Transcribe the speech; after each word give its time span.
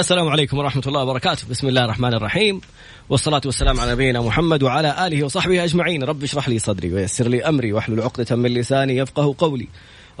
السلام 0.00 0.28
عليكم 0.28 0.58
ورحمة 0.58 0.82
الله 0.86 1.02
وبركاته. 1.02 1.48
بسم 1.50 1.68
الله 1.68 1.84
الرحمن 1.84 2.14
الرحيم. 2.14 2.60
والصلاة 3.08 3.40
والسلام 3.44 3.80
على 3.80 3.92
نبينا 3.92 4.20
محمد 4.20 4.62
وعلى 4.62 5.06
آله 5.06 5.24
وصحبه 5.24 5.64
أجمعين. 5.64 6.04
رب 6.04 6.22
اشرح 6.22 6.48
لي 6.48 6.58
صدري 6.58 6.92
ويسر 6.94 7.28
لي 7.28 7.44
أمري 7.44 7.72
واحلل 7.72 8.00
عقدة 8.00 8.36
من 8.36 8.50
لساني 8.54 8.96
يفقه 8.96 9.34
قولي. 9.38 9.68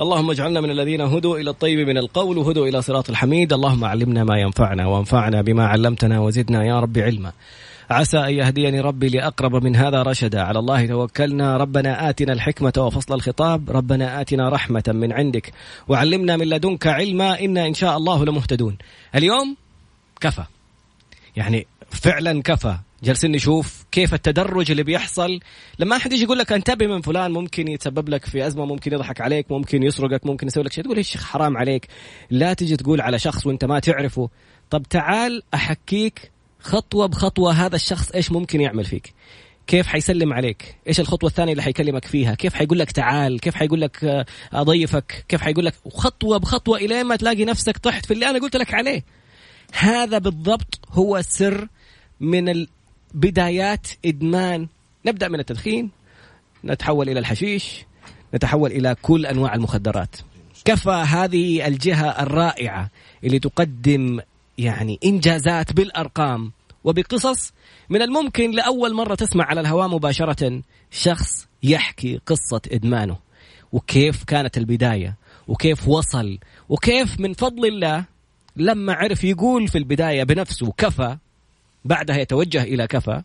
اللهم 0.00 0.30
اجعلنا 0.30 0.60
من 0.60 0.70
الذين 0.70 1.00
هدوا 1.00 1.38
إلى 1.38 1.50
الطيب 1.50 1.88
من 1.88 1.98
القول 1.98 2.38
وهدوا 2.38 2.68
إلى 2.68 2.82
صراط 2.82 3.10
الحميد. 3.10 3.52
اللهم 3.52 3.84
علمنا 3.84 4.24
ما 4.24 4.40
ينفعنا 4.40 4.86
وانفعنا 4.86 5.42
بما 5.42 5.66
علمتنا 5.66 6.20
وزدنا 6.20 6.64
يا 6.64 6.80
رب 6.80 6.98
علما. 6.98 7.32
عسى 7.90 8.18
أن 8.18 8.34
يهديني 8.34 8.80
ربي 8.80 9.08
لأقرب 9.08 9.64
من 9.64 9.76
هذا 9.76 10.02
رشدا. 10.02 10.40
على 10.42 10.58
الله 10.58 10.86
توكلنا. 10.86 11.56
ربنا 11.56 12.10
آتنا 12.10 12.32
الحكمة 12.32 12.72
وفصل 12.78 13.14
الخطاب. 13.14 13.70
ربنا 13.70 14.20
آتنا 14.20 14.48
رحمة 14.48 14.84
من 14.88 15.12
عندك. 15.12 15.52
وعلمنا 15.88 16.36
من 16.36 16.46
لدنك 16.46 16.86
علما. 16.86 17.40
إنا 17.40 17.66
إن 17.66 17.74
شاء 17.74 17.96
الله 17.96 18.24
لمهتدون. 18.24 18.78
اليوم 19.14 19.56
كفى. 20.20 20.44
يعني 21.36 21.66
فعلا 21.90 22.42
كفى. 22.42 22.76
جالسين 23.02 23.32
نشوف 23.32 23.84
كيف 23.92 24.14
التدرج 24.14 24.70
اللي 24.70 24.82
بيحصل. 24.82 25.40
لما 25.78 25.96
أحد 25.96 26.12
يجي 26.12 26.22
يقول 26.22 26.38
لك 26.38 26.52
أنتبه 26.52 26.86
من 26.86 27.00
فلان 27.00 27.30
ممكن 27.30 27.68
يتسبب 27.68 28.08
لك 28.08 28.26
في 28.26 28.46
أزمة 28.46 28.64
ممكن 28.64 28.92
يضحك 28.92 29.20
عليك 29.20 29.50
ممكن 29.50 29.82
يسرقك 29.82 30.26
ممكن 30.26 30.46
يسوي 30.46 30.64
لك 30.64 30.72
شيء. 30.72 30.84
تقول 30.84 31.04
شيخ 31.04 31.24
حرام 31.24 31.56
عليك؟ 31.56 31.88
لا 32.30 32.54
تجي 32.54 32.76
تقول 32.76 33.00
على 33.00 33.18
شخص 33.18 33.46
وأنت 33.46 33.64
ما 33.64 33.78
تعرفه. 33.78 34.30
طب 34.70 34.82
تعال 34.82 35.42
أحكيك 35.54 36.30
خطوة 36.60 37.06
بخطوة 37.06 37.52
هذا 37.52 37.76
الشخص 37.76 38.10
إيش 38.10 38.32
ممكن 38.32 38.60
يعمل 38.60 38.84
فيك. 38.84 39.12
كيف 39.66 39.86
حيسلم 39.86 40.32
عليك؟ 40.32 40.74
إيش 40.88 41.00
الخطوة 41.00 41.30
الثانية 41.30 41.52
اللي 41.52 41.62
حيكلمك 41.62 42.04
فيها؟ 42.04 42.34
كيف 42.34 42.54
حيقول 42.54 42.78
لك 42.78 42.92
تعال؟ 42.92 43.40
كيف 43.40 43.54
حيقول 43.54 43.80
لك 43.80 44.26
أضيفك؟ 44.52 45.24
كيف 45.28 45.40
حيقول 45.40 45.66
لك؟ 45.66 45.74
خطوة 45.92 46.38
بخطوة 46.38 46.78
الين 46.78 47.04
ما 47.04 47.16
تلاقي 47.16 47.44
نفسك 47.44 47.78
طحت 47.78 48.06
في 48.06 48.14
اللي 48.14 48.30
أنا 48.30 48.38
قلت 48.38 48.56
لك 48.56 48.74
عليه. 48.74 49.04
هذا 49.74 50.18
بالضبط 50.18 50.80
هو 50.90 51.16
السر 51.16 51.68
من 52.20 52.66
بدايات 53.14 53.86
إدمان. 54.04 54.68
نبدأ 55.06 55.28
من 55.28 55.40
التدخين 55.40 55.90
نتحول 56.64 57.08
إلى 57.08 57.18
الحشيش 57.20 57.84
نتحول 58.34 58.72
إلى 58.72 58.96
كل 59.02 59.26
أنواع 59.26 59.54
المخدرات. 59.54 60.16
كفى 60.64 60.90
هذه 60.90 61.66
الجهة 61.66 62.22
الرائعة 62.22 62.90
اللي 63.24 63.38
تقدم 63.38 64.20
يعني 64.58 64.98
إنجازات 65.04 65.72
بالأرقام 65.72 66.52
وبقصص 66.84 67.52
من 67.88 68.02
الممكن 68.02 68.50
لأول 68.50 68.94
مرة 68.94 69.14
تسمع 69.14 69.44
على 69.44 69.60
الهواء 69.60 69.88
مباشرة 69.88 70.62
شخص 70.90 71.46
يحكي 71.62 72.20
قصة 72.26 72.60
إدمانه 72.72 73.16
وكيف 73.72 74.24
كانت 74.24 74.58
البداية 74.58 75.16
وكيف 75.48 75.88
وصل 75.88 76.38
وكيف 76.68 77.20
من 77.20 77.32
فضل 77.32 77.66
الله 77.66 78.04
لما 78.60 78.92
عرف 78.92 79.24
يقول 79.24 79.68
في 79.68 79.78
البداية 79.78 80.24
بنفسه 80.24 80.72
كفى 80.76 81.16
بعدها 81.84 82.16
يتوجه 82.16 82.62
إلى 82.62 82.86
كفى 82.86 83.22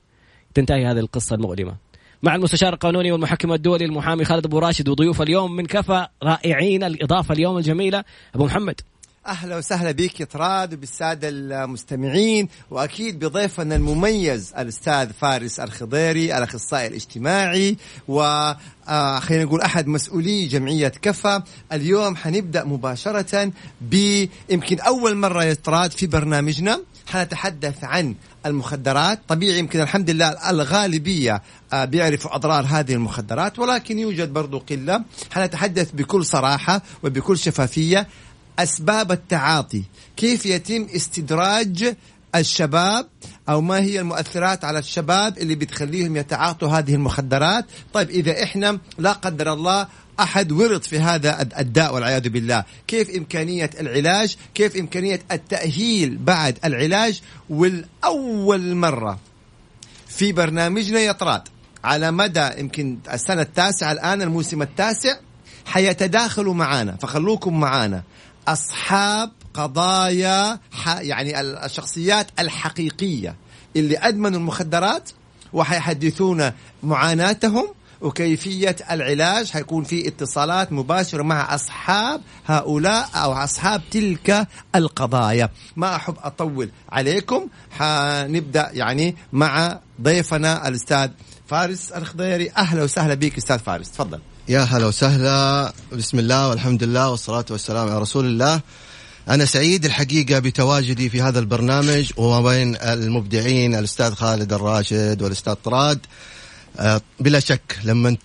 تنتهي 0.54 0.86
هذه 0.86 1.00
القصة 1.00 1.36
المؤلمة. 1.36 1.76
مع 2.24 2.36
المستشار 2.36 2.74
القانوني 2.74 3.12
والمحكم 3.12 3.54
الدولي 3.54 3.86
المحامي 3.86 4.26
خالد 4.26 4.46
أبو 4.46 4.60
راشد 4.60 4.90
وضيوف 4.90 5.22
اليوم 5.22 5.56
من 5.56 5.66
كفى 5.66 6.08
رائعين 6.24 6.84
الإضافة 6.84 7.34
اليوم 7.34 7.58
الجميلة. 7.58 8.04
أبو 8.36 8.46
محمد. 8.46 8.82
أهلا 9.28 9.58
وسهلا 9.58 9.92
بك 9.92 10.20
يا 10.20 10.26
طراد 10.26 10.74
وبالسادة 10.74 11.30
المستمعين. 11.32 12.48
وأكيد 12.72 13.20
بضيفنا 13.20 13.76
المميز 13.76 14.54
الأستاذ 14.58 15.14
فارس 15.14 15.60
الخضيري 15.60 16.38
الأخصائي 16.38 16.88
الاجتماعي 16.88 17.78
و 18.08 18.22
آه 18.88 19.20
خلينا 19.20 19.44
نقول 19.44 19.62
أحد 19.62 19.88
مسؤولي 19.88 20.48
جمعية 20.48 20.88
كفى 20.88 21.42
اليوم 21.72 22.16
حنبدأ 22.16 22.64
مباشرة 22.64 23.52
بيمكن 23.82 24.80
أول 24.80 25.16
مرة 25.16 25.44
يا 25.44 25.54
طراد 25.54 25.92
في 25.92 26.08
برنامجنا. 26.08 26.82
حنتحدث 27.08 27.84
عن 27.84 28.16
المخدرات. 28.46 29.20
طبيعي 29.28 29.60
يمكن 29.60 29.82
الحمد 29.82 30.10
لله 30.10 30.50
الغالبية 30.50 31.42
آه، 31.74 31.86
بيعرفوا 31.86 32.36
أضرار 32.36 32.66
هذه 32.66 32.94
المخدرات 32.94 33.60
ولكن 33.60 34.00
يوجد 34.00 34.34
برضو 34.34 34.60
قلة. 34.60 35.04
حنتحدث 35.32 35.92
بكل 35.92 36.26
صراحة 36.26 36.82
وبكل 37.04 37.38
شفافية 37.38 38.08
أسباب 38.60 39.12
التعاطي. 39.12 39.84
كيف 40.18 40.46
يتم 40.46 40.88
استدراج 40.96 41.96
الشباب 42.36 43.08
أو 43.50 43.62
ما 43.62 43.80
هي 43.80 44.00
المؤثرات 44.00 44.66
على 44.66 44.80
الشباب 44.80 45.38
اللي 45.38 45.56
بتخليهم 45.56 46.18
يتعاطوا 46.18 46.70
هذه 46.70 46.94
المخدرات؟ 46.94 47.66
طيب 47.94 48.10
إذا 48.10 48.44
إحنا 48.44 48.80
لا 48.98 49.12
قدر 49.12 49.54
الله 49.54 49.88
أحد 50.20 50.52
ورط 50.52 50.84
في 50.84 51.00
هذا 51.00 51.42
الداء 51.60 51.94
والعياذ 51.94 52.30
بالله. 52.30 52.64
كيف 52.88 53.10
إمكانية 53.10 53.70
العلاج؟ 53.80 54.36
كيف 54.54 54.78
إمكانية 54.78 55.20
التأهيل 55.32 56.18
بعد 56.18 56.60
العلاج؟ 56.66 57.22
والأول 57.50 58.76
مرة 58.76 59.20
في 60.08 60.32
برنامجنا 60.32 61.00
يطراد 61.00 61.42
على 61.84 62.12
مدى 62.12 62.50
يمكن 62.58 62.98
السنة 63.14 63.42
التاسعة 63.42 63.92
الآن 63.92 64.22
الموسم 64.22 64.62
التاسع 64.62 65.16
حيتداخلوا 65.66 66.54
معانا 66.54 66.96
فخلوكم 67.02 67.60
معانا. 67.60 68.04
أصحاب 68.48 69.32
قضايا 69.54 70.60
يعني 70.88 71.42
الشخصيات 71.42 72.28
الحقيقية 72.40 73.36
اللي 73.76 73.98
أدمنوا 73.98 74.40
المخدرات 74.40 75.10
وحيحدثونا 75.54 76.54
معاناتهم 76.84 77.68
وكيفية 78.02 78.76
العلاج. 78.92 79.52
حيكون 79.52 79.84
في 79.84 80.08
اتصالات 80.08 80.74
مباشرة 80.74 81.24
مع 81.24 81.56
أصحاب 81.56 82.22
هؤلاء 82.46 83.10
أو 83.16 83.34
أصحاب 83.34 83.82
تلك 83.92 84.48
القضايا. 84.76 85.50
ما 85.76 85.96
أحب 85.96 86.16
أطول 86.24 86.70
عليكم. 86.90 87.48
حنبدأ 87.72 88.70
يعني 88.74 89.16
مع 89.34 89.80
ضيفنا 90.02 90.68
الأستاذ 90.68 91.10
فارس 91.48 91.92
الخضيري 91.92 92.52
أهلا 92.58 92.84
وسهلا 92.84 93.14
بك 93.14 93.38
أستاذ 93.38 93.60
فارس. 93.60 93.92
تفضل. 93.92 94.20
يا 94.48 94.60
هلا 94.60 94.86
وسهلا. 94.86 95.74
بسم 95.94 96.20
الله 96.20 96.50
والحمد 96.50 96.84
لله 96.84 97.10
والصلاة 97.10 97.46
والسلام 97.52 97.90
على 97.90 98.00
رسول 98.00 98.26
الله. 98.26 98.62
أنا 99.30 99.46
سعيد 99.46 99.86
الحقيقة 99.86 100.40
بتواجدي 100.40 101.10
في 101.10 101.22
هذا 101.22 101.40
البرنامج 101.40 102.12
وما 102.18 102.42
بين 102.42 102.76
المبدعين 102.76 103.76
الأستاذ 103.76 104.14
خالد 104.14 104.54
الراشد 104.54 105.22
والأستاذ 105.22 105.54
طراد. 105.54 106.00
آه، 106.80 107.02
بلا 107.20 107.40
شك 107.40 107.78
لما 107.84 108.18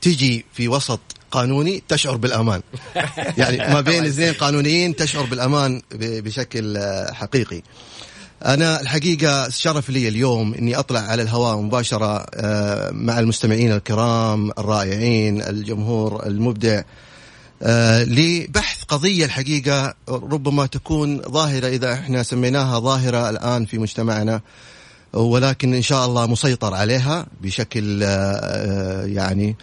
تجي 0.00 0.44
في 0.52 0.68
وسط 0.68 1.00
قانوني 1.30 1.82
تشعر 1.88 2.16
بالأمان. 2.16 2.62
يعني 3.38 3.74
ما 3.74 3.80
بين 3.80 4.06
اثنين 4.06 4.32
قانونيين 4.32 4.96
تشعر 4.96 5.24
بالأمان 5.24 5.82
بشكل 5.94 6.78
حقيقي. 7.12 7.62
أنا 8.44 8.80
الحقيقة 8.80 9.50
شرف 9.50 9.90
لي 9.90 10.08
اليوم 10.08 10.54
إني 10.54 10.78
أطلع 10.78 11.00
على 11.00 11.22
الهواء 11.22 11.56
مباشرة 11.56 12.26
آه، 12.34 12.90
مع 12.90 13.18
المستمعين 13.18 13.72
الكرام 13.72 14.50
الرائعين 14.50 15.42
الجمهور 15.42 16.26
المبدع 16.26 16.82
لبحث 18.06 18.82
قضية 18.82 19.24
الحقيقة 19.24 19.94
ربما 20.08 20.66
تكون 20.66 21.22
ظاهرة 21.22 21.68
إذا 21.68 21.92
إحنا 21.92 22.22
سميناها 22.22 22.78
ظاهرة 22.78 23.30
الآن 23.30 23.66
في 23.66 23.78
مجتمعنا 23.78 24.40
ولكن 25.12 25.74
إن 25.74 25.82
شاء 25.82 26.06
الله 26.06 26.26
مسيطر 26.26 26.74
عليها 26.74 27.26
بشكل 27.42 28.02
آه، 28.02 28.06
آه، 28.06 29.04
يعني 29.04 29.56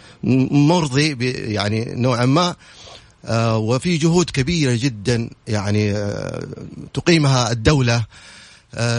مرضي 0.50 1.16
يعني 1.52 1.84
نوعا 1.94 2.26
ما 2.26 2.54
آه، 3.24 3.58
وفي 3.58 3.96
جهود 3.96 4.30
كبيرة 4.30 4.78
جدا 4.80 5.30
يعني 5.48 5.94
تقيمها 6.94 7.52
الدولة 7.52 8.04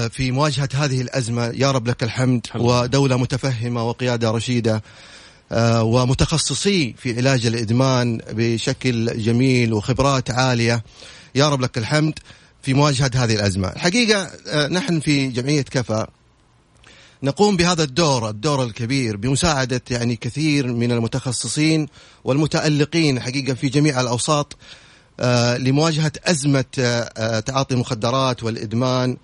في 0.10 0.32
مواجهة 0.32 0.70
هذه 0.74 1.02
الأزمة 1.02 1.46
يا 1.46 1.72
رب 1.72 1.88
لك 1.88 2.04
الحمد 2.04 2.48
ودولة 2.56 3.18
متفهمة 3.18 3.90
وقيادة 3.90 4.32
رشيدة 4.32 4.84
ومتخصصي 5.82 6.96
في 6.98 7.18
علاج 7.18 7.46
الإدمان 7.46 8.22
بشكل 8.32 9.24
جميل 9.24 9.74
وخبرات 9.74 10.32
عالية. 10.32 10.84
يا 11.36 11.50
رب 11.50 11.62
لك 11.62 11.78
الحمد 11.78 12.20
في 12.62 12.74
مواجهة 12.74 13.12
هذه 13.16 13.36
الأزمة. 13.36 13.68
الحقيقة 13.68 14.30
نحن 14.68 15.00
في 15.00 15.28
جمعية 15.28 15.62
كفى 15.62 16.08
نقوم 17.24 17.58
بهذا 17.58 17.84
الدور 17.84 18.30
الدور 18.30 18.64
الكبير 18.64 19.18
بمساعدة 19.18 19.82
يعني 19.92 20.16
كثير 20.16 20.68
من 20.68 20.92
المتخصصين 20.92 21.88
والمتألقين 22.24 23.20
حقيقة 23.20 23.54
في 23.54 23.70
جميع 23.70 24.02
الأوساط 24.02 24.58
آه، 25.20 25.58
لمواجهة 25.58 26.12
أزمة 26.26 26.66
آه، 26.80 27.12
آه، 27.18 27.40
تعاطي 27.40 27.74
المخدرات 27.74 28.44
والإدمان 28.44 29.18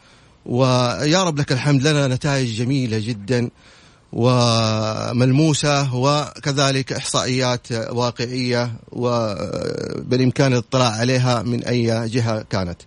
ويا 0.45 1.23
رب 1.23 1.39
لك 1.39 1.51
الحمد 1.51 1.87
لنا 1.87 2.07
نتائج 2.07 2.57
جميلة 2.57 2.99
جدا 2.99 3.49
وملموسة 4.13 5.95
وكذلك 5.95 6.93
إحصائيات 6.93 7.71
واقعية 7.71 8.73
وبالإمكان 8.91 10.53
الاطلاع 10.53 10.91
عليها 10.91 11.43
من 11.43 11.63
أي 11.63 12.09
جهة 12.09 12.45
كانت. 12.49 12.77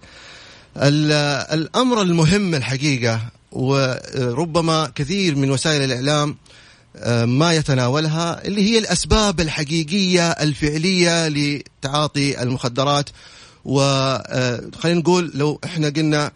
الأمر 0.76 2.02
المهم 2.02 2.54
الحقيقة 2.54 3.20
وربما 3.52 4.92
كثير 4.94 5.36
من 5.36 5.50
وسائل 5.50 5.82
الإعلام 5.82 6.36
آه، 6.96 7.24
ما 7.24 7.52
يتناولها 7.52 8.44
اللي 8.44 8.70
هي 8.70 8.78
الأسباب 8.78 9.40
الحقيقية 9.40 10.30
الفعلية 10.30 11.28
لتعاطي 11.28 12.42
المخدرات. 12.42 13.10
وخلينا 13.64 14.70
آه، 14.84 14.94
نقول 14.94 15.30
لو 15.34 15.60
إحنا 15.64 15.88
قلنا 15.88 16.32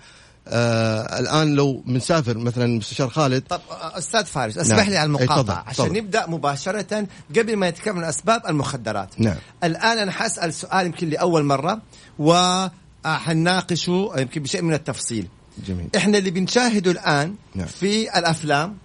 آه 0.48 1.18
الآن 1.18 1.54
لو 1.54 1.82
بنسافر 1.86 2.38
مثلا 2.38 2.66
مستشار 2.66 3.08
خالد 3.08 3.42
طب 3.48 3.60
آه، 3.70 3.98
أستاذ 3.98 4.24
فارس 4.24 4.58
اسمح 4.58 4.78
نعم. 4.78 4.90
لي 4.90 4.96
على 4.96 5.06
المقاطعة 5.06 5.64
عشان 5.66 5.84
تفضل. 5.84 5.98
نبدأ 5.98 6.26
مباشرة 6.26 7.06
قبل 7.36 7.56
ما 7.56 7.70
نتكلم 7.70 7.98
عن 7.98 8.04
أسباب 8.04 8.42
المخدرات 8.48 9.20
نعم. 9.20 9.36
الآن 9.64 9.98
أنا 9.98 10.12
حأسأل 10.12 10.54
سؤال 10.54 10.86
يمكن 10.86 11.08
لأول 11.08 11.44
مرة 11.44 11.82
وحناقشه 12.18 14.10
يمكن 14.18 14.42
بشيء 14.42 14.62
من 14.62 14.74
التفصيل 14.74 15.28
جميل 15.66 15.88
إحنا 15.96 16.18
اللي 16.18 16.30
بنشاهده 16.30 16.90
الآن 16.90 17.34
نعم. 17.54 17.66
في 17.66 18.18
الأفلام 18.18 18.76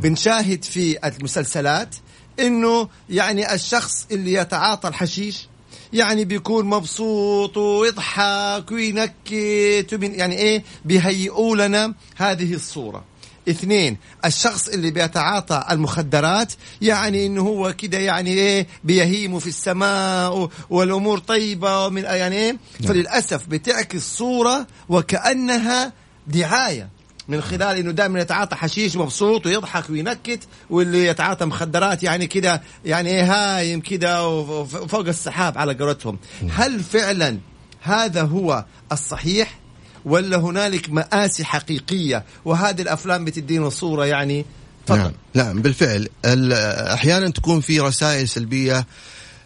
بنشاهد 0.00 0.64
في 0.64 1.08
المسلسلات 1.08 1.96
إنه 2.40 2.88
يعني 3.10 3.54
الشخص 3.54 4.06
اللي 4.10 4.32
يتعاطى 4.32 4.88
الحشيش 4.88 5.48
يعني 5.92 6.24
بيكون 6.24 6.66
مبسوط 6.66 7.56
ويضحك 7.56 8.72
وينكت 8.72 9.94
وبين 9.94 10.14
يعني 10.14 10.36
إيه؟ 10.38 10.64
بيهيئوا 10.84 11.56
لنا 11.56 11.94
هذه 12.16 12.54
الصورة. 12.54 13.04
اثنين 13.48 13.96
الشخص 14.24 14.68
اللي 14.68 14.90
بيتعاطى 14.90 15.64
المخدرات 15.70 16.52
يعني 16.82 17.26
إنه 17.26 17.42
هو 17.42 17.74
كده 17.78 17.98
يعني 17.98 18.30
إيه؟ 18.30 18.66
بيهيم 18.84 19.38
في 19.38 19.46
السماء 19.46 20.48
والأمور 20.70 21.18
طيبة 21.18 21.86
ومن 21.86 22.02
يعني 22.02 22.36
إيه؟ 22.36 22.56
فللأسف 22.88 23.46
بتعكس 23.46 24.02
صورة 24.16 24.66
وكأنها 24.88 25.92
دعاية. 26.26 26.88
من 27.28 27.40
خلال 27.40 27.76
إنه 27.76 27.90
دائما 27.90 28.20
يتعاطى 28.20 28.56
حشيش 28.56 28.96
مبسوط 28.96 29.46
ويضحك 29.46 29.90
وينكت 29.90 30.40
واللي 30.70 31.06
يتعاطى 31.06 31.44
مخدرات 31.44 32.02
يعني 32.02 32.26
كده 32.26 32.62
يعني 32.84 33.10
إيه 33.10 33.32
هايم 33.32 33.80
كده 33.80 34.28
وف- 34.28 34.74
وفوق 34.74 35.06
السحاب 35.08 35.58
على 35.58 35.74
قولتهم. 35.74 36.18
هل 36.50 36.80
فعلا 36.82 37.38
هذا 37.82 38.22
هو 38.22 38.64
الصحيح؟ 38.92 39.58
ولا 40.04 40.36
هنالك 40.36 40.90
مآسي 40.90 41.44
حقيقية 41.44 42.24
وهذه 42.44 42.82
الأفلام 42.82 43.24
بتدينا 43.24 43.68
صورة 43.70 44.04
يعني؟ 44.06 44.44
تفضل. 44.86 44.98
نعم 45.00 45.12
نعم 45.34 45.62
بالفعل. 45.62 46.08
ال- 46.24 46.52
أحيانا 46.92 47.30
تكون 47.30 47.60
في 47.60 47.80
رسائل 47.80 48.28
سلبية 48.28 48.86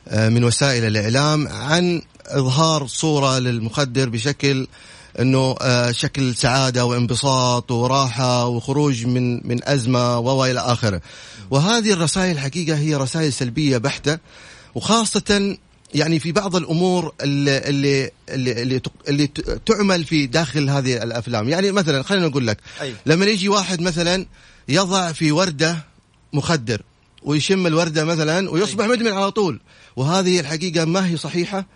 آه، 0.09 0.29
من 0.29 0.45
وسائل 0.45 0.85
الإعلام 0.85 1.49
عن 1.49 2.03
إظهار 2.27 2.87
صورة 2.87 3.39
للمخدر 3.39 4.09
بشكل 4.09 4.67
إنه 5.21 5.55
آه، 5.61 5.91
شكل 5.91 6.35
سعادة 6.35 6.85
وانبساط 6.85 7.71
وراحة 7.71 8.47
وخروج 8.47 9.07
من 9.07 9.49
من 9.49 9.69
أزمة 9.69 10.19
والى 10.19 10.61
آخره. 10.61 11.01
وهذه 11.51 11.93
الرسائل 11.93 12.39
حقيقة 12.39 12.79
هي 12.79 12.95
رسائل 12.95 13.33
سلبية 13.33 13.79
بحتة 13.79 14.19
وخاصة 14.75 15.57
يعني 15.95 16.19
في 16.19 16.33
بعض 16.33 16.57
الأمور 16.57 17.13
اللي 17.21 17.59
اللي 17.59 18.11
اللي, 18.29 18.81
اللي, 19.09 19.27
تعمل 19.67 20.05
في 20.05 20.27
داخل 20.27 20.71
هذه 20.71 21.03
الأفلام، 21.03 21.49
يعني 21.49 21.73
مثلا 21.73 22.03
خلينا 22.03 22.29
نقول 22.29 22.47
لك 22.47 22.59
أي. 22.81 22.95
لما 23.07 23.27
يجي 23.27 23.49
واحد 23.49 23.81
مثلا 23.81 24.27
يضع 24.69 25.13
في 25.13 25.33
وردة 25.33 25.85
مخدر 26.33 26.83
ويشم 27.23 27.67
الوردة 27.67 28.05
مثلا 28.05 28.51
ويصبح 28.51 28.85
مدمن 28.85 29.13
على 29.13 29.31
طول 29.31 29.61
وهذه 29.97 30.41
الحقيقة 30.41 30.85
ما 30.85 31.07
هي 31.07 31.17
صحيحة 31.17 31.67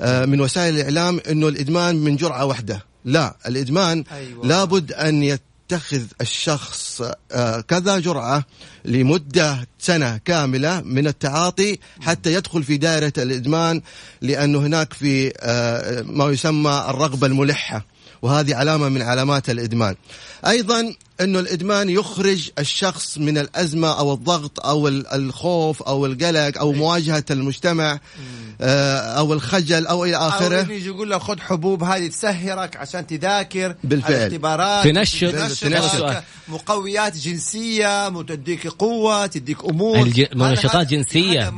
من 0.00 0.40
وسائل 0.40 0.74
الإعلام 0.74 1.20
إنه 1.30 1.48
الإدمان 1.48 1.96
من 1.96 2.16
جرعة 2.16 2.44
واحدة 2.44 2.84
لا 3.04 3.36
الإدمان 3.46 4.04
أيوة. 4.12 4.46
لابد 4.46 4.92
أن 4.92 5.22
يتخذ 5.22 6.02
الشخص 6.20 7.02
آه، 7.32 7.60
كذا 7.60 7.98
جرعة 7.98 8.44
لمدة 8.84 9.68
سنة 9.78 10.16
كاملة 10.24 10.80
من 10.80 11.06
التعاطي 11.06 11.78
حتى 12.00 12.32
يدخل 12.34 12.62
في 12.62 12.76
دائرة 12.76 13.12
الإدمان 13.18 13.80
لأنه 14.20 14.58
هناك 14.58 14.92
في 14.92 15.32
آه، 15.40 16.02
ما 16.02 16.24
يسمى 16.24 16.84
الرغبة 16.88 17.26
الملحة 17.26 17.86
وهذه 18.22 18.54
علامة 18.54 18.88
من 18.88 19.02
علامات 19.02 19.50
الإدمان 19.50 19.94
أيضا 20.46 20.94
إنه 21.20 21.38
الإدمان 21.40 21.90
يخرج 21.90 22.50
الشخص 22.58 23.18
من 23.18 23.38
الأزمة 23.38 23.98
أو 23.98 24.12
الضغط 24.14 24.66
أو 24.66 24.88
ال- 24.88 25.06
الخوف 25.06 25.82
أو 25.82 26.06
القلق 26.06 26.58
أو 26.58 26.72
مواجهة 26.72 27.24
المجتمع 27.30 28.00
آه، 28.60 28.98
أو 28.98 29.32
الخجل 29.32 29.86
أو 29.86 30.04
إلى 30.04 30.16
أو 30.16 30.28
آخره 30.28 30.60
إنه 30.60 30.72
يجي 30.72 30.86
يقول 30.86 31.10
لك 31.10 31.20
خذ 31.20 31.40
حبوب 31.40 31.82
هذه 31.82 32.06
تسهرك 32.06 32.76
عشان 32.76 33.06
تذاكر 33.06 33.74
بالفعل. 33.84 34.12
الاختبارات 34.12 34.84
تنشط. 34.84 35.32
تنشط. 35.34 36.22
مقويات 36.48 37.16
جنسية 37.16 38.08
تديك 38.22 38.66
قوة 38.66 39.26
تديك 39.26 39.64
أمور 39.64 39.98
الج- 40.02 40.34
منشطات 40.36 40.86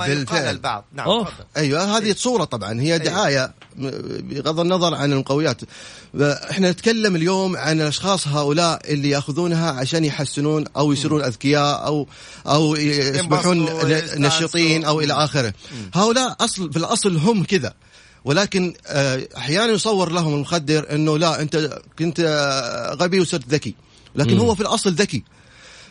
يقال 0.04 0.16
بالفعل. 0.16 0.50
البعض 0.50 0.84
نعم 0.94 1.06
أوف. 1.08 1.28
أيوه 1.56 1.96
هذه 1.98 2.14
صورة 2.18 2.44
طبعا 2.44 2.80
هي 2.80 2.98
دعاية 2.98 3.54
م- 3.76 3.90
بغض 4.20 4.60
النظر 4.60 4.94
عن 4.94 5.12
المقويات 5.12 5.60
إحنا 6.50 6.70
نتكلم 6.70 7.16
اليوم 7.16 7.56
عن 7.56 7.80
الأشخاص 7.80 8.28
هؤلاء 8.28 8.80
اللي 8.92 9.10
ياخذونها 9.52 9.80
عشان 9.80 10.04
يحسنون 10.04 10.64
أو 10.76 10.92
يصيرون 10.92 11.24
أذكياء 11.24 11.86
أو 11.86 12.06
أو 12.46 12.76
يصبحون. 12.76 13.68
نشيطين 14.16 14.84
أو 14.84 15.00
إلى 15.00 15.12
آخره. 15.12 15.52
هؤلاء 15.94 16.36
اصل 16.40 16.72
في 16.72 16.78
الأصل 16.78 17.16
هم 17.16 17.44
كذا. 17.44 17.74
ولكن 18.24 18.74
آه، 18.86 19.28
أحيانا 19.36 19.72
يصور 19.72 20.12
لهم 20.12 20.34
المخدر 20.34 20.94
إنه 20.94 21.18
لا 21.18 21.42
أنت 21.42 21.80
كنت 21.98 22.20
آه، 22.20 22.94
غبي 22.94 23.20
وصرت 23.20 23.48
ذكي. 23.48 23.74
لكن. 24.14 24.38
هو 24.38 24.54
في 24.54 24.60
الأصل 24.60 24.92
ذكي. 24.92 25.24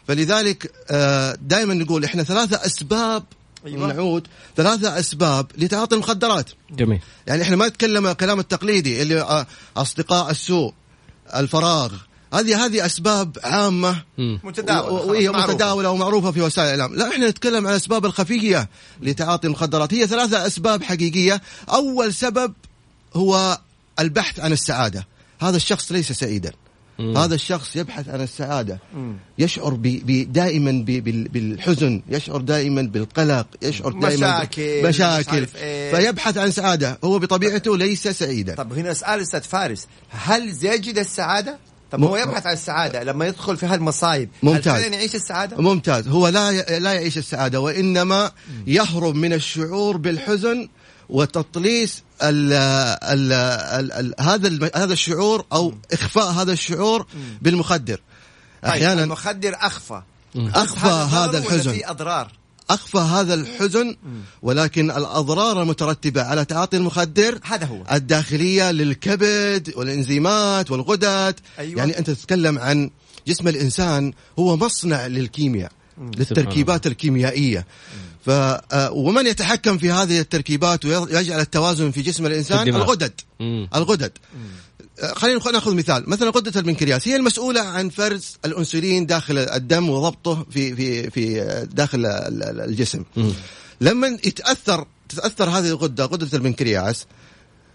فلذلك 0.07 0.71
دائما 1.41 1.73
نقول 1.73 2.05
إحنا 2.05 2.23
ثلاثة 2.23 2.65
أسباب 2.65 3.23
أيوة. 3.65 3.93
نعود 3.93 4.27
ثلاثة 4.57 4.99
أسباب 4.99 5.47
لتعاطي 5.57 5.95
المخدرات. 5.95 6.49
جميل. 6.71 6.99
يعني 7.27 7.41
إحنا 7.41 7.55
ما 7.55 7.67
نتكلم 7.67 8.07
الكلام 8.07 8.39
التقليدي 8.39 9.01
اللي 9.01 9.21
آه، 9.21 9.47
أصدقاء 9.77 10.31
السوء 10.31 10.73
الفراغ 11.35 11.91
هذه 12.33 12.65
هذه 12.65 12.85
أسباب 12.85 13.37
عامة 13.43 14.03
مم. 14.17 14.39
متداولة 14.43 14.91
و- 14.93 14.97
خلاص، 14.97 15.09
وهي 15.09 15.29
معروفة. 15.29 15.53
متداولة 15.53 15.89
ومعروفة 15.91 16.31
في 16.31 16.41
وسائل 16.41 16.75
الإعلام 16.75 16.95
لا 16.95 17.09
إحنا 17.13 17.29
نتكلم 17.29 17.67
عن 17.67 17.71
الأسباب 17.73 18.05
الخفية 18.05 18.69
لتعاطي 19.01 19.47
المخدرات 19.47 19.93
هي 19.93 20.07
ثلاثة 20.07 20.47
أسباب 20.47 20.83
حقيقية 20.83 21.41
أول 21.69 22.13
سبب 22.13 22.53
هو 23.13 23.59
البحث 23.99 24.39
عن 24.39 24.51
السعادة 24.51 25.07
هذا 25.41 25.57
الشخص 25.57 25.91
ليس 25.91 26.11
سعيدا 26.11 26.51
مم. 26.99 27.17
هذا 27.17 27.35
الشخص 27.35 27.75
يبحث 27.75 28.09
عن 28.09 28.21
السعادة 28.21 28.79
مم. 28.93 29.17
يشعر 29.39 29.73
ب 29.73 29.81
ب 29.81 30.33
دائما 30.33 30.71
ب 30.71 30.85
بال- 30.85 31.27
بالحزن 31.27 32.01
يشعر 32.09 32.41
دائما 32.41 32.81
بالقلق 32.81 33.47
يشعر 33.61 33.91
دائما 33.91 34.37
مشاكل، 34.39 34.87
مشاكل 34.87 35.47
إيه. 35.55 35.95
فيبحث 35.95 36.37
عن 36.37 36.51
سعادة 36.51 36.99
هو 37.03 37.19
بطبيعته 37.19 37.77
ليس 37.77 38.07
سعيدا 38.07 38.55
طب 38.55 38.73
هنا 38.73 38.93
سؤال 38.93 39.19
أستاذ 39.21 39.41
فارس 39.41 39.87
هل 40.09 40.47
يجد 40.65 40.97
السعادة؟ 40.97 41.57
طب 41.91 42.03
هو 42.03 42.17
يبحث 42.17 42.45
عن 42.47 42.53
السعادة 42.53 43.03
لما 43.03 43.27
يدخل 43.27 43.57
في 43.57 43.65
هالمصايب 43.65 44.29
ممتاز. 44.43 44.83
هل 44.83 44.93
يعيش 44.93 45.15
السعادة؟ 45.15 45.57
ممتاز. 45.61 46.07
هو 46.07 46.27
لا 46.27 46.51
ي- 46.51 46.79
لا 46.79 46.93
يعيش 46.93 47.17
السعادة 47.17 47.59
وإنما 47.59 48.31
يهرب 48.67 49.15
من 49.15 49.33
الشعور 49.33 49.97
بالحزن 49.97 50.69
وتطليس 51.09 52.03
ال 52.23 52.53
ال 52.53 53.33
ال 53.33 53.91
ال 53.91 54.15
هذا 54.19 54.69
هذا 54.75 54.93
الشعور 54.93 55.45
أو 55.53 55.73
إخفاء 55.93 56.31
هذا 56.31 56.53
الشعور 56.53 57.07
بالمخدر. 57.41 57.95
طيب 58.63 58.71
أحيانا 58.71 59.03
المخدر 59.03 59.55
أخفى. 59.55 60.01
أخفى 60.35 61.15
هذا 61.15 61.37
الحزن؟ 61.37 61.71
في 61.71 61.89
أضرار؟ 61.89 62.31
أخفى 62.69 62.97
هذا 62.97 63.33
الحزن 63.33 63.95
ولكن 64.41 64.91
الأضرار 64.91 65.61
المترتبة 65.61 66.21
على 66.21 66.45
تعاطي 66.45 66.77
المخدر 66.77 67.39
هذا 67.43 67.65
هو. 67.65 67.83
الداخلية 67.91 68.71
للكبد 68.71 69.73
والإنزيمات 69.75 70.71
والغدد. 70.71 71.39
أيوة. 71.59 71.77
يعني 71.77 71.99
أنت 71.99 72.09
تتكلم 72.09 72.59
عن 72.59 72.89
جسم 73.27 73.47
الإنسان 73.47 74.13
هو 74.39 74.57
مصنع 74.57 75.07
للكيمياء 75.07 75.71
للتركيبات 76.17 76.87
الكيميائية. 76.87 77.65
ف 78.25 78.29
آه، 78.29 78.91
ومن 78.91 79.27
يتحكم 79.27 79.77
في 79.77 79.91
هذه 79.91 80.19
التركيبات 80.19 80.85
ويجعل 80.85 81.39
التوازن 81.39 81.91
في 81.91 82.01
جسم 82.01 82.25
الإنسان. 82.25 82.67
الغدد. 82.81 83.21
الغدد. 83.75 84.11
خلينا 85.15 85.37
نخ- 85.37 85.47
ناخذ 85.47 85.75
مثال 85.75 86.09
مثلا 86.09 86.29
غده 86.29 86.59
البنكرياس 86.59 87.07
هي 87.07 87.15
المسؤولة 87.15 87.61
عن 87.61 87.89
فرز 87.89 88.37
الانسولين 88.45 89.05
داخل 89.05 89.37
الدم 89.37 89.89
وضبطه 89.89 90.45
في 90.51 90.75
في 90.75 91.09
في 91.09 91.41
آه، 91.41 91.63
داخل 91.63 92.05
ال- 92.05 92.43
ال- 92.43 92.61
الجسم. 92.61 93.03
لما 93.81 94.07
يتاثر 94.07 94.85
تتأثر 95.09 95.49
هذه 95.49 95.67
الغده 95.67 96.05
غده 96.05 96.27
البنكرياس 96.33 97.05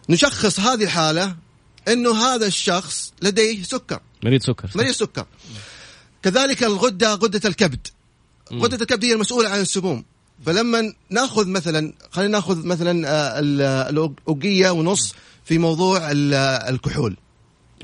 نشخص 0.09 0.61
هذه 0.61 0.85
الحالة 0.85 1.37
إنه 1.89 2.17
هذا 2.25 2.47
الشخص 2.47 3.13
لديه 3.23 3.63
سكر 3.63 4.01
مريض 4.25 4.43
سكر 4.43 4.69
صح. 4.69 4.77
مريض 4.77 4.93
سكر 4.93 5.27
كذلك 6.23 6.65
الغدة 6.65 7.15
غده 7.15 7.41
الكبد. 7.49 7.87
غده 8.53 8.77
الكبد 8.77 9.05
هي 9.05 9.13
المسؤولة 9.13 9.49
عن 9.49 9.61
السموم 9.61 10.05
فلما 10.47 10.95
ناخذ 11.11 11.49
مثلا 11.49 11.93
خلينا 12.11 12.33
ناخذ 12.33 12.67
مثلا 12.67 13.09
آه، 13.09 13.39
ال- 13.39 13.63
الاوقيه 13.63 14.71
ونص 14.71 15.15
في 15.51 15.59
موضوع 15.59 16.11
ال- 16.11 16.35
الكحول. 16.75 17.17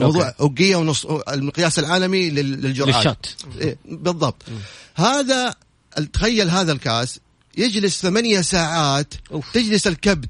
موضوع 0.01 0.35
اوقيه 0.41 0.77
ونص 0.77 1.07
المقياس 1.07 1.79
العالمي 1.79 2.31
لل- 2.31 2.63
للجرعات. 2.63 2.97
للشات 2.97 3.27
إيه 3.61 3.79
بالضبط. 3.85 4.43
هذا 4.95 5.55
تخيل 6.13 6.51
هذا 6.51 6.73
الكاس. 6.73 7.21
يجلس 7.59 8.01
ثمانية 8.03 8.41
ساعات 8.41 9.15
أوف. 9.33 9.53
تجلس 9.53 9.87
الكبد 9.87 10.29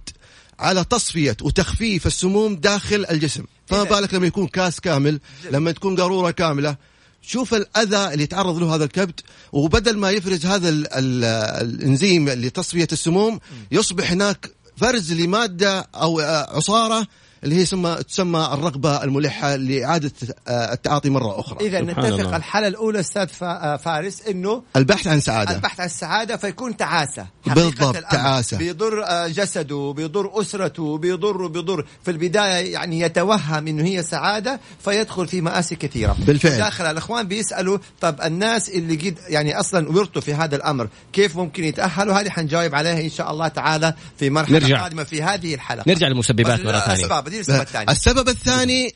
على 0.59 0.85
تصفية 0.85 1.37
وتخفيف 1.43 2.07
السموم 2.07 2.57
داخل 2.57 3.07
الجسم. 3.11 3.45
فما 3.67 3.85
إذا- 3.85 3.89
بالك 3.89 4.15
لما 4.15 4.27
يكون 4.27 4.47
كاس 4.47 4.81
كامل؟ 4.81 5.21
لما 5.51 5.73
تكون 5.73 6.01
قارورة 6.01 6.31
كاملة. 6.31 6.77
شوف 7.23 7.55
الأذى 7.55 8.13
اللي 8.13 8.23
يتعرض 8.25 8.59
له 8.59 8.75
هذا 8.75 8.85
الكبد 8.85 9.21
وبدل 9.53 9.99
ما 9.99 10.11
يفرز 10.11 10.47
هذا 10.47 10.69
ال 10.69 10.87
ال 10.93 11.25
الإنزيم 11.69 12.29
لتصفية 12.29 12.89
السموم 12.93 13.41
يصبح 13.73 14.11
هناك 14.11 14.51
فرز 14.77 15.13
لمادة 15.13 15.79
أو 15.95 16.21
آه، 16.21 16.57
عصارة 16.57 17.07
اللي 17.45 17.55
هي 17.57 17.65
تسمى 17.65 17.97
تسمى 18.09 18.49
الرغبة 18.53 19.05
الملحة 19.05 19.57
لإعادة 19.57 20.13
آه، 20.49 20.73
التعاطي 20.73 21.11
مرة 21.11 21.41
أخرى 21.41 21.67
إذا 21.67 21.81
نتفق 21.81 22.05
الله. 22.05 22.37
الحالة 22.37 22.69
الأولى 22.69 23.01
أستاذ 23.01 23.29
آه، 23.43 23.77
فارس 23.77 24.23
إنه 24.23 24.63
البحث 24.77 25.07
عن 25.07 25.21
سعادة 25.21 25.57
البحث 25.57 25.81
عن 25.81 25.87
السعادة 25.87 26.37
فيكون 26.37 26.77
تعاسة 26.77 27.27
حقيقة 27.49 27.69
بالضبط،. 27.69 27.97
تعاسة. 27.97 28.59
بيضر 28.59 29.05
آه، 29.05 29.29
جسده 29.29 29.95
بيضر 29.97 30.41
أسرته 30.41 30.99
بيضر 30.99 31.47
بيضر 31.47 31.87
في 32.05 32.11
البداية 32.11 32.73
يعني 32.73 33.01
يتوهم 33.01 33.67
إنه 33.67 33.85
هي 33.85 34.03
سعادة 34.03 34.61
فيدخل 34.85 35.29
في 35.29 35.41
مآسي 35.41 35.77
كثيرة 35.77 36.17
بالفعل. 36.27 36.59
داخل 36.59 36.85
الأخوان 36.85 37.29
بيسألوا 37.29 37.79
طب 38.01 38.21
الناس 38.25 38.69
اللي 38.69 38.97
قد 38.97 39.19
يعني 39.29 39.61
أصلا 39.61 39.89
ورطوا 39.89 40.23
في 40.23 40.35
هذا 40.35 40.57
الأمر 40.57 40.89
كيف 41.13 41.37
ممكن 41.37 41.65
يتأهلوا 41.65 42.21
هذه 42.21 42.29
حنجاوب 42.29 42.75
عليها 42.75 43.01
إن 43.01 43.11
شاء 43.11 43.31
الله 43.31 43.49
تعالى 43.49 43.95
في 44.19 44.31
مرحلة 44.31 44.59
نرجع. 44.59 44.83
قادمة 44.83 45.05
في 45.05 45.23
هذه 45.23 45.55
الحلقة 45.55 45.85
نرجع 45.87 46.09
للمسببات 46.09 46.61
بس 46.61 47.05
مرة 47.05 47.21
دي 47.37 47.41
السبب 47.41 47.61
الثاني 47.63 47.91
السبب 47.93 48.29
الثاني 48.29 48.95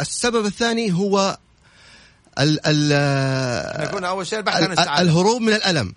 السبب 0.00 0.46
الثاني 0.46 0.92
هو 0.92 1.38
ال 2.38 2.60
ال 2.66 4.04
أول 4.04 4.26
شيء 4.26 4.38
البحث 4.38 4.56
عن 4.56 4.64
ال- 4.64 4.72
السعادة. 4.78 5.02
الهروب 5.02 5.40
من 5.42 5.52
الألم. 5.52 5.94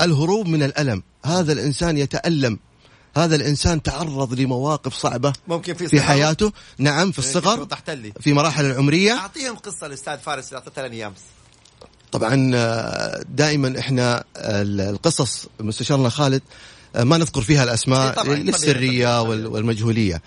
الهروب 0.00 0.46
من 0.48 0.62
الألم. 0.62 1.02
هذا 1.24 1.52
الإنسان 1.52 1.98
يتألم. 1.98 2.58
هذا 3.16 3.36
الإنسان 3.36 3.82
تعرض 3.82 4.34
لمواقف 4.34 4.94
صعبة 4.94 5.32
ممكن 5.48 5.74
في 5.74 5.88
في. 5.88 6.00
حياته. 6.00 6.52
نعم 6.78 7.12
في 7.12 7.22
كيف 7.22 7.36
الصغر 7.36 7.68
لي. 7.88 8.12
في 8.20 8.32
مراحل 8.32 8.64
العمرية. 8.64 9.12
أعطيهم 9.12 9.56
قصة 9.56 9.86
الأستاذ 9.86 10.18
فارس 10.18 10.48
اللي 10.48 10.58
أعطيتها 10.58 10.86
لنا 10.88 10.94
إياه 10.96 11.06
أمس. 11.06 11.16
طبعا 12.12 12.50
آه، 12.54 13.24
دائما 13.28 13.78
إحنا 13.78 14.24
ال- 14.36 14.80
القصص 14.80 15.46
مستشارنا 15.60 16.08
خالد 16.08 16.42
ما 16.96 17.18
نذكر 17.18 17.40
فيها 17.42 17.58
إيه 17.58 17.64
الاسماء 17.64 18.14
طبعاً، 18.14 18.34
للسريه 18.34 19.20
طبيعي. 19.20 19.28
وال- 19.28 19.46
والمجهولية. 19.46 20.22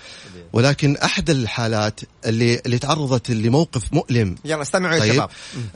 ولكن 0.53 0.97
أحد 0.97 1.29
الحالات 1.29 1.99
اللي 2.25 2.61
اللي 2.65 2.79
تعرضت 2.79 3.31
لموقف 3.31 3.93
مؤلم. 3.93 4.35
يلا 4.45 4.61
استمعوا 4.61 4.95
يا 4.95 4.99
طيب. 4.99 5.13
شباب. 5.13 5.29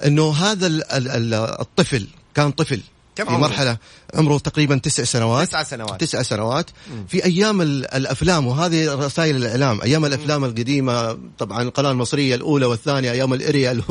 إنه 0.06 0.32
هذا 0.32 0.68
ال- 0.68 0.92
ال- 0.92 1.08
ال- 1.08 1.34
الطفل 1.34 2.08
كان 2.36 2.52
طفل. 2.52 2.82
كم 3.16 3.26
في 3.26 3.32
عمره؟ 3.32 3.48
مرحلة 3.48 3.78
عمره 4.14 4.38
تقريبا 4.38 4.78
تسع 4.78 5.04
سنوات. 5.04 5.48
تسع 5.48 5.64
سنوات. 5.64 6.02
تسع 6.02 6.22
سنوات. 6.22 6.70
في 7.08 7.26
أيام 7.26 7.62
ال- 7.62 7.94
الأفلام 7.94 8.48
وهذه 8.48 8.94
رسائل 8.96 9.36
الإعلام. 9.36 9.82
أيام 9.82 10.06
الأفلام 10.06 10.46
القديمة 10.46 11.18
طبعا 11.40 11.62
القناة 11.62 11.92
المصرية 11.92 12.36
الأولى 12.36 12.66
والثانية 12.66 13.12
أيام 13.12 13.34
الاريال 13.34 13.84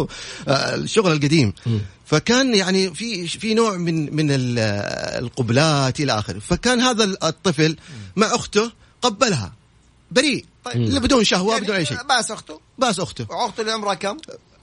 آه، 0.48 0.74
الشغل 0.74 1.12
القديم. 1.12 1.52
فكان 2.06 2.54
يعني 2.54 2.94
في 2.94 3.28
في 3.28 3.54
نوع 3.54 3.76
من 3.76 4.16
من 4.16 4.30
ال- 4.30 4.58
القبلات 5.24 6.00
إلى 6.00 6.18
آخره. 6.18 6.38
فكان 6.38 6.80
هذا 6.80 7.04
الطفل 7.04 7.76
مع 8.16 8.26
أخته 8.34 8.72
قبلها. 9.02 9.52
بريء. 10.10 10.44
طيب. 10.64 10.76
لا 10.76 10.98
بدون 11.00 11.24
شهوة 11.24 11.52
يعني 11.52 11.64
بدون 11.64 11.76
أي 11.76 11.84
شيء. 11.84 12.02
باس 12.02 12.30
أخته؟ 12.30 12.60
بس 12.78 13.00
أخته. 13.00 13.26
واخته 13.30 13.60
اللي 13.60 13.72
عمرها 13.72 13.94
كم؟ 13.94 14.16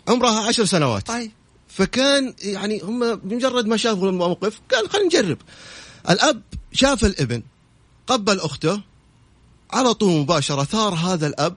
عمرها 0.07 0.47
عشر 0.47 0.65
سنوات. 0.65 1.07
طيب. 1.07 1.31
فكان 1.77 2.34
يعني 2.41 2.81
هم 2.81 3.15
بمجرد 3.15 3.65
ما 3.65 3.77
شافوا 3.77 4.10
الموقف 4.10 4.60
قال 4.72 4.89
خلينا 4.89 5.05
نجرب. 5.07 5.38
الأب 6.10 6.41
شاف 6.74 7.05
الابن 7.05 7.43
قبل 8.07 8.39
أخته 8.39 8.81
على 9.72 9.93
طول 9.93 10.19
مباشرة 10.22 10.63
ثار 10.63 10.93
هذا 10.93 11.27
الأب 11.27 11.55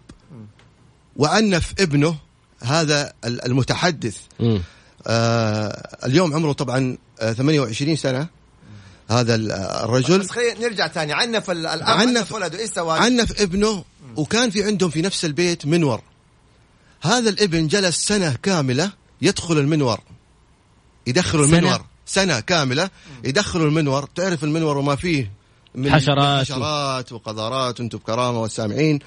وعنف 1.16 1.74
ابنه 1.80 2.16
هذا 2.62 3.12
ال- 3.24 3.44
المتحدث. 3.46 4.16
آه 5.06 5.96
اليوم 6.06 6.34
عمره 6.34 6.52
طبعا 6.52 6.98
آه 7.20 7.32
28 7.32 7.96
سنة 7.96 8.28
هذا 9.10 9.34
ال- 9.34 9.52
آه، 9.52 9.84
الرجل. 9.84 10.18
بس 10.18 10.30
خلينا 10.30 10.60
نرجع 10.60 10.88
ثاني. 10.88 11.12
عنف 11.12 11.50
ال- 11.50 11.66
الأب 11.66 11.88
عنف- 12.00 12.32
ولده. 12.32 12.58
إيش 12.58 12.70
سوى؟ 12.70 12.98
عنف 12.98 13.40
ابنه 13.40 13.84
وكان 14.16 14.50
في 14.50 14.64
عندهم 14.64 14.90
في 14.90 15.02
نفس 15.02 15.24
البيت 15.24 15.66
منور. 15.66 16.02
هذا 17.02 17.30
الابن 17.30 17.66
جلس 17.66 17.96
سنة 18.06 18.36
كاملة 18.42 18.92
يدخل 19.22 19.58
المنور. 19.58 20.00
يدخل 21.10 21.48
سنة؟ 21.48 21.58
المنور 21.58 21.84
سنة 22.06 22.40
كاملة 22.40 22.90
يدخل 23.24 23.60
المنور 23.62 24.08
تعرف 24.14 24.44
المنور 24.44 24.78
وما 24.78 24.96
فيه 24.96 25.32
من 25.74 25.92
حشرات. 25.92 26.46
حشرات 26.46 27.12
وقذارات 27.12 27.80
وأنتم 27.80 27.98
بكرامة 27.98 28.40
والسامعين 28.40 28.98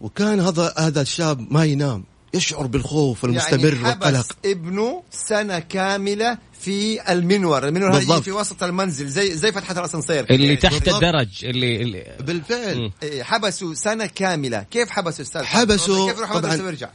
وكان 0.00 0.40
هذا 0.40 0.74
هذا 0.78 1.00
الشاب 1.00 1.52
ما 1.52 1.64
ينام 1.64 2.04
يشعر 2.34 2.66
بالخوف 2.66 3.24
المستمر 3.24 3.74
يعني 3.74 3.84
والقلق 3.84 4.16
حبس 4.16 4.28
ابنه 4.44 5.02
سنة 5.10 5.58
كاملة 5.58 6.38
في 6.60 7.12
المنور، 7.12 7.68
المنور 7.68 7.96
هذا. 7.96 8.20
في 8.20 8.32
وسط 8.32 8.62
المنزل 8.62 9.08
زي 9.08 9.36
زي 9.36 9.52
فتحة 9.52 9.78
الأسانسير 9.78 10.26
اللي 10.30 10.46
يعني 10.46 10.56
تحت 10.56 10.72
بالضبط. 10.72 11.04
الدرج 11.04 11.44
اللي, 11.44 11.82
اللي 11.82 12.16
بالفعل. 12.20 12.90
إيه، 13.02 13.22
حبسوا 13.22 13.74
سنة 13.74 14.06
كاملة، 14.06 14.62
كيف 14.70 14.90
حبسوا 14.90 15.24
أستاذ؟ 15.24 15.42
حبسوا 15.42 16.08
كيف 16.10 16.18
يروح 16.18 16.32
طبعا 16.32 16.54
المدرسة 16.54 16.64
ويرجع؟ 16.64 16.88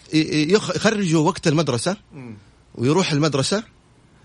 يخرجوا 0.75 1.27
وقت 1.27 1.47
المدرسة 1.47 1.97
مم. 2.13 2.37
ويروح 2.75 3.11
المدرسة 3.11 3.63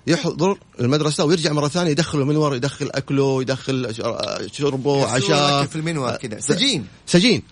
يحضر 0.06 0.58
المدرسة 0.80 1.25
ويرجع 1.25 1.52
مرة 1.52 1.68
ثانية 1.68 1.90
يدخل 1.90 2.20
المنور 2.20 2.56
يدخل 2.56 2.90
أكله 2.94 3.42
يدخل 3.42 3.94
شر- 3.94 4.49
شربه 4.52 5.06
عشاء. 5.06 5.64
في 5.66 5.76
المنور 5.76 6.16
كده. 6.16 6.40
سجين. 6.40 6.87
سجين. 7.06 7.42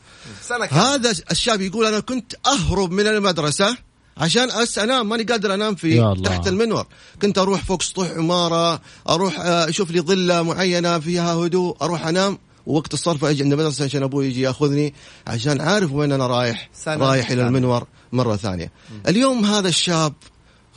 سنة 0.43 0.65
هذا 0.65 1.11
الشاب 1.31 1.61
يقول 1.61 1.87
أنا 1.87 2.01
كنت 2.01 2.35
أهرب 2.47 2.91
من 2.91 3.07
المدرسة 3.07 3.77
عشان 4.17 4.51
أس 4.51 4.79
أنام 4.79 5.09
ماني 5.09 5.23
قادر 5.23 5.55
أنام 5.55 5.75
في. 5.75 6.15
تحت 6.25 6.49
المنور. 6.49 6.87
كنت 7.23 7.39
أروح 7.39 7.65
فوق 7.65 7.83
سطوح 7.83 8.11
عمارة 8.11 8.81
أروح 9.09 9.41
آه، 9.41 9.69
أشوف 9.69 9.91
لي 9.91 10.01
ظلة 10.01 10.43
معينة 10.43 10.99
فيها 10.99 11.33
هدوء 11.35 11.77
أروح 11.83 12.07
أنام. 12.07 12.39
ووقت 12.67 12.95
الصرف 12.95 13.25
أجي 13.25 13.43
عند 13.43 13.53
المدرسة 13.53 13.85
عشان 13.85 14.03
أبوي 14.03 14.27
يجي 14.27 14.41
يأخذني 14.41 14.95
عشان 15.27 15.61
عارف 15.61 15.93
وين 15.93 16.13
أنا 16.13 16.27
رايح. 16.27 16.71
سنة 16.75 16.97
رايح 17.07 17.27
إلى 17.31 17.43
كاملة. 17.43 17.47
المنور 17.59 17.87
مرة 18.13 18.37
ثانية. 18.37 18.73
اليوم 19.09 19.45
هذا 19.45 19.69
الشاب 19.69 20.13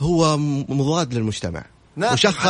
هو 0.00 0.36
مضاد 0.68 1.14
للمجتمع. 1.14 1.64
مشخص. 2.12 2.44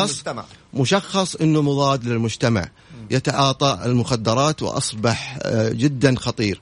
مشخص 0.75 1.37
إنه 1.37 1.63
مضاد 1.63 2.05
للمجتمع. 2.05 2.69
يتعاطى 3.11 3.79
المخدرات 3.85 4.63
وأصبح 4.63 5.39
آه، 5.43 5.69
جدا 5.69 6.15
خطير. 6.19 6.61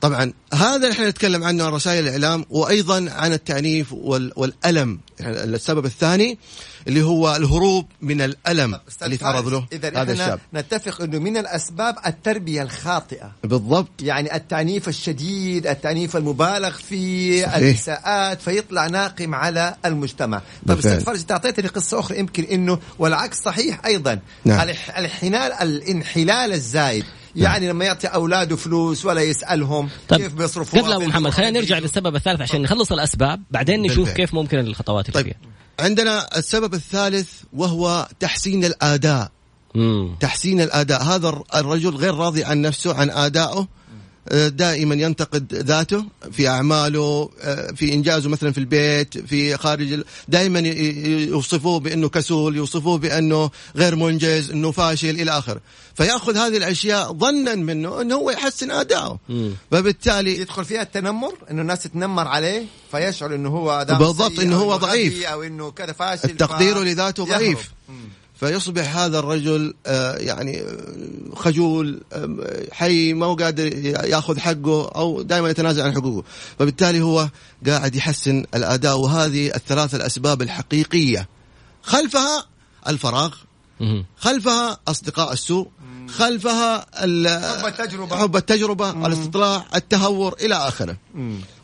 طبعا. 0.00 0.32
هذا 0.54 0.76
اللي 0.76 0.92
إحنا 0.92 1.08
نتكلم 1.10 1.44
عنه 1.44 1.64
عن 1.64 1.72
رسائل 1.72 2.04
الإعلام 2.08 2.44
وأيضا 2.50 3.10
عن 3.10 3.32
التعنيف 3.32 3.92
وال- 3.92 4.32
والألم. 4.36 5.00
يعني 5.20 5.44
السبب 5.44 5.84
الثاني 5.84 6.38
اللي 6.86 7.02
هو 7.02 7.36
الهروب 7.36 7.86
من 8.02 8.20
الألم 8.20 8.80
اللي 9.02 9.16
تعرض 9.16 9.48
له 9.48 9.66
إذا 9.72 9.88
هذا 10.02 10.12
الشاب 10.12 10.40
نتفق 10.54 11.02
إنه 11.02 11.18
من 11.18 11.36
الأسباب 11.36 11.96
التربية 12.06 12.62
الخاطئة 12.62 13.32
بالضبط 13.44 13.88
يعني 14.02 14.36
التعنيف 14.36 14.88
الشديد 14.88 15.66
التعنيف 15.66 16.16
المبالغ 16.16 16.70
فيه 16.70 17.42
صحيح. 17.42 17.54
الإساءات 17.54 18.40
فيطلع 18.42 18.86
ناقم 18.86 19.34
على 19.34 19.74
المجتمع 19.84 20.42
طب. 20.66 20.78
أستاذ 20.78 21.00
فرج 21.00 21.22
تعطيتني 21.24 21.68
قصة 21.68 22.00
أخرى 22.00 22.18
يمكن 22.18 22.44
أنه 22.44 22.78
والعكس 22.98 23.42
صحيح 23.42 23.84
أيضا 23.86 24.18
نعم. 24.44 24.68
الح- 24.68 24.98
الانحلال 24.98 25.52
الانحلال 25.52 26.52
الزايد 26.52 27.04
يعني 27.36 27.68
لما 27.68 27.84
يعطي 27.84 28.06
أولاده 28.06 28.56
فلوس 28.56 29.04
ولا 29.04 29.20
يسألهم 29.20 29.88
طيب 30.08 30.20
كيف 30.20 30.34
بيصرفوها 30.34 30.82
قبل 30.82 30.92
أبو 30.92 31.04
محمد 31.06 31.30
خلينا 31.30 31.50
نرجع. 31.60 31.78
للسبب 31.78 32.16
الثالث 32.16 32.40
عشان 32.40 32.62
نخلص 32.62 32.92
الأسباب 32.92 33.42
بعدين 33.50 33.82
نشوف. 33.82 34.12
كيف 34.12 34.34
ممكن 34.34 34.58
الخطوات 34.58 35.08
اللي 35.08 35.22
طيب 35.22 35.26
فيها 35.26 35.50
عندنا 35.80 36.38
السبب 36.38 36.74
الثالث 36.74 37.28
وهو 37.52 38.08
تحسين 38.20 38.64
الآداء. 38.64 39.30
مم. 39.74 40.16
تحسين 40.20 40.60
الآداء. 40.60 41.02
هذا 41.02 41.28
الر- 41.28 41.44
الرجل 41.54 41.96
غير 41.96 42.14
راضي 42.14 42.44
عن 42.44 42.62
نفسه 42.62 42.94
عن 42.94 43.10
آدائه. 43.10 43.68
دائما 44.32 44.94
ينتقد 44.94 45.54
ذاته 45.54 46.04
في 46.32 46.48
أعماله 46.48 47.30
آه، 47.40 47.72
في 47.76 47.94
إنجازه 47.94 48.28
مثلا 48.28 48.52
في 48.52 48.58
البيت 48.58 49.18
في 49.18 49.56
خارج 49.56 49.92
ال- 49.92 50.04
دائما 50.28 50.58
يوصفوه 50.60 51.80
بأنه 51.80 52.08
كسول 52.08 52.56
يوصفوه 52.56 52.98
بأنه 52.98 53.50
غير 53.76 53.96
منجز 53.96 54.50
إنه 54.50 54.70
فاشل 54.70 55.10
إلى 55.10 55.30
آخره 55.38 55.60
فيأخذ 55.94 56.36
هذه 56.36 56.56
الأشياء 56.56 57.12
ظنا 57.12 57.54
منه 57.54 58.00
إنه 58.00 58.14
هو 58.14 58.30
يحسن 58.30 58.70
اداءه 58.70 59.18
مم. 59.28 59.50
فبالتالي 59.70 60.40
يدخل 60.40 60.64
فيها 60.64 60.82
التنمر 60.82 61.32
إنه 61.50 61.62
الناس 61.62 61.82
تتنمر 61.82 62.28
عليه 62.28 62.64
فيشعر 62.90 63.34
إنه 63.34 63.48
هو 63.48 63.86
بالضبط، 63.98 64.40
أو 64.40 64.46
هو 64.52 64.76
ضعيف. 64.76 65.24
أو 65.26 65.42
إنه 65.42 65.70
كذا 65.70 65.92
فاشل 65.92 66.36
تقديره 66.36 66.80
ف- 66.80 66.84
لذاته. 66.84 67.24
ضعيف. 67.24 67.70
فيصبح 68.40 68.96
هذا 68.96 69.18
الرجل 69.18 69.74
آه، 69.86 70.16
يعني 70.16 70.60
آه، 70.60 71.34
خجول 71.34 72.00
آم، 72.12 72.40
حي 72.72 73.12
ما 73.12 73.26
هو 73.26 73.34
قادر 73.34 73.76
ياخذ 73.86 74.38
حقه 74.38 74.88
أو 74.88 75.22
دائما 75.22 75.50
يتنازل 75.50 75.82
عن 75.82 75.94
حقوقه 75.94 76.24
فبالتالي 76.58 77.00
هو 77.00 77.28
قاعد 77.66 77.96
يحسن 77.96 78.44
الأداء 78.54 78.98
وهذه 78.98 79.46
الثلاث 79.54 79.94
الأسباب 79.94 80.42
الحقيقية 80.42 81.28
خلفها 81.82 82.44
الفراغ. 82.88 83.34
خلفها 84.16 84.78
أصدقاء 84.88 85.32
السوء 85.32 85.68
خلفها 86.08 86.86
حب 87.60 87.66
التجربة. 87.66 88.16
حب 88.16 88.36
التجربة 88.36 89.06
الاستطلاع 89.06 89.64
التهور 89.74 90.34
إلى 90.40 90.54
آخره 90.54 90.96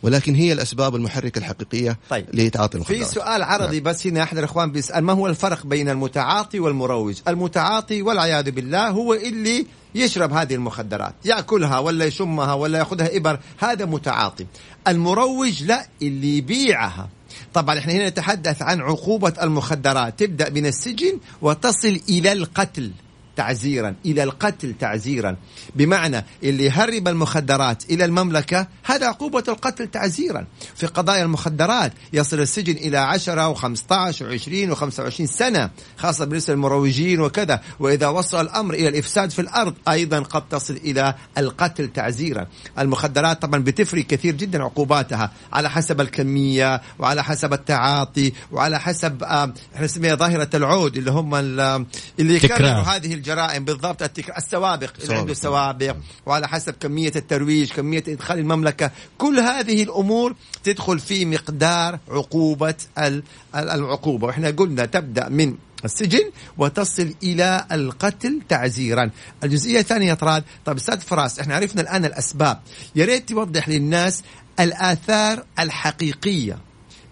ولكن 0.02 0.34
هي 0.34 0.52
الأسباب 0.52 0.96
المحركة 0.96 1.38
الحقيقية 1.38 1.98
طيب. 2.10 2.26
لتعاطي 2.32 2.70
في 2.70 2.90
المخدرات 2.90 3.14
سؤال 3.14 3.42
عرضي 3.42 3.80
بس 3.80 4.06
هنا 4.06 4.22
أحد 4.22 4.38
الإخوان 4.38 4.72
بيسأل 4.72 5.04
ما 5.04 5.12
هو 5.12 5.26
الفرق 5.26 5.66
بين 5.66 5.88
المتعاطي 5.88 6.60
والمروج؟ 6.60 7.16
المتعاطي 7.28 8.02
والعياذ 8.02 8.50
بالله 8.50 8.88
هو 8.88 9.14
اللي 9.14 9.66
يشرب 9.94 10.32
هذه 10.32 10.54
المخدرات، 10.54 11.14
يأكلها 11.24 11.78
ولا 11.78 12.04
يشمها 12.04 12.54
ولا 12.54 12.78
يأخذها 12.78 13.16
إبر، 13.16 13.40
هذا 13.58 13.84
متعاطي. 13.84 14.46
المروج 14.88 15.62
لا 15.62 15.86
اللي 16.02 16.38
يبيعها. 16.38 17.08
طبعا 17.54 17.78
إحنا 17.78 17.92
هنا 17.92 18.08
نتحدث 18.08 18.62
عن 18.62 18.80
عقوبة 18.80 19.32
المخدرات 19.42 20.18
تبدأ 20.18 20.50
من 20.50 20.66
السجن 20.66 21.18
وتصل 21.42 22.00
إلى 22.08 22.32
القتل 22.32 22.90
تعزيرا 23.36 23.94
إلى 24.06 24.22
القتل 24.22 24.74
تعزيرا. 24.80 25.36
بمعنى 25.76 26.24
اللي 26.42 26.64
يهرب 26.64 27.08
المخدرات 27.08 27.90
إلى 27.90 28.04
المملكة 28.04 28.66
هذا 28.84 29.06
عقوبة 29.06 29.44
القتل 29.48 29.86
تعزيرا. 29.86 30.46
في 30.76 30.86
قضايا 30.86 31.22
المخدرات 31.22 31.92
يصل 32.12 32.40
السجن 32.40 32.72
إلى 32.76 32.98
10 32.98 33.54
و15 33.54 34.14
و20 34.14 34.74
و25 34.76 35.24
سنة 35.24 35.70
خاصة 35.96 36.24
بالنسبة 36.24 36.54
للمروجين 36.54 37.20
وكذا. 37.20 37.60
وإذا 37.80 38.08
وصل 38.08 38.40
الأمر 38.40 38.74
إلى 38.74 38.88
الإفساد 38.88 39.30
في 39.30 39.38
الأرض 39.38 39.74
أيضا 39.88 40.18
قد 40.20 40.48
تصل 40.48 40.74
إلى 40.76 41.14
القتل 41.38 41.88
تعزيرا. 41.88 42.46
المخدرات 42.78 43.42
طبعا 43.42 43.62
بتفرق 43.62 44.04
كثير 44.06 44.34
جدا 44.34 44.62
عقوباتها 44.62 45.32
على 45.52 45.70
حسب 45.70 46.00
الكمية 46.00 46.82
وعلى 46.98 47.24
حسب 47.24 47.52
التعاطي 47.52 48.32
وعلى 48.52 48.80
حسب 48.80 49.22
آه، 49.22 49.52
إحنا 49.74 49.84
نسميها 49.84 50.14
ظاهرة 50.14 50.48
العود 50.54 50.96
اللي 50.96 51.10
هم 51.10 51.34
ال- 51.34 51.86
اللي. 52.20 52.34
يكرروا 52.34 52.70
هذه 52.96 53.14
الجرائم 53.24 53.64
بالضبط 53.64 54.02
التك... 54.02 54.38
السوابق 54.38 54.90
اللي 55.02 55.14
عنده 55.14 55.34
سوابق 55.34 55.96
وعلى 56.26 56.48
حسب 56.48 56.74
كمية 56.80 57.12
الترويج 57.16 57.72
كمية 57.72 58.04
إدخال 58.08 58.38
المملكة. 58.38 58.90
كل 59.18 59.38
هذه 59.38 59.82
الأمور 59.82 60.34
تدخل 60.64 60.98
في 60.98 61.24
مقدار 61.24 61.98
عقوبة 62.08 62.74
ال... 62.98 63.22
ال- 63.56 63.70
العقوبة. 63.70 64.26
وإحنا 64.26 64.50
قلنا 64.50 64.86
تبدأ 64.86 65.28
من 65.28 65.54
السجن 65.84 66.30
وتصل 66.58 67.14
إلى 67.22 67.66
القتل 67.72 68.40
تعزيرا. 68.48 69.10
الجزئية 69.44 69.80
الثانية 69.80 70.08
يا 70.08 70.14
طراد 70.14 70.44
طيب 70.64 70.76
أستاذ 70.76 71.00
فراس 71.00 71.40
إحنا 71.40 71.54
عرفنا 71.54 71.82
الآن 71.82 72.04
الأسباب. 72.04 72.60
يا 72.96 73.04
ريت 73.04 73.28
توضح 73.28 73.68
للناس 73.68 74.22
الآثار 74.60 75.44
الحقيقية. 75.58 76.58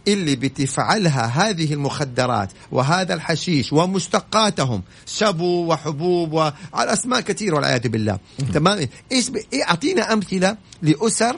اللي 0.09 0.37
بتفعلها 0.37 1.27
هذه 1.27 1.75
المخدرات 1.75 2.51
وهذا 2.73 3.15
الحشيش 3.15 3.73
ومشتقاتهم 3.73 4.83
شبو 5.07 5.73
وحبوب 5.73 6.33
وعلى 6.33 6.93
أسماء 6.93 7.21
كثيره 7.21 7.57
والعياذ 7.57 7.89
بالله. 7.89 8.19
تمام؟ 8.55 8.89
إيش 9.13 9.29
ب... 9.31 9.37
إيه 9.53 9.63
أعطينا 9.65 10.13
أمثلة 10.13 10.57
لأسر 10.83 11.37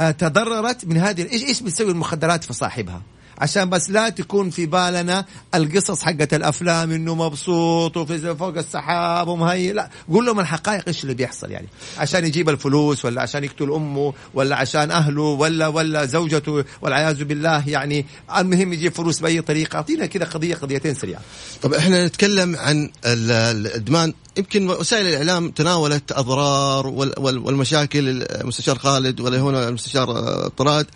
آه، 0.00 0.10
تضررت 0.10 0.84
من 0.84 0.96
هذه 0.96 1.32
إيش 1.32 1.44
إيش 1.44 1.60
بتسوي 1.60 1.90
المخدرات 1.90 2.44
في 2.44 2.52
صاحبها؟ 2.52 3.02
عشان 3.38 3.70
بس 3.70 3.90
لا 3.90 4.08
تكون 4.08 4.50
في 4.50 4.66
بالنا 4.66 5.24
القصص 5.54 6.02
حقت 6.02 6.34
الأفلام 6.34 6.90
إنه 6.92 7.14
مبسوط 7.14 7.96
وفي 7.96 8.34
فوق 8.34 8.58
السحاب 8.58 9.28
ومهيئ. 9.28 9.72
لا 9.72 9.90
قول 10.12 10.26
لهم 10.26 10.40
الحقائق 10.40 10.84
إيش 10.88 11.02
اللي 11.02 11.14
بيحصل 11.14 11.50
يعني. 11.50 11.66
عشان 11.98 12.24
يجيب 12.24 12.48
الفلوس 12.48 13.04
ولا 13.04 13.22
عشان 13.22 13.44
يقتل 13.44 13.72
أمه 13.72 14.12
ولا 14.34 14.56
عشان 14.56 14.90
أهله 14.90 15.22
ولا 15.22 15.66
ولا 15.68 16.04
زوجته 16.04 16.64
والعياذ 16.82 17.24
بالله 17.24 17.68
يعني. 17.68 18.06
المهم 18.38 18.72
يجيب 18.72 18.92
فلوس 18.92 19.20
بأي 19.20 19.40
طريقة. 19.40 19.76
أعطينا 19.76 20.06
كذا 20.06 20.24
قضيه 20.24 20.54
قضيتين 20.54 20.94
سريعة. 20.94 21.20
طب 21.62 21.74
إحنا 21.74 22.06
نتكلم 22.06 22.56
عن 22.56 22.90
ال- 23.04 23.30
الإدمان. 23.30 24.14
يمكن 24.36 24.70
وسائل 24.70 25.06
الإعلام 25.06 25.50
تناولت 25.50 26.12
أضرار 26.12 26.86
وال- 26.86 27.14
وال- 27.18 27.38
والمشاكل 27.38 28.22
المستشار 28.22 28.78
خالد 28.78 29.20
ولا 29.20 29.38
هنا 29.40 29.68
المستشار 29.68 30.08
طراد. 30.48 30.86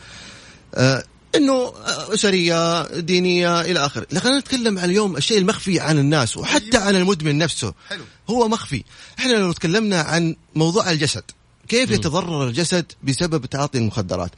آه، 0.75 1.03
إنه 1.35 1.53
آه، 1.53 2.15
أسرية 2.15 2.87
دينية 3.01 3.61
إلى 3.61 3.87
آخره، 3.87 4.07
لكن 4.11 4.21
خلينا 4.21 4.39
نتكلم 4.39 4.79
عن 4.79 4.91
اليوم 4.91 5.17
الشيء 5.17 5.39
المخفي 5.39 5.81
عن 5.81 5.99
الناس 5.99 6.37
وحتى 6.37 6.77
عن 6.77 6.97
المدمن 6.97 7.39
نفسه. 7.39 7.75
حلو. 7.89 8.05
هو 8.31 8.49
مخفي، 8.49 8.85
إحنا 9.19 9.33
لو 9.33 9.53
تكلمنا 9.53 10.01
عن 10.01 10.37
موضوع 10.55 10.91
الجسد 10.91 11.23
كيف 11.69 11.91
يتضرر 11.91 12.49
الجسد 12.49 12.93
بسبب 13.03 13.47
تعاطي 13.47 13.79
المخدرات؟ 13.79 14.31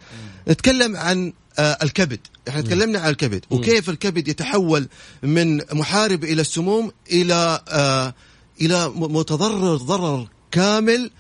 نتكلم 0.49 0.97
عن 0.97 1.33
آه، 1.59 1.79
الكبد. 1.83 2.21
إحنا 2.49 2.61
تكلمنا 2.61 2.99
عن 2.99 3.11
الكبد 3.11 3.45
وكيف 3.51 3.91
الكبد 3.91 4.29
يتحول 4.29 4.89
من 5.23 5.57
محارب 5.73 6.25
إلى 6.25 6.41
السموم 6.41 6.93
إلى 7.11 7.61
آه، 7.69 8.15
إلى 8.61 8.89
متضرر 8.89 9.77
ضرر 9.77 10.29
كامل. 10.51 11.11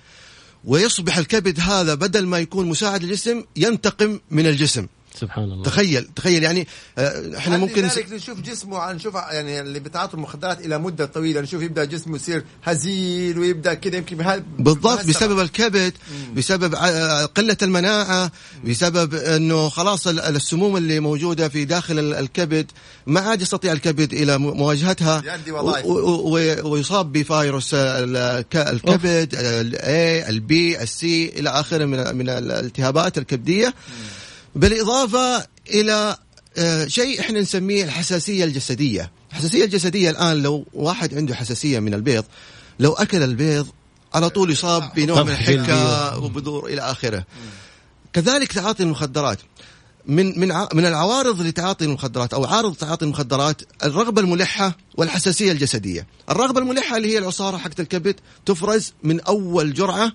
ويصبح 0.64 1.18
الكبد 1.18 1.60
هذا 1.60 1.94
بدل 1.94 2.26
ما 2.26 2.38
يكون 2.38 2.68
مساعد 2.68 3.04
للجسم 3.04 3.44
ينتقم 3.56 4.20
من 4.30 4.46
الجسم. 4.46 4.86
سبحان 5.14 5.44
الله. 5.44 5.62
تخيل 5.64 6.08
تخيل 6.16 6.42
يعني 6.42 6.66
آه، 6.98 7.38
إحنا 7.38 7.56
ممكن 7.56 7.82
لذلك 7.82 8.12
نشوف 8.12 8.40
جسمه 8.40 8.92
نشوف 8.92 9.14
يعني 9.14 9.60
اللي 9.60 9.80
بيتعاطوا 9.80 10.14
المخدرات 10.18 10.60
إلى 10.66 10.78
مدة 10.78 11.06
طويلة 11.06 11.40
نشوف 11.40 11.62
يبدأ 11.62 11.84
جسمه 11.84 12.16
يصير 12.16 12.44
هزيل 12.64 13.38
ويبدأ 13.38 13.74
كذا 13.74 13.96
يمكن 13.96 14.16
بهذا 14.16 14.42
بالضبط 14.58 15.06
بسبب 15.06 15.40
الكبد 15.40 15.92
بسبب 16.36 16.74
ع- 16.74 17.24
قلة 17.24 17.56
المناعة 17.62 18.32
بسبب 18.64 19.14
إنه 19.14 19.68
خلاص 19.68 20.06
ال- 20.06 20.20
السموم 20.20 20.76
اللي 20.76 21.00
موجودة 21.00 21.48
في 21.48 21.64
داخل 21.64 21.98
ال- 21.98 22.14
الكبد 22.14 22.70
ما 23.06 23.20
عاد 23.20 23.42
يستطيع 23.42 23.72
الكبد 23.72 24.12
إلى 24.12 24.38
مواجهتها 24.38 25.22
ويصاب 26.64 27.12
بفيروس 27.12 27.74
الكبد 28.54 29.34
ال 29.34 30.28
A 30.28 30.46
ال 30.46 30.64
B 30.64 30.82
ال 30.82 31.05
C 31.05 31.28
إلى 31.28 31.50
آخره 31.50 31.84
من 31.84 32.16
من 32.16 32.28
الالتهابات 32.28 33.18
الكبدية. 33.18 33.74
بالإضافة 34.54 35.46
إلى 35.70 36.16
آه، 36.56 36.86
شيء 36.86 37.20
إحنا 37.20 37.40
نسميه 37.40 37.84
الحساسية 37.84 38.44
الجسدية 38.44 39.10
الحساسية 39.30 39.64
الجسدية 39.64 40.10
الآن 40.10 40.42
لو 40.42 40.66
واحد 40.72 41.14
عنده 41.14 41.34
حساسية 41.34 41.78
من 41.78 41.94
البيض 41.94 42.24
لو 42.80 42.92
أكل 42.92 43.22
البيض 43.22 43.66
على 44.14 44.30
طول 44.30 44.50
يصاب 44.50 44.92
بنوع 44.96 45.22
من. 45.22 45.32
الحكة 45.32 46.18
وبذور 46.18 46.66
إلى 46.66 46.80
آخره. 46.80 47.24
كذلك 48.12 48.52
تعاطي 48.52 48.82
المخدرات 48.82 49.38
من 50.06 50.40
من 50.40 50.48
من 50.74 50.86
العوارض 50.86 51.42
لتعاطي 51.42 51.84
المخدرات 51.84 52.34
أو 52.34 52.44
عارض 52.44 52.74
تعاطي 52.74 53.04
المخدرات 53.04 53.62
الرغبة 53.84 54.22
الملحة 54.22 54.76
والحساسية 54.94 55.52
الجسدية. 55.52 56.06
الرغبة 56.30 56.60
الملحة 56.60 56.96
اللي 56.96 57.12
هي 57.12 57.18
العصارة 57.18 57.56
حقت 57.56 57.80
الكبد 57.80 58.20
تفرز 58.46 58.92
من 59.02 59.20
أول 59.20 59.74
جرعة 59.74 60.12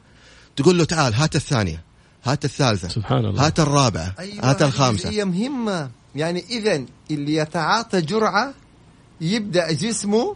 تقول 0.56 0.78
له 0.78 0.84
تعال 0.84 1.14
هات 1.14 1.36
الثانية 1.36 1.84
هات 2.26 2.46
الثالثة. 2.46 2.88
سبحان 2.90 3.26
الله. 3.26 3.46
هات 3.46 3.60
الرابعة. 3.60 4.14
أيوة 4.20 4.50
هات 4.50 4.62
الخامسة. 4.62 5.10
هي 5.10 5.26
مهمة. 5.26 5.90
يعني 6.16 6.46
إذا 6.50 6.86
اللي 7.12 7.36
يتعاطى 7.36 8.02
جرعة 8.02 8.54
يبدأ 9.22 9.72
جسمه 9.72 10.36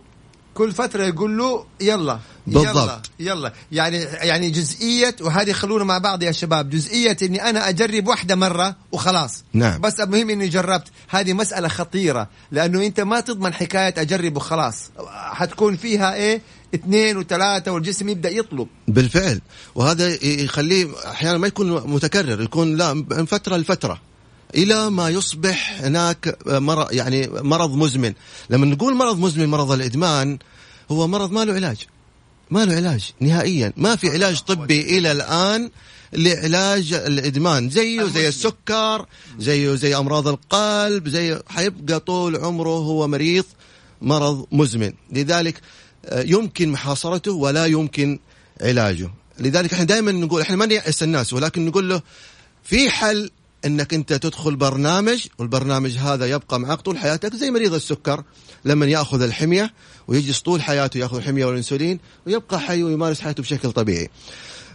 كل 0.54 0.71
فترة 0.71 1.04
يقول 1.04 1.38
له 1.38 1.65
يلا 1.82 2.19
بالضبط. 2.47 3.10
يلا 3.19 3.34
يلا. 3.34 3.54
يعني 3.71 3.97
يعني 3.97 4.49
جزئية 4.49 5.15
وهذه 5.21 5.52
خلونا 5.52 5.84
مع 5.84 5.97
بعض 5.97 6.23
يا 6.23 6.32
شباب. 6.32 6.69
جزئية 6.69 7.17
إني 7.21 7.49
أنا 7.49 7.69
أجرب 7.69 8.08
واحدة 8.08 8.36
مرة 8.36 8.75
وخلاص. 8.91 9.43
نعم. 9.54 9.82
بس 9.82 9.99
المهم 9.99 10.30
إني 10.30 10.47
جربت. 10.47 10.88
هذه 11.10 11.34
مسألة 11.34 11.67
خطيرة 11.67 12.30
لأنه 12.52 12.86
أنت 12.86 12.99
ما 12.99 13.19
تضمن 13.19 13.54
حكاية 13.54 13.93
أجرب 13.97 14.38
وخلاص. 14.38 14.91
حتكون 15.10 15.75
فيها 15.78 16.13
إيه؟ 16.13 16.41
اثنين 16.75 17.17
وثلاثة 17.17 17.71
والجسم 17.71 18.10
يبدأ 18.10 18.29
يطلب. 18.29 18.67
بالفعل. 18.88 19.41
وهذا 19.75 20.25
يخليه 20.25 20.88
أحيانا 21.08 21.38
ما 21.38 21.47
يكون 21.47 21.71
متكرر 21.71 22.41
يكون 22.41 22.77
لا 22.77 22.93
من 22.93 23.25
فترة 23.25 23.58
لفترة. 23.58 24.01
إلى 24.55 24.89
ما 24.89 25.10
يصبح 25.10 25.82
هناك 25.82 26.38
مرض 26.47 26.93
يعني 26.93 27.27
مرض 27.27 27.75
مزمن. 27.75 28.13
لما 28.49 28.65
نقول 28.65 28.95
مرض 28.95 29.19
مزمن 29.19 29.45
مرض 29.49 29.71
الإدمان 29.71 30.39
هو 30.91 31.08
مرض 31.08 31.32
ما 31.32 31.45
له 31.45 31.53
علاج. 31.53 31.77
ما 32.51 32.65
له 32.65 32.75
علاج 32.75 33.12
نهائيا. 33.19 33.73
ما 33.77 33.95
في 33.95 34.10
علاج 34.10 34.39
طبي 34.39 34.97
إلى 34.97 35.12
الآن 35.12 35.69
لعلاج 36.13 36.93
الإدمان. 36.93 37.69
زيه 37.69 38.03
زي 38.03 38.27
السكر 38.27 39.05
زيه 39.39 39.75
زي 39.75 39.95
أمراض 39.95 40.27
القلب 40.27 41.10
زي 41.10 41.39
حيبقى 41.47 41.99
طول 41.99 42.36
عمره 42.36 42.69
هو 42.69 43.08
مريض 43.08 43.45
مرض 44.01 44.45
مزمن. 44.51 44.93
لذلك 45.12 45.62
يمكن 46.11 46.69
محاصرته 46.69 47.31
ولا 47.31 47.65
يمكن 47.65 48.19
علاجه 48.61 49.09
لذلك 49.39 49.73
إحنا 49.73 49.85
دائما 49.85 50.11
نقول 50.11 50.41
إحنا 50.41 50.55
ما 50.55 50.65
نيأس 50.65 51.03
الناس 51.03 51.33
ولكن 51.33 51.65
نقول 51.65 51.89
له 51.89 52.01
في 52.63 52.89
حل 52.89 53.29
إنك 53.65 53.93
أنت 53.93 54.13
تدخل 54.13 54.55
برنامج 54.55 55.27
والبرنامج 55.37 55.97
هذا 55.97 56.25
يبقى 56.25 56.59
معك 56.59 56.81
طول 56.81 56.97
حياتك 56.97 57.35
زي 57.35 57.51
مريض 57.51 57.73
السكر 57.73 58.23
لما 58.65 58.85
يأخذ 58.85 59.21
الحمية 59.21 59.73
ويجلس 60.07 60.39
طول 60.39 60.61
حياته 60.61 60.97
يأخذ 60.97 61.17
الحمية 61.17 61.45
والإنسولين 61.45 61.99
ويبقى 62.27 62.59
حي 62.59 62.83
ويمارس 62.83 63.21
حياته 63.21 63.43
بشكل 63.43 63.71
طبيعي. 63.71 64.09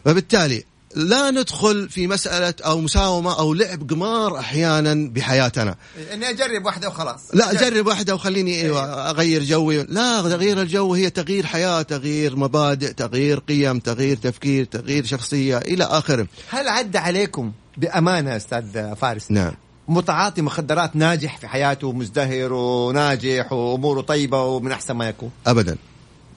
فبالتالي 0.05 0.65
لا 0.95 1.31
ندخل 1.31 1.89
في 1.89 2.07
مسألة 2.07 2.55
أو 2.61 2.81
مساومة 2.81 3.39
أو 3.39 3.55
لعب 3.55 3.91
قمار 3.91 4.39
أحيانا 4.39 5.11
بحياتنا. 5.11 5.77
إني 6.13 6.31
أجرب 6.31 6.65
واحدة 6.65 6.89
وخلاص. 6.89 7.21
لا 7.35 7.53
أجرب. 7.53 7.87
واحدة 7.87 8.15
وخليني 8.15 8.63
أيوة 8.63 9.11
أغير 9.11 9.43
جوي 9.43 9.83
لا 9.83 10.23
تغيير 10.23 10.63
الجو 10.63 10.95
هي 10.95 11.11
تغيير 11.11 11.47
حياة 11.47 11.83
تغيير 11.83 12.37
مبادئ 12.37 12.93
تغيير 12.93 13.39
قيم 13.39 13.79
تغيير 13.79 14.17
تفكير 14.17 14.65
تغيير 14.65 15.05
شخصية 15.05 15.59
إلى 15.59 15.85
آخره. 15.85 16.27
هل 16.51 16.69
عدى 16.69 16.99
عليكم 16.99 17.53
بأمانة 17.77 18.37
أستاذ 18.37 18.95
فارس؟ 18.95 19.31
نعم. 19.31 19.53
متعاطي 19.89 20.43
مخدرات 20.43 20.97
ناجح 20.97 21.39
في 21.39 21.49
حياته 21.49 21.93
مزدهر 21.93 22.53
وناجح 22.53 23.53
وأموره 23.53 24.01
طيبة 24.01 24.43
ومن 24.43 24.73
أحسن 24.73 24.95
ما 24.95 25.09
يكون. 25.09 25.31
ابدا. 25.47 25.77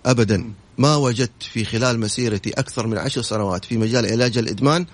ابدا. 0.06 0.52
ما 0.78 0.96
وجدت 0.96 1.44
في 1.54 1.66
خلال 1.66 2.00
مسيرتي 2.00 2.50
أكثر 2.50 2.88
من 2.88 2.98
عشر 2.98 3.22
سنوات 3.22 3.66
في 3.66 3.78
مجال 3.78 4.06
علاج 4.12 4.38
الإدمان 4.38 4.86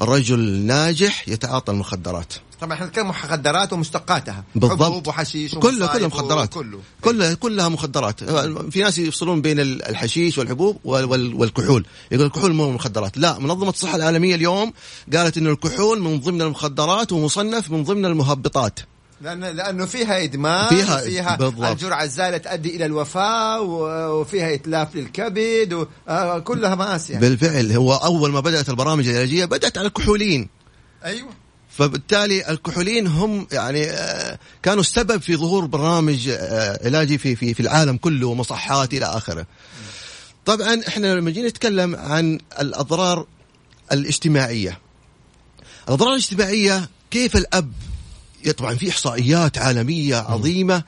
رجل 0.00 0.40
ناجح 0.40 1.28
يتعاطى 1.28 1.72
المخدرات. 1.72 2.32
طبعا 2.60 2.72
إحنا 2.74 2.86
نتكلم 2.86 3.08
مخدرات 3.08 3.72
ومشتقاتها. 3.72 4.44
بالضبط. 4.54 4.82
حبوب 4.82 5.06
وحشيش 5.08 5.54
كله 5.54 5.86
كله 5.86 6.06
مخدرات. 6.06 6.54
كله. 6.54 6.78
كلها 7.00 7.34
كلها 7.34 7.68
مخدرات. 7.68 8.24
في 8.70 8.82
ناس 8.82 8.98
يفصلون 8.98 9.40
بين 9.42 9.60
الحشيش 9.60 10.38
والحبوب 10.38 10.78
وال- 10.84 11.04
وال- 11.04 11.34
والكحول. 11.34 11.84
يقول 12.12 12.26
الكحول 12.26 12.52
مو 12.52 12.72
مخدرات. 12.72 13.18
لا 13.18 13.38
منظمة 13.38 13.70
الصحة 13.70 13.96
العالمية 13.96 14.34
اليوم 14.34 14.72
قالت 15.14 15.36
ان 15.38 15.46
الكحول 15.46 16.00
من 16.00 16.20
ضمن 16.20 16.42
المخدرات 16.42 17.12
ومصنف 17.12 17.70
من 17.70 17.84
ضمن 17.84 18.04
المهبطات. 18.06 18.80
لأن 19.22 19.40
لأنه 19.44 19.86
فيها 19.86 20.22
إدمان 20.24 20.68
فيها- 20.68 20.96
فيها, 21.00 21.36
بالضبط. 21.36 21.64
الجرعة 21.70 22.04
الزايدة 22.04 22.38
تؤدي 22.38 22.76
إلى 22.76 22.86
الوفاة 22.86 23.60
وفيها 23.60 24.54
إتلاف 24.54 24.96
للكبد 24.96 25.86
آه، 26.08 26.38
كلها 26.38 26.74
مآسي 26.74 27.12
يعني. 27.12 27.28
بالفعل 27.28 27.72
هو 27.72 27.94
أول 27.94 28.32
ما 28.32 28.40
بدأت 28.40 28.68
البرامج 28.68 29.08
العلاجية 29.08 29.44
بدأت 29.44 29.78
على 29.78 29.86
الكحولين 29.86 30.48
أيوة 31.04 31.28
فبالتالي 31.70 32.50
الكحولين 32.50 33.06
هم 33.06 33.46
يعني 33.52 33.84
آه، 33.90 34.38
كانوا 34.62 34.80
السبب 34.80 35.20
في 35.22 35.36
ظهور 35.36 35.66
برامج 35.66 36.28
آه، 36.28 36.80
علاجي 36.86 37.18
في 37.18 37.36
في 37.36 37.54
في 37.54 37.60
العالم 37.60 37.96
كله 37.96 38.26
ومصحات 38.26 38.94
إلى 38.94 39.04
آخره. 39.06 39.46
طبعا 40.44 40.80
إحنا 40.88 41.14
لما 41.14 41.30
جينا 41.30 41.48
نتكلم 41.48 41.96
عن 41.96 42.38
الأضرار 42.60 43.26
الاجتماعية. 43.92 44.78
الأضرار 45.88 46.10
الاجتماعية 46.12 46.88
كيف 47.10 47.36
الأب 47.36 47.72
طبعا 48.50 48.74
في 48.74 48.90
إحصائيات 48.90 49.58
عالمية 49.58 50.16
عظيمة 50.16 50.82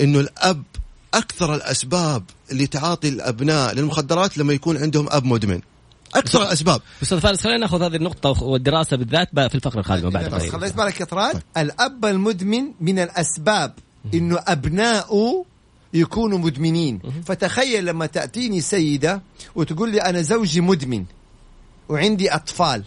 إنه 0.00 0.20
الأب 0.20 0.62
أكثر 1.14 1.54
الأسباب 1.54 2.24
لتعاطي 2.52 3.08
الأبناء 3.08 3.74
للمخدرات 3.74 4.38
لما 4.38 4.52
يكون 4.52 4.76
عندهم 4.76 5.06
أب 5.10 5.24
مدمن. 5.24 5.60
أكثر 6.14 6.42
الأسباب. 6.42 6.80
أستاذ 7.02 7.20
فارس 7.20 7.40
خلينا 7.40 7.58
نأخذ 7.58 7.82
هذه 7.82 7.96
النقطة 7.96 8.42
والدراسة 8.42 8.96
بالذات 8.96 9.28
في 9.34 9.54
الفقرة 9.54 9.80
القادمة 9.80 10.10
بعد 10.10 10.30
بس. 10.30 10.48
خليت 10.48 10.74
بالك 10.74 11.00
يا 11.00 11.04
طراد 11.04 11.42
الأب 11.56 12.04
المدمن 12.04 12.72
من 12.80 12.98
الأسباب 12.98 13.74
إنه 14.14 14.38
أبناؤه 14.46 15.44
يكونوا 15.94 16.38
مدمنين. 16.38 17.00
فتخيل 17.26 17.84
لما 17.86 18.06
تأتيني 18.06 18.60
سيدة 18.60 19.22
وتقول 19.54 19.90
لي 19.92 19.98
أنا 20.00 20.22
زوجي 20.22 20.60
مدمن 20.60 21.04
وعندي 21.88 22.34
أطفال 22.34 22.84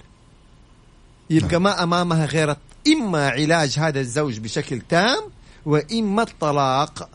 يبقى 1.29 1.61
ما 1.61 1.83
أمامها 1.83 2.25
غير 2.25 2.55
إما 2.87 3.29
علاج 3.29 3.79
هذا 3.79 3.99
الزوج 3.99 4.39
بشكل 4.39 4.81
تام 4.89 5.21
وإما 5.65 6.23
الطلاق. 6.23 7.09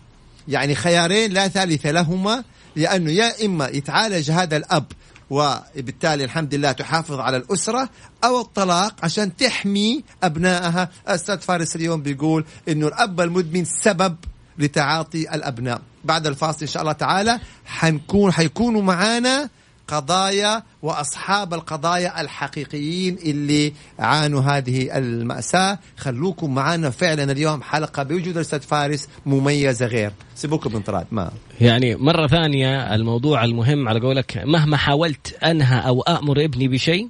يعني 0.48 0.74
خيارين 0.74 1.32
لا 1.32 1.48
ثالث 1.48 1.86
لهما 1.86 2.44
لأنه 2.76 3.10
يا 3.10 3.46
إما 3.46 3.68
يتعالج 3.68 4.30
هذا 4.30 4.56
الأب 4.56 4.84
وبالتالي 5.30 6.24
الحمد 6.24 6.54
لله 6.54 6.72
تحافظ 6.72 7.20
على 7.20 7.36
الأسرة 7.36 7.88
أو 8.24 8.40
الطلاق 8.40 8.94
عشان 9.02 9.36
تحمي 9.36 10.04
أبنائها. 10.22 10.88
أستاذ 11.06 11.38
فارس 11.38 11.76
اليوم 11.76 12.02
بيقول 12.02 12.44
إنه 12.68 12.86
الأب 12.86 13.20
المدمن 13.20 13.64
سبب 13.64 14.16
لتعاطي 14.58 15.34
الأبناء. 15.34 15.80
بعد 16.04 16.26
الفاصل 16.26 16.60
إن 16.60 16.66
شاء 16.66 16.82
الله 16.82 16.92
تعالى 16.92 17.40
حنكون 17.66 18.32
حيكونوا 18.32 18.82
معانا 18.82 19.48
قضايا 19.88 20.62
وأصحاب 20.82 21.54
القضايا 21.54 22.20
الحقيقيين 22.20 23.18
اللي 23.24 23.72
عانوا 23.98 24.40
هذه 24.40 24.98
المأساة. 24.98 25.78
خلوكم 25.96 26.54
معنا 26.54 26.90
فعلا 26.90 27.32
اليوم 27.32 27.62
حلقة 27.62 28.02
بوجود 28.02 28.36
الأستاذ 28.36 28.60
فارس 28.60 29.08
مميزه 29.26 29.86
غير. 29.86 30.12
سيبوكم 30.34 30.74
من 30.74 30.80
طراد 30.80 31.06
ما. 31.10 31.30
يعني 31.60 31.96
مرة 31.96 32.26
ثانية 32.26 32.94
الموضوع 32.94 33.44
المهم 33.44 33.88
على 33.88 34.00
قولك 34.00 34.42
مهما 34.46 34.76
حاولت 34.76 35.42
أنهى 35.42 35.86
أو 35.86 36.00
أأمر 36.00 36.44
ابني 36.44 36.68
بشيء 36.68 37.08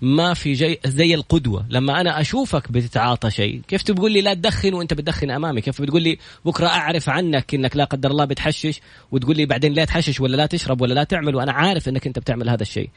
ما 0.00 0.34
في 0.34 0.52
جي 0.52 0.78
زي 0.86 1.14
القدوة. 1.14 1.66
لما 1.70 2.00
أنا 2.00 2.20
أشوفك 2.20 2.72
بتتعاطى 2.72 3.30
شيء 3.30 3.60
كيف 3.68 3.82
تقول 3.82 4.12
لي 4.12 4.20
لا 4.20 4.34
تدخن 4.34 4.74
وأنت 4.74 4.94
بتدخن 4.94 5.30
أمامي؟ 5.30 5.60
كيف 5.60 5.82
بتقول 5.82 6.02
لي 6.02 6.18
بكرة 6.44 6.66
أعرف 6.66 7.08
عنك 7.08 7.54
أنك 7.54 7.76
لا 7.76 7.84
قدر 7.84 8.10
الله 8.10 8.24
بتحشش؟ 8.24 8.80
وتقول 9.12 9.36
لي 9.36 9.46
بعدين 9.46 9.72
لا 9.72 9.84
تحشش 9.84 10.20
ولا 10.20 10.36
لا 10.36 10.46
تشرب 10.46 10.80
ولا 10.80 10.94
لا 10.94 11.04
تعمل 11.04 11.34
وأنا 11.36 11.52
عارف 11.52 11.88
أنك 11.88 12.06
أنت 12.06 12.18
بتعمل 12.18 12.48
هذا 12.48 12.62
الشيء. 12.62 12.90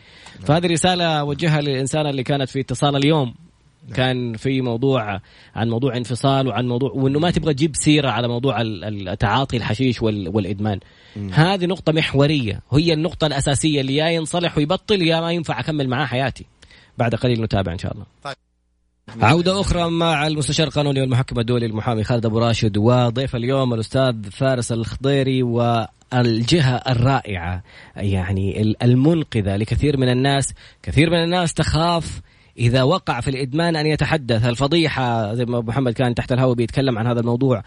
فهذه 0.45 0.67
رسالة 0.67 1.05
أوجهها 1.05 1.61
للإنسانة 1.61 2.09
اللي 2.09 2.23
كانت 2.23 2.49
في 2.49 2.59
اتصال 2.59 2.95
اليوم. 2.95 3.33
كان 3.95 4.33
في 4.37 4.61
موضوع 4.61 5.21
عن 5.55 5.69
موضوع 5.69 5.97
انفصال 5.97 6.47
وعن 6.47 6.67
موضوع 6.67 6.91
وإنه 6.91 7.19
ما 7.19 7.31
تبغى 7.31 7.53
تجيب 7.53 7.75
سيرة 7.75 8.09
على 8.09 8.27
موضوع 8.27 8.61
التعاطي 8.61 9.57
الحشيش 9.57 10.01
وال- 10.01 10.27
والإدمان. 10.35 10.79
هذه 11.31 11.65
نقطة 11.65 11.91
محورية. 11.91 12.61
هي 12.73 12.93
النقطة 12.93 13.27
الأساسية. 13.27 13.81
اللي 13.81 13.95
يا 13.95 14.07
ينصلح 14.09 14.57
ويبطل 14.57 15.01
يا 15.01 15.21
ما 15.21 15.31
ينفع 15.31 15.59
أكمل 15.59 15.87
معاه 15.89 16.05
حياتي. 16.05 16.45
بعد 16.99 17.15
قليل 17.15 17.41
نتابع 17.41 17.73
إن 17.73 17.77
شاء 17.77 17.93
الله 17.93 18.05
طيب. 18.23 18.35
عودة 19.21 19.61
أخرى 19.61 19.89
مع 19.89 20.27
المستشار 20.27 20.67
القانوني 20.67 21.01
والمحكم 21.01 21.39
الدولي 21.39 21.65
المحامي 21.65 22.03
خالد 22.03 22.25
أبو 22.25 22.39
راشد 22.39 22.77
وضيف 22.77 23.35
اليوم 23.35 23.73
الأستاذ 23.73 24.29
فارس 24.31 24.71
الخضيري 24.71 25.43
والجهة 25.43 26.75
الرائعة 26.75 27.63
يعني 27.95 28.61
ال- 28.61 28.83
المنقذة 28.83 29.55
لكثير 29.55 29.97
من 29.97 30.09
الناس 30.09 30.53
كثير 30.83 31.09
من 31.09 31.23
الناس 31.23 31.53
تخاف 31.53 32.21
إذا 32.59 32.83
وقع 32.83 33.19
في 33.19 33.29
الإدمان 33.29 33.75
أن 33.75 33.85
يتحدث. 33.85 34.45
الفضيحة 34.45 35.33
زي 35.33 35.45
ما 35.45 35.57
أبو 35.57 35.71
محمد 35.71 35.93
كان 35.93 36.15
تحت 36.15 36.31
الهواء 36.31 36.53
بيتكلم 36.55 36.97
عن 36.97 37.07
هذا 37.07 37.19
الموضوع. 37.19 37.63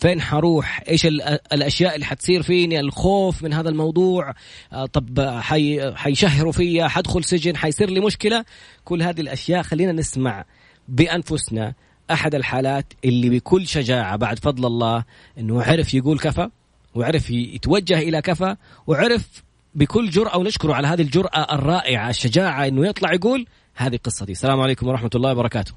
فين 0.00 0.20
حروح؟ 0.20 0.82
إيش 0.88 1.06
ال- 1.06 1.22
الأشياء 1.52 1.94
اللي 1.94 2.06
حتصير 2.06 2.42
فيني؟ 2.42 2.80
الخوف 2.80 3.42
من 3.42 3.52
هذا 3.52 3.68
الموضوع. 3.68 4.34
آه، 4.72 4.86
طب 4.86 5.20
حي 5.40 5.94
حيشهروا 5.94 6.52
فيا 6.52 6.88
حدخل 6.88 7.24
سجن 7.24 7.56
حيصير 7.56 7.90
لي 7.90 8.00
مشكلة؟ 8.00 8.44
كل 8.84 9.02
هذه 9.02 9.20
الأشياء 9.20 9.62
خلينا 9.62 9.92
نسمع 9.92 10.44
بأنفسنا 10.88 11.74
أحد 12.10 12.34
الحالات 12.34 12.92
اللي 13.04 13.30
بكل 13.30 13.66
شجاعة 13.66 14.16
بعد 14.16 14.38
فضل 14.38 14.66
الله 14.66 15.04
إنه 15.38 15.62
عرف 15.62 15.94
يقول 15.94 16.18
كفى 16.18 16.48
وعرف 16.94 17.30
يتوجه 17.30 17.98
إلى 17.98 18.22
كفى 18.22 18.56
وعرف 18.86 19.42
بكل 19.74 20.10
جرأة 20.10 20.38
ونشكره 20.38 20.74
على 20.74 20.86
هذه 20.88 21.02
الجرأة 21.02 21.54
الرائعة 21.54 22.10
الشجاعة 22.10 22.66
إنه 22.66 22.86
يطلع 22.88 23.12
يقول 23.12 23.46
هذه 23.76 23.98
قصتي. 24.04 24.32
السلام 24.32 24.60
عليكم 24.60 24.88
ورحمة 24.88 25.10
الله 25.14 25.32
وبركاته. 25.32 25.72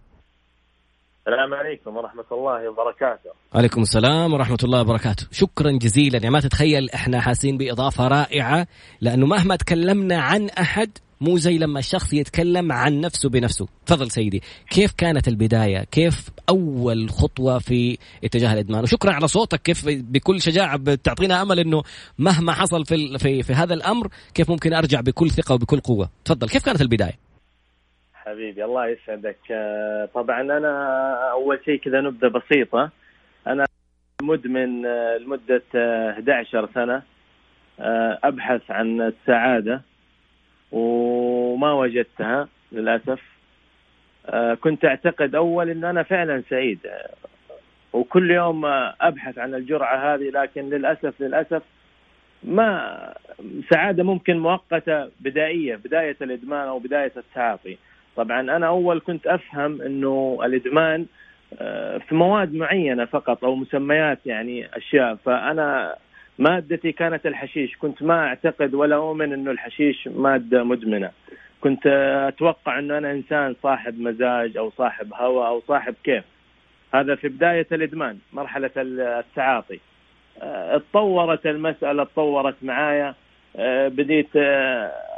السلام 1.28 1.54
عليكم 1.54 1.98
ورحمة 1.98 2.26
الله 2.32 2.70
وبركاته. 2.70 3.30
عليكم 3.54 3.82
السلام 3.82 4.34
ورحمة 4.34 4.58
الله 4.64 4.82
وبركاته. 4.82 5.28
شكرا 5.32 5.72
جزيلا. 5.72 6.18
يعني 6.18 6.30
ما 6.30 6.40
تتخيل 6.40 6.90
إحنا 6.90 7.22
حاسين 7.22 7.58
بإضافة 7.58 8.08
رائعة 8.08 8.68
لأنه 9.02 9.26
مهما 9.26 9.56
تكلمنا 9.56 10.18
عن 10.22 10.50
أحد 10.50 10.90
مو 11.22 11.38
زي 11.38 11.58
لما 11.58 11.80
الشخص 11.80 12.14
يتكلم 12.14 12.72
عن 12.72 13.02
نفسه 13.02 13.30
بنفسه. 13.30 13.68
تفضل 13.86 14.12
سيدي. 14.12 14.42
كيف 14.70 14.94
كانت 14.98 15.28
البداية؟ 15.28 15.84
كيف 15.84 16.30
أول 16.50 17.10
خطوة 17.10 17.60
في 17.60 17.98
اتجاه 18.24 18.54
الإدمان؟ 18.54 18.84
وشكرا 18.84 19.14
على 19.14 19.28
صوتك. 19.28 19.62
كيف 19.62 19.86
بكل 19.88 20.42
شجاعة 20.42 20.78
بتعطينا 20.78 21.42
أمل 21.42 21.60
أنه 21.60 21.84
مهما 22.18 22.54
حصل 22.54 22.86
في, 22.86 23.18
في, 23.18 23.44
في 23.44 23.54
هذا 23.54 23.74
الأمر 23.74 24.08
كيف 24.34 24.50
ممكن 24.50 24.74
أرجع 24.74 25.02
بكل 25.02 25.30
ثقة 25.30 25.56
وبكل 25.56 25.80
قوة؟ 25.80 26.10
تفضل. 26.26 26.50
كيف 26.50 26.66
كانت 26.66 26.82
البداية؟ 26.82 27.27
حبيبي 28.28 28.66
الله 28.66 28.88
يسعدك. 28.88 29.38
آه، 29.52 30.06
طبعا 30.06 30.42
أنا 30.42 31.14
أول 31.32 31.60
شيء 31.66 31.80
كذا 31.80 32.02
نبذة 32.02 32.28
بسيطة. 32.28 32.90
أنا 33.48 33.66
مدمن 34.22 34.86
آه، 34.86 35.18
لمدة 35.18 35.64
آه، 35.76 36.12
11 36.12 36.70
سنة. 36.74 37.02
آه، 37.80 38.20
أبحث 38.24 38.72
عن 38.72 39.02
السعادة 39.02 39.82
وما 40.72 41.74
وجدتها 41.74 42.48
للأسف. 42.72 43.22
آه، 44.26 44.54
كنت 44.54 44.86
أعتقد 44.86 45.36
أول 45.36 45.70
أن 45.70 45.86
أنا 45.86 46.04
فعلا 46.04 46.44
سعيد. 46.50 46.80
وكل 47.94 48.32
يوم 48.32 48.66
أبحث 49.02 49.38
عن 49.38 49.56
الجرعة 49.56 50.16
هذه 50.16 50.30
لكن 50.30 50.70
للأسف 50.70 51.22
للأسف 51.22 51.62
ما 52.44 53.14
سعادة 53.74 54.04
ممكن 54.04 54.40
مؤقتة 54.40 55.10
بدائية 55.20 55.76
بداية 55.76 56.18
الإدمان 56.22 56.68
أو 56.68 56.80
بداية 56.80 57.12
التعاطي 57.18 57.78
طبعا 58.18 58.42
أنا 58.42 58.68
أول 58.68 59.00
كنت 59.00 59.28
أفهم 59.28 59.82
أنه 59.82 60.40
الإدمان 60.44 61.06
آه، 61.60 61.98
في 61.98 62.16
مواد 62.16 62.54
معينة 62.54 63.06
فقط 63.06 63.44
أو 63.44 63.56
مسميات 63.56 64.20
يعني 64.26 64.78
أشياء. 64.78 65.16
فأنا 65.16 65.96
مادتي 66.40 66.92
كانت 66.92 67.26
الحشيش. 67.26 67.78
كنت 67.78 68.04
ما 68.04 68.28
أعتقد 68.28 68.74
ولا 68.74 68.96
أؤمن 68.96 69.34
أنه 69.34 69.52
الحشيش 69.52 70.08
مادة 70.08 70.64
مدمنة. 70.64 71.12
كنت 71.62 71.88
أتوقع 72.28 72.80
إنه 72.80 72.98
أنا 72.98 73.12
إنسان 73.12 73.56
صاحب 73.64 74.00
مزاج 74.00 74.58
أو 74.58 74.72
صاحب 74.78 75.14
هوى 75.14 75.48
أو 75.48 75.62
صاحب 75.68 75.96
كيف. 76.04 76.24
هذا 76.94 77.16
في 77.16 77.28
بداية 77.28 77.68
الإدمان 77.72 78.18
مرحلة 78.34 78.72
التعاطي. 78.78 79.80
اتطورت 80.42 81.46
المسألة 81.46 82.04
تطورت 82.04 82.56
معايا. 82.62 83.16
بديت 83.90 84.30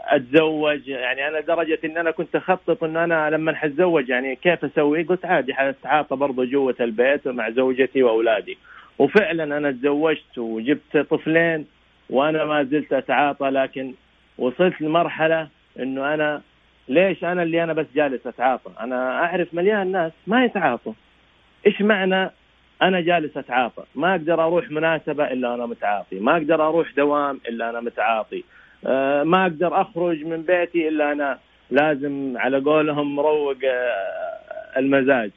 أتزوج 0.10 0.88
يعني 0.88 1.28
أنا 1.28 1.38
لدرجة 1.38 1.80
إن 1.86 1.98
أنا 1.98 2.12
كنت 2.12 2.36
أخطط 2.36 2.84
إن 2.84 2.98
أنا 2.98 3.30
لما 3.30 3.56
حتزوج 3.56 4.10
يعني 4.10 4.36
كيف 4.36 4.66
أسوي؟ 4.66 5.04
قلت 5.04 5.26
عادي 5.26 5.54
حتعاطى 5.54 6.16
برضه 6.16 6.46
جوة 6.46 6.76
البيت 6.80 7.28
مع 7.28 7.50
زوجتي 7.50 8.04
وأولادي 8.04 8.58
وفعلا 9.00 9.58
أنا 9.58 9.72
تزوجت 9.72 10.38
وجبت 10.38 10.98
طفلين 10.98 11.66
وأنا 12.10 12.46
ما 12.46 12.64
زلت 12.64 12.94
أتعاطى 12.94 13.50
لكن 13.50 13.94
وصلت 14.38 14.82
لمرحلة 14.82 15.48
إنه 15.80 16.14
أنا 16.14 16.42
ليش 16.88 17.24
أنا 17.24 17.44
اللي 17.44 17.64
أنا 17.64 17.74
بس 17.74 17.86
جالس 17.96 18.28
أتعاطى؟ 18.28 18.72
أنا 18.80 19.24
أعرف 19.24 19.54
مليان 19.54 19.92
ناس 19.92 20.12
ما 20.28 20.46
يتعاطوا. 20.46 20.94
إيش 21.68 21.82
معنى 21.82 22.32
أنا 22.82 23.02
جالس 23.02 23.38
أتعاطى؟ 23.38 23.84
ما 23.96 24.12
أقدر 24.12 24.44
أروح 24.44 24.72
مناسبة 24.72 25.24
إلا 25.32 25.56
أنا 25.56 25.66
متعاطي، 25.66 26.20
ما 26.20 26.32
أقدر 26.38 26.68
أروح 26.68 26.92
دوام 26.98 27.40
إلا 27.50 27.70
أنا 27.70 27.80
متعاطي. 27.80 28.44
أه 28.88 29.24
ما 29.24 29.42
أقدر 29.44 29.82
أخرج 29.82 30.26
من 30.26 30.42
بيتي 30.42 30.88
إلا 30.88 31.12
أنا. 31.12 31.40
لازم 31.72 32.34
على 32.38 32.60
قولهم 32.60 33.16
مروق 33.16 33.58
أه 33.66 34.80
المزاج. 34.80 35.32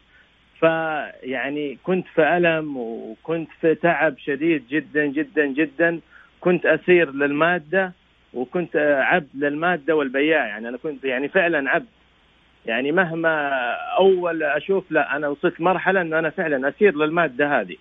فيعني 0.60 1.78
كنت 1.82 2.06
في 2.14 2.36
ألم 2.36 2.76
وكنت 2.76 3.48
في 3.60 3.74
تعب 3.74 4.18
شديد 4.18 4.64
جدا 4.70 5.06
جدا 5.06 5.46
جدا. 5.46 6.00
كنت 6.40 6.66
أسير 6.66 7.10
للمادة 7.10 7.92
وكنت 8.34 8.76
عبد 8.76 9.28
للمادة 9.34 9.96
والبياع. 9.96 10.46
يعني 10.46 10.68
أنا 10.68 10.76
كنت 10.76 11.04
يعني 11.04 11.28
فعلا 11.28 11.70
عبد. 11.70 11.86
يعني 12.66 12.92
مهما 12.92 13.50
أول 13.98 14.42
أشوف 14.42 14.90
لا 14.90 15.16
أنا 15.16 15.28
وصلت 15.28 15.60
مرحلة 15.60 16.00
انه 16.00 16.18
أنا 16.18 16.30
فعلا 16.30 16.68
أسير 16.68 16.96
للمادة 16.96 17.60
هذه. 17.60 17.76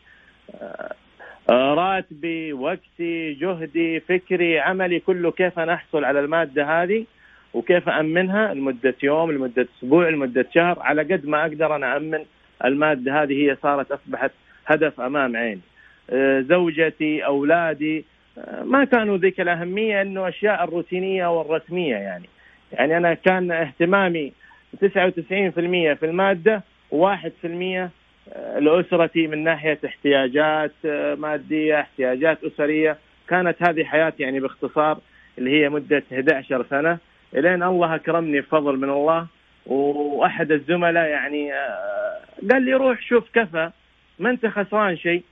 راتبي 1.51 2.53
وقتي 2.53 3.33
جهدي 3.33 3.99
فكري 3.99 4.59
عملي 4.59 4.99
كله 4.99 5.31
كيف 5.31 5.59
أنا 5.59 5.73
أحصل 5.73 6.03
على 6.05 6.19
المادة 6.19 6.83
هذه 6.83 7.05
وكيف 7.53 7.89
أمنها 7.89 8.53
لمدة 8.53 8.95
يوم 9.03 9.31
لمدة 9.31 9.67
أسبوع 9.77 10.09
لمدة 10.09 10.45
شهر 10.55 10.79
على 10.79 11.01
قد 11.01 11.25
ما 11.25 11.41
أقدر 11.41 11.75
أنا 11.75 11.97
أمن 11.97 12.19
المادة 12.65 13.23
هذه 13.23 13.33
هي 13.33 13.57
صارت 13.63 13.91
أصبحت 13.91 14.31
هدف 14.65 15.01
أمام 15.01 15.35
عيني. 15.37 15.61
زوجتي 16.41 17.25
أولادي 17.25 18.05
ما 18.63 18.83
كانوا 18.83 19.17
ذيك 19.17 19.41
الأهمية 19.41 20.01
أنه 20.01 20.27
أشياء 20.27 20.63
الروتينية 20.63 21.37
والرسمية 21.37 21.95
يعني. 21.95 22.29
يعني 22.71 22.97
أنا 22.97 23.13
كان 23.13 23.51
اهتمامي 23.51 24.33
99% 24.77 24.79
في 25.93 26.03
المادة 26.03 26.63
و1% 26.91 27.89
لأسرتي 28.60 29.27
من 29.27 29.43
ناحية 29.43 29.79
احتياجات 29.86 30.71
مادية 31.17 31.79
احتياجات 31.79 32.43
أسرية. 32.43 32.97
كانت 33.27 33.63
هذه 33.63 33.84
حياتي 33.84 34.23
يعني 34.23 34.39
باختصار 34.39 34.97
اللي 35.38 35.62
هي 35.62 35.69
مدة 35.69 36.03
11 36.13 36.65
سنة. 36.69 36.97
إلين 37.36 37.63
الله 37.63 37.95
أكرمني 37.95 38.41
بفضل 38.41 38.77
من 38.77 38.89
الله 38.89 39.27
وأحد 39.65 40.51
الزملاء 40.51 41.07
يعني 41.07 41.51
قال 42.51 42.62
لي 42.62 42.73
روح 42.73 43.01
شوف 43.01 43.29
كفى 43.34 43.71
ما 44.19 44.29
أنت 44.29 44.45
خسران 44.45 44.97
شيء. 44.97 45.23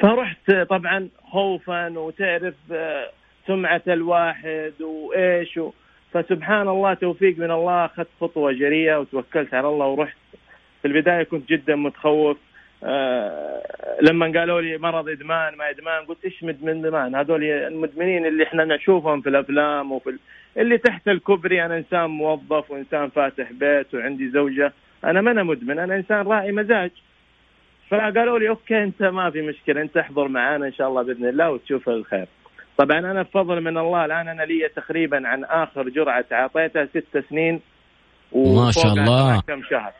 فرحت 0.00 0.50
طبعا 0.50 1.08
خوفا 1.30 1.98
وتعرف 1.98 2.54
سمعة 3.46 3.82
الواحد 3.88 4.72
وإيش 4.80 5.60
فسبحان 6.12 6.68
الله 6.68 6.94
توفيق 6.94 7.38
من 7.38 7.50
الله 7.50 7.84
أخذت 7.84 8.08
خطوة 8.20 8.52
جريئة 8.52 8.96
وتوكلت 8.96 9.54
على 9.54 9.68
الله 9.68 9.86
ورحت. 9.86 10.16
في 10.82 10.88
البداية 10.88 11.22
كنت 11.22 11.48
جدا 11.48 11.76
متخوف. 11.76 12.38
لما 14.00 14.32
قالوا 14.38 14.60
لي 14.60 14.78
مرض 14.78 15.08
إدمان 15.08 15.56
ما 15.56 15.70
إدمان 15.70 16.04
قلت 16.04 16.24
إيش 16.24 16.44
مدمن 16.44 16.84
إدمان؟ 16.86 17.14
هذول 17.14 17.44
المدمنين 17.44 18.26
اللي 18.26 18.44
إحنا 18.44 18.64
نشوفهم 18.64 19.20
في 19.20 19.28
الأفلام 19.28 19.92
وفي 19.92 20.18
اللي 20.56 20.78
تحت 20.78 21.08
الكوبري 21.08 21.64
أنا 21.64 21.76
إنسان 21.76 22.10
موظف 22.10 22.70
وإنسان 22.70 23.08
فاتح 23.08 23.52
بيت 23.52 23.94
وعندي 23.94 24.30
زوجة. 24.30 24.72
أنا 25.04 25.20
ما 25.20 25.30
أنا 25.30 25.42
مدمن 25.42 25.78
أنا 25.78 25.96
إنسان 25.96 26.26
راعي 26.26 26.52
مزاج. 26.52 26.90
فقالوا 27.90 28.38
لي 28.38 28.48
أوكي 28.48 28.82
أنت 28.82 29.02
ما 29.02 29.30
في 29.30 29.42
مشكلة 29.42 29.82
أنت 29.82 29.96
احضر 29.96 30.28
معانا 30.28 30.66
إن 30.66 30.72
شاء 30.72 30.88
الله 30.88 31.02
بإذن 31.02 31.28
الله 31.28 31.50
وتشوف 31.50 31.88
الخير. 31.88 32.26
طبعا 32.76 32.98
أنا 32.98 33.22
بفضل 33.22 33.60
من 33.60 33.78
الله 33.78 34.04
الآن 34.04 34.28
أنا 34.28 34.42
لي 34.42 34.68
تقريبا 34.76 35.28
عن 35.28 35.44
آخر 35.44 35.88
جرعة 35.88 36.20
تعاطيتها 36.20 36.86
ست 36.86 37.24
سنين. 37.30 37.60
ما 38.34 38.70
شاء 38.70 38.92
الله. 38.92 39.40
كم 39.40 39.62
شهر. 39.62 39.92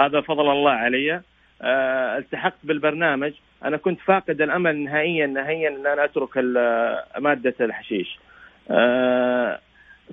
هذا 0.00 0.20
فضل 0.20 0.50
الله 0.50 0.70
علي. 0.70 1.22
أه 1.62 2.18
التحقت 2.18 2.58
بالبرنامج. 2.64 3.32
أنا 3.64 3.76
كنت 3.76 4.00
فاقد 4.00 4.40
الأمل 4.40 4.76
نهائيا 4.76 5.26
نهائيا 5.26 5.68
أن 5.68 5.86
أنا 5.86 6.04
أترك 6.04 6.36
مادة 7.18 7.54
الحشيش. 7.60 8.18
أه 8.70 9.58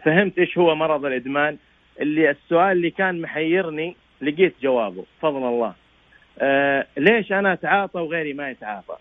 فهمت 0.05 0.39
إيش 0.39 0.57
هو 0.57 0.75
مرض 0.75 1.05
الإدمان. 1.05 1.57
اللي 2.01 2.29
السؤال 2.29 2.71
اللي 2.71 2.89
كان 2.89 3.21
محيرني 3.21 3.95
لقيت 4.21 4.55
جوابه. 4.61 5.05
فضل 5.21 5.47
الله. 5.47 5.73
آه 6.39 6.85
ليش 6.97 7.31
أنا 7.31 7.53
أتعاطى 7.53 7.99
وغيري 7.99 8.33
ما 8.33 8.49
يتعاطى؟ 8.49 8.95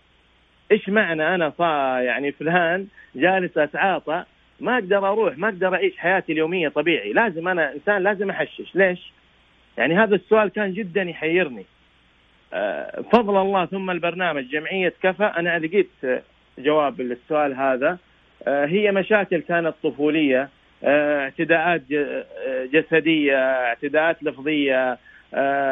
إيش 0.72 0.88
معنى 0.88 1.34
أنا 1.34 1.52
صا 1.58 2.00
يعني 2.00 2.32
فلان 2.32 2.86
جالس 3.14 3.58
أتعاطى؟ 3.58 4.24
ما 4.60 4.74
أقدر 4.74 5.08
أروح 5.08 5.38
ما 5.38 5.48
أقدر 5.48 5.74
أعيش 5.74 5.96
حياتي 5.96 6.32
اليومية 6.32 6.68
طبيعي. 6.68 7.12
لازم 7.12 7.48
أنا 7.48 7.72
إنسان 7.72 8.02
لازم 8.02 8.30
أحشش. 8.30 8.76
ليش؟ 8.76 9.12
يعني 9.78 9.94
هذا 9.98 10.14
السؤال 10.14 10.48
كان 10.48 10.72
جدا 10.72 11.02
يحيرني. 11.02 11.64
آه 12.52 13.00
فضل 13.12 13.36
الله 13.36 13.66
ثم 13.66 13.90
البرنامج 13.90 14.44
جمعية 14.48 14.92
كفى 15.02 15.24
أنا 15.24 15.58
لقيت 15.58 15.90
جواب 16.58 17.00
للسؤال 17.00 17.54
هذا. 17.54 17.98
آه 18.48 18.66
هي 18.66 18.92
مشاكل 18.92 19.40
كانت 19.40 19.74
طفولية 19.82 20.48
اعتداءات 20.84 21.82
جسدية 22.72 23.36
اعتداءات 23.36 24.22
لفظية 24.22 24.98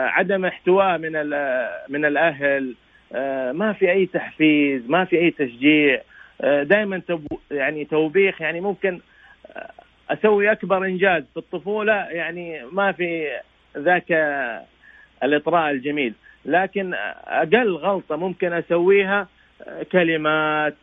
عدم 0.07 0.45
احتواء 0.45 0.99
من 0.99 1.13
من 1.89 2.05
الأهل 2.05 2.75
ما 3.53 3.73
في 3.79 3.91
أي 3.91 4.07
تحفيز 4.07 4.91
ما 4.91 5.05
في 5.05 5.19
أي 5.19 5.31
تشجيع. 5.31 6.03
دائما 6.43 7.03
يعني 7.51 7.85
توبيخ 7.85 8.41
يعني 8.41 8.61
ممكن 8.61 9.01
أسوي 10.11 10.53
أكبر 10.53 10.85
إنجاز 10.85 11.25
في 11.35 11.37
الطفولة. 11.37 11.93
يعني 11.93 12.65
ما 12.73 12.93
في 12.93 13.29
ذاك 13.79 14.13
الإطراء 15.23 15.71
الجميل. 15.71 16.15
لكن 16.45 16.95
أقل 17.27 17.73
غلطة 17.73 18.17
ممكن 18.17 18.53
أسويها 18.53 19.29
كلمات 19.93 20.77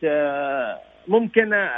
ممكن 1.08 1.68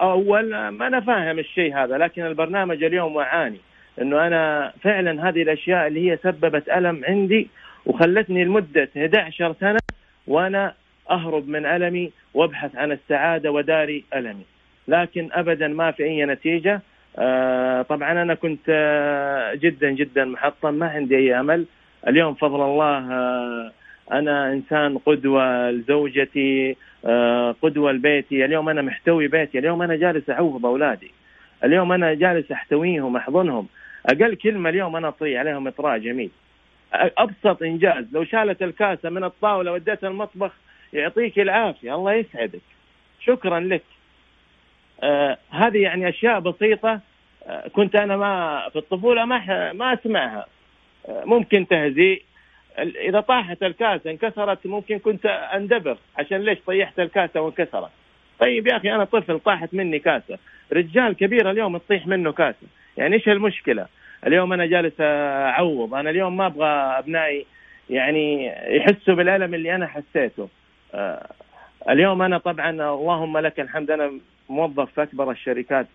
أول 0.00 0.68
ما 0.68 0.86
أنا 0.86 1.00
فاهم 1.00 1.38
الشيء 1.38 1.76
هذا 1.76 1.98
لكن 1.98 2.26
البرنامج 2.26 2.84
اليوم 2.84 3.16
وعاني 3.16 3.58
إنه 4.00 4.26
أنا 4.26 4.72
فعلا 4.82 5.28
هذه 5.28 5.42
الأشياء 5.42 5.86
اللي 5.86 6.10
هي 6.10 6.16
سببت 6.16 6.68
ألم 6.68 7.04
عندي 7.04 7.48
وخلتني 7.86 8.44
لمدة 8.44 8.88
11 8.96 9.54
سنة 9.60 9.78
وأنا 10.26 10.74
أهرب 11.10 11.48
من 11.48 11.66
ألمي 11.66 12.12
وأبحث 12.34 12.76
عن 12.76 12.92
السعادة 12.92 13.50
وداري 13.50 14.04
ألمي. 14.14 14.44
لكن 14.88 15.28
ابدا 15.32 15.68
ما 15.68 15.90
في 15.90 16.04
أي 16.04 16.24
نتيجة. 16.24 16.74
آه 16.74 16.80
طبعا 17.88 18.22
أنا 18.22 18.34
كنت 18.34 18.66
آه 18.68 19.54
جدا 19.54 19.90
جدا 19.90 20.24
محطم 20.24 20.74
ما 20.74 20.88
عندي 20.88 21.16
أي 21.16 21.40
أمل. 21.40 21.66
اليوم 22.08 22.34
فضل 22.34 22.62
الله 22.62 23.12
آه 23.12 23.72
أنا 24.12 24.52
إنسان 24.52 24.98
قدوة 24.98 25.70
لزوجتي 25.70 26.76
قدوة 27.62 27.92
لبيتي. 27.92 28.44
اليوم 28.44 28.68
أنا 28.68 28.82
محتوي 28.82 29.28
بيتي. 29.28 29.58
اليوم 29.58 29.82
أنا 29.82 29.96
جالس 29.96 30.30
اعوض 30.30 30.66
اولادي 30.66 31.10
اليوم 31.64 31.92
أنا 31.92 32.14
جالس 32.14 32.52
أحتويهم 32.52 33.16
أحضنهم. 33.16 33.66
أقل 34.06 34.34
كلمة 34.34 34.70
اليوم 34.70 34.96
أنا 34.96 35.08
اطري 35.08 35.38
عليهم 35.38 35.68
إطراء 35.68 35.98
جميل. 35.98 36.30
أبسط 36.94 37.62
إنجاز. 37.62 38.04
لو 38.12 38.24
شالت 38.24 38.62
الكاسة 38.62 39.10
من 39.10 39.24
الطاولة 39.24 39.72
وديتها 39.72 40.08
المطبخ 40.08 40.52
يعطيك 40.92 41.38
العافية. 41.38 41.94
الله 41.94 42.12
يسعدك. 42.12 42.60
شكرا 43.20 43.60
لك. 43.60 43.82
آه 43.82 43.97
هذه 45.50 45.78
يعني 45.78 46.08
أشياء 46.08 46.40
بسيطة 46.40 47.00
آه 47.46 47.68
كنت 47.68 47.96
أنا 47.96 48.16
ما 48.16 48.62
في 48.72 48.76
الطفولة 48.78 49.24
ما 49.24 49.72
ما 49.72 49.92
أسمعها. 49.92 50.46
آه 51.08 51.24
ممكن 51.24 51.66
تهزيء. 51.68 52.22
إذا 52.78 53.20
طاحت 53.20 53.62
الكاسة 53.62 54.10
انكسرت 54.10 54.66
ممكن 54.66 54.98
كنت 54.98 55.26
أندبر 55.26 55.96
عشان 56.18 56.38
ليش 56.38 56.58
طيحت 56.66 57.00
الكاسة 57.00 57.40
وانكسرت. 57.40 57.90
طيب 58.38 58.66
يا 58.66 58.76
أخي 58.76 58.94
أنا 58.94 59.04
طفل 59.04 59.40
طاحت 59.40 59.74
مني 59.74 59.98
كاسة. 59.98 60.38
رجال 60.72 61.16
كبير 61.16 61.50
اليوم 61.50 61.76
تطيح 61.76 62.06
منه 62.06 62.32
كاسة. 62.32 62.66
يعني 62.96 63.14
إيش 63.14 63.28
المشكلة؟ 63.28 63.86
اليوم 64.26 64.52
أنا 64.52 64.66
جالس 64.66 64.94
أعوض. 65.00 65.94
أنا 65.94 66.10
اليوم 66.10 66.36
ما 66.36 66.46
أبغى 66.46 66.68
أبنائي 66.68 67.46
يعني 67.90 68.52
يحسوا 68.76 69.14
بالألم 69.14 69.54
اللي 69.54 69.74
أنا 69.74 69.86
حسيته. 69.86 70.48
آه 70.94 71.26
اليوم 71.88 72.22
أنا 72.22 72.38
طبعا 72.38 72.70
اللهم 72.70 73.38
لك 73.38 73.60
الحمد 73.60 73.90
أنا 73.90 74.12
موظف 74.48 74.92
في 74.92 75.02
أكبر 75.02 75.30
الشركات 75.30 75.86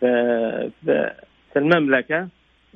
في 0.00 1.56
المملكة 1.56 2.28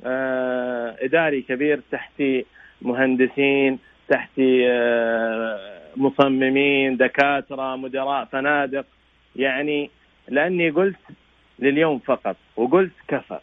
آه، 0.05 0.95
إداري 0.99 1.41
كبير 1.41 1.81
تحتي 1.91 2.45
مهندسين 2.81 3.79
تحتي 4.07 4.71
آه، 4.71 5.81
مصممين 5.95 6.97
دكاترة 6.97 7.75
مدراء 7.75 8.25
فنادق. 8.25 8.85
يعني 9.35 9.89
لأني 10.27 10.69
قلت 10.69 10.99
لليوم 11.59 11.99
فقط 11.99 12.35
وقلت 12.55 12.91
كفى. 13.07 13.39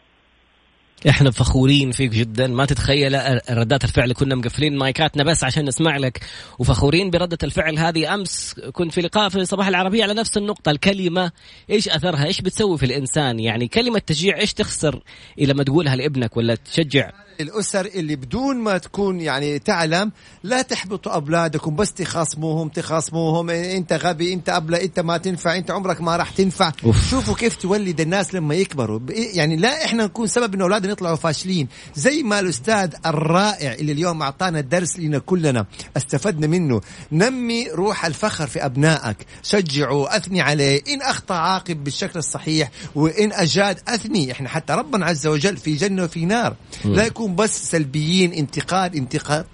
إحنا 1.09 1.31
فخورين 1.31 1.91
فيك 1.91 2.11
جدا. 2.11 2.47
ما 2.47 2.65
تتخيل 2.65 3.39
ردات 3.49 3.83
الفعل 3.83 4.13
كنا 4.13 4.35
مقفلين 4.35 4.77
مايكاتنا 4.77 5.23
بس 5.23 5.43
عشان 5.43 5.65
نسمع 5.65 5.97
لك. 5.97 6.19
وفخورين 6.59 7.09
بردة 7.09 7.37
الفعل 7.43 7.79
هذه 7.79 8.13
أمس. 8.13 8.55
كنت 8.73 8.91
في 8.93 9.01
لقاء 9.01 9.29
في 9.29 9.45
صباح 9.45 9.67
العربية 9.67 10.03
على 10.03 10.13
نفس 10.13 10.37
النقطة. 10.37 10.71
الكلمة 10.71 11.31
إيش 11.69 11.89
أثرها؟ 11.89 12.25
إيش 12.25 12.41
بتسوي 12.41 12.77
في 12.77 12.85
الإنسان؟ 12.85 13.39
يعني 13.39 13.67
كلمة 13.67 13.99
تشجيع 13.99 14.37
إيش 14.37 14.53
تخسر 14.53 15.03
إلى 15.39 15.53
ما 15.53 15.63
تقولها 15.63 15.95
لابنك 15.95 16.37
ولا 16.37 16.55
تشجع؟ 16.55 17.11
الأسر 17.41 17.85
اللي 17.85 18.15
بدون 18.15 18.55
ما 18.57 18.77
تكون 18.77 19.21
يعني 19.21 19.59
تعلم 19.59 20.11
لا 20.43 20.61
تحبطوا 20.61 21.11
أولادكم. 21.11 21.75
بس 21.75 21.93
تخاصموهم 21.93 22.69
تخاصموهم. 22.69 23.49
أنت 23.49 23.93
غبي 23.93 24.33
أنت 24.33 24.49
أبلة 24.49 24.83
أنت 24.83 24.99
ما 24.99 25.17
تنفع 25.17 25.57
أنت 25.57 25.71
عمرك 25.71 26.01
ما 26.01 26.15
راح 26.15 26.29
تنفع. 26.29 26.71
أوف. 26.85 27.09
شوفوا 27.09 27.35
كيف 27.35 27.55
تولد 27.55 28.01
الناس 28.01 28.35
لما 28.35 28.55
يكبروا. 28.55 28.99
يعني 29.09 29.55
لا 29.55 29.85
إحنا 29.85 30.05
نكون 30.05 30.27
سبب 30.27 30.53
إن 30.53 30.61
أولادنا 30.61 30.90
يطلعوا 30.91 31.15
فاشلين. 31.15 31.67
زي 31.95 32.23
ما 32.23 32.39
الأستاذ 32.39 32.93
الرائع 33.05 33.73
اللي 33.73 33.91
اليوم 33.91 34.21
أعطانا 34.21 34.59
الدرس 34.59 34.99
لنا 34.99 35.19
كلنا 35.19 35.65
استفدنا 35.97 36.47
منه. 36.47 36.81
نمي 37.11 37.67
روح 37.67 38.05
الفخر 38.05 38.47
في 38.47 38.65
أبنائك. 38.65 39.17
شجعوا 39.43 40.17
أثني 40.17 40.41
عليه. 40.41 40.81
إن 40.89 41.01
أخطأ 41.01 41.35
عاقب 41.35 41.83
بالشكل 41.83 42.19
الصحيح 42.19 42.71
وإن 42.95 43.33
أجاد 43.33 43.79
أثني. 43.87 44.31
إحنا 44.31 44.49
حتى 44.49 44.73
ربنا 44.73 45.05
عز 45.05 45.27
وجل 45.27 45.57
في 45.57 45.75
جنة 45.75 46.03
وفي 46.03 46.25
نار. 46.25 46.55
لا 46.85 47.05
يكون 47.05 47.35
بس 47.35 47.71
سلبيين 47.71 48.33
انتقاد 48.33 48.95
انتقاد. 48.95 49.45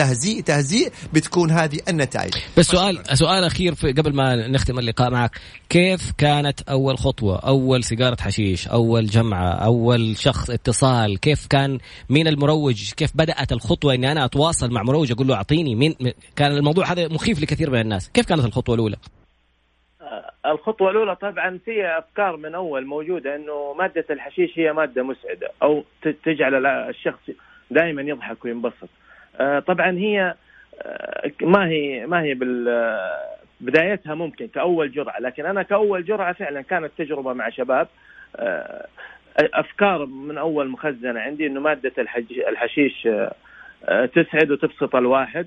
تهزيء 0.00 0.42
تهزيء 0.42 0.88
بتكون 1.14 1.50
هذه 1.50 1.78
النتائج. 1.88 2.32
بس 2.58 2.66
سؤال 2.66 3.18
سؤال 3.18 3.44
أخير 3.44 3.74
في 3.74 3.92
قبل 3.92 4.14
ما 4.14 4.48
نختم 4.48 4.78
اللقاء 4.78 5.10
معك. 5.10 5.30
كيف 5.68 6.12
كانت 6.18 6.60
أول 6.68 6.98
خطوة 6.98 7.38
أول 7.38 7.84
سيجارة 7.84 8.16
حشيش 8.20 8.68
أول 8.68 9.06
جمعة 9.06 9.52
أول 9.52 10.16
شخص 10.16 10.50
اتصال؟ 10.50 11.20
كيف 11.20 11.46
كان 11.46 11.78
مين 12.10 12.28
المروج؟ 12.28 12.92
كيف 12.92 13.10
بدأت 13.14 13.52
الخطوة 13.52 13.94
إني 13.94 14.12
أنا 14.12 14.24
أتواصل 14.24 14.70
مع 14.70 14.82
مروج 14.82 15.12
أقول 15.12 15.26
له 15.26 15.34
أعطيني 15.34 15.74
مين 15.74 15.94
كان 16.36 16.52
الموضوع 16.52 16.92
هذا 16.92 17.08
مخيف 17.08 17.42
لكثير 17.42 17.70
من 17.70 17.80
الناس. 17.80 18.10
كيف 18.10 18.26
كانت 18.26 18.44
الخطوة 18.44 18.74
الأولى؟ 18.74 18.96
الخطوة 20.46 20.90
الأولى 20.90 21.16
طبعا 21.16 21.58
في 21.64 21.86
أفكار 21.98 22.36
من 22.36 22.54
أول 22.54 22.86
موجودة 22.86 23.36
أنه 23.36 23.74
مادة 23.78 24.04
الحشيش 24.10 24.58
هي 24.58 24.72
مادة 24.72 25.02
مسعدة 25.02 25.48
أو 25.62 25.84
تجعل 26.24 26.66
الشخص 26.66 27.30
دائما 27.70 28.02
يضحك 28.02 28.44
وينبسط. 28.44 28.74
آه، 28.82 29.09
طبعا 29.66 29.90
هي 29.90 30.34
آه، 30.82 31.30
ما 31.42 31.68
هي 31.68 32.06
ما 32.06 32.22
هي 32.22 32.34
بال 32.34 32.68
بدايتها 33.60 34.14
ممكن 34.14 34.48
كأول 34.48 34.92
جرعة 34.92 35.20
لكن 35.20 35.46
أنا 35.46 35.62
كأول 35.62 36.04
جرعة 36.04 36.32
فعلا 36.32 36.60
كانت 36.60 36.90
تجربة 36.98 37.32
مع 37.32 37.50
شباب. 37.50 37.88
أفكار 39.38 40.06
من 40.06 40.38
أول 40.38 40.68
مخزنة 40.68 41.20
عندي 41.20 41.46
أنه 41.46 41.60
مادة 41.60 41.92
الحشيش 42.48 43.08
تسعد 44.14 44.50
وتبسط 44.50 44.96
الواحد. 44.96 45.46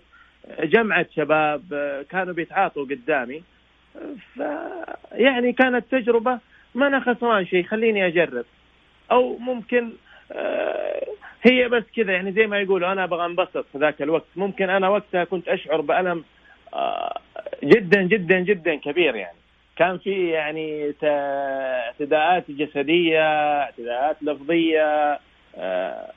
جمعة 0.63 1.05
شباب 1.15 1.61
كانوا 2.09 2.33
بيتعاطوا 2.33 2.85
قدامي. 2.85 3.43
ف 4.35 4.39
يعني 5.11 5.53
كانت 5.53 5.85
تجربة 5.91 6.39
ما 6.75 6.87
أنا 6.87 6.99
خسران 6.99 7.45
شيء 7.45 7.63
خليني 7.63 8.07
أجرب. 8.07 8.45
أو 9.11 9.37
ممكن 9.37 9.83
آه، 9.85 10.12
هي 11.43 11.67
بس 11.67 11.83
كذا 11.95 12.13
يعني 12.13 12.31
زي 12.31 12.47
ما 12.47 12.59
يقولوا 12.59 12.91
أنا 12.91 13.03
أبغى 13.03 13.25
أنبسط 13.25 13.65
في 13.71 13.77
ذاك 13.77 14.01
الوقت. 14.01 14.25
ممكن 14.35 14.69
أنا 14.69 14.89
وقتها 14.89 15.23
كنت 15.23 15.47
أشعر 15.47 15.81
بألم 15.81 16.23
آه، 16.73 17.19
جدا 17.63 18.01
جدا 18.01 18.39
جدا 18.39 18.75
كبير 18.75 19.15
يعني. 19.15 19.37
كان 19.75 19.97
في 19.97 20.29
يعني 20.29 20.93
اعتداءات 21.03 22.51
جسدية 22.51 23.21
اعتداءات 23.61 24.17
لفظية 24.21 25.19
آه، 25.57 26.11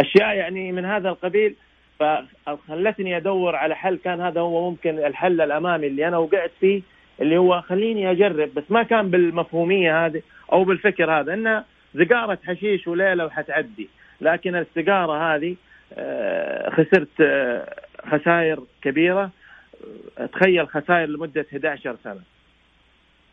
أشياء 0.00 0.36
يعني 0.36 0.72
من 0.72 0.84
هذا 0.84 1.08
القبيل. 1.08 1.54
فخلتني 1.98 3.16
أدور 3.16 3.56
على 3.56 3.76
حل 3.76 3.98
كان 4.04 4.20
هذا 4.20 4.40
هو 4.40 4.70
ممكن 4.70 4.98
الحل 4.98 5.40
الأمامي 5.40 5.86
اللي 5.86 6.08
أنا 6.08 6.18
وقعت 6.18 6.50
فيه 6.60 6.82
اللي 7.20 7.38
هو 7.38 7.60
خليني 7.60 8.10
أجرب. 8.10 8.54
بس 8.54 8.64
ما 8.70 8.82
كان 8.82 9.10
بالمفهومية 9.10 10.06
هذه 10.06 10.22
أو 10.52 10.64
بالفكر 10.64 11.20
هذا 11.20 11.34
إنه 11.34 11.64
سيجارة 11.92 12.38
حشيش 12.44 12.88
وليلة 12.88 13.26
وحتعدي. 13.26 13.88
لكن 14.20 14.56
السيجارة 14.56 15.34
هذه 15.34 15.56
آه، 15.94 16.70
خسرت 16.70 17.20
آه، 17.20 17.74
خسائر 18.06 18.62
كبيرة. 18.82 19.30
آه، 20.18 20.26
تخيل 20.26 20.68
خسائر 20.68 21.08
لمدة 21.08 21.46
11 21.52 21.96
سنة. 22.04 22.20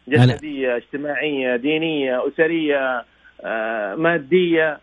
جسدية 0.07 0.75
اجتماعية 0.75 1.55
دينية 1.55 2.27
أسرية 2.27 3.05
مادية 3.95 4.79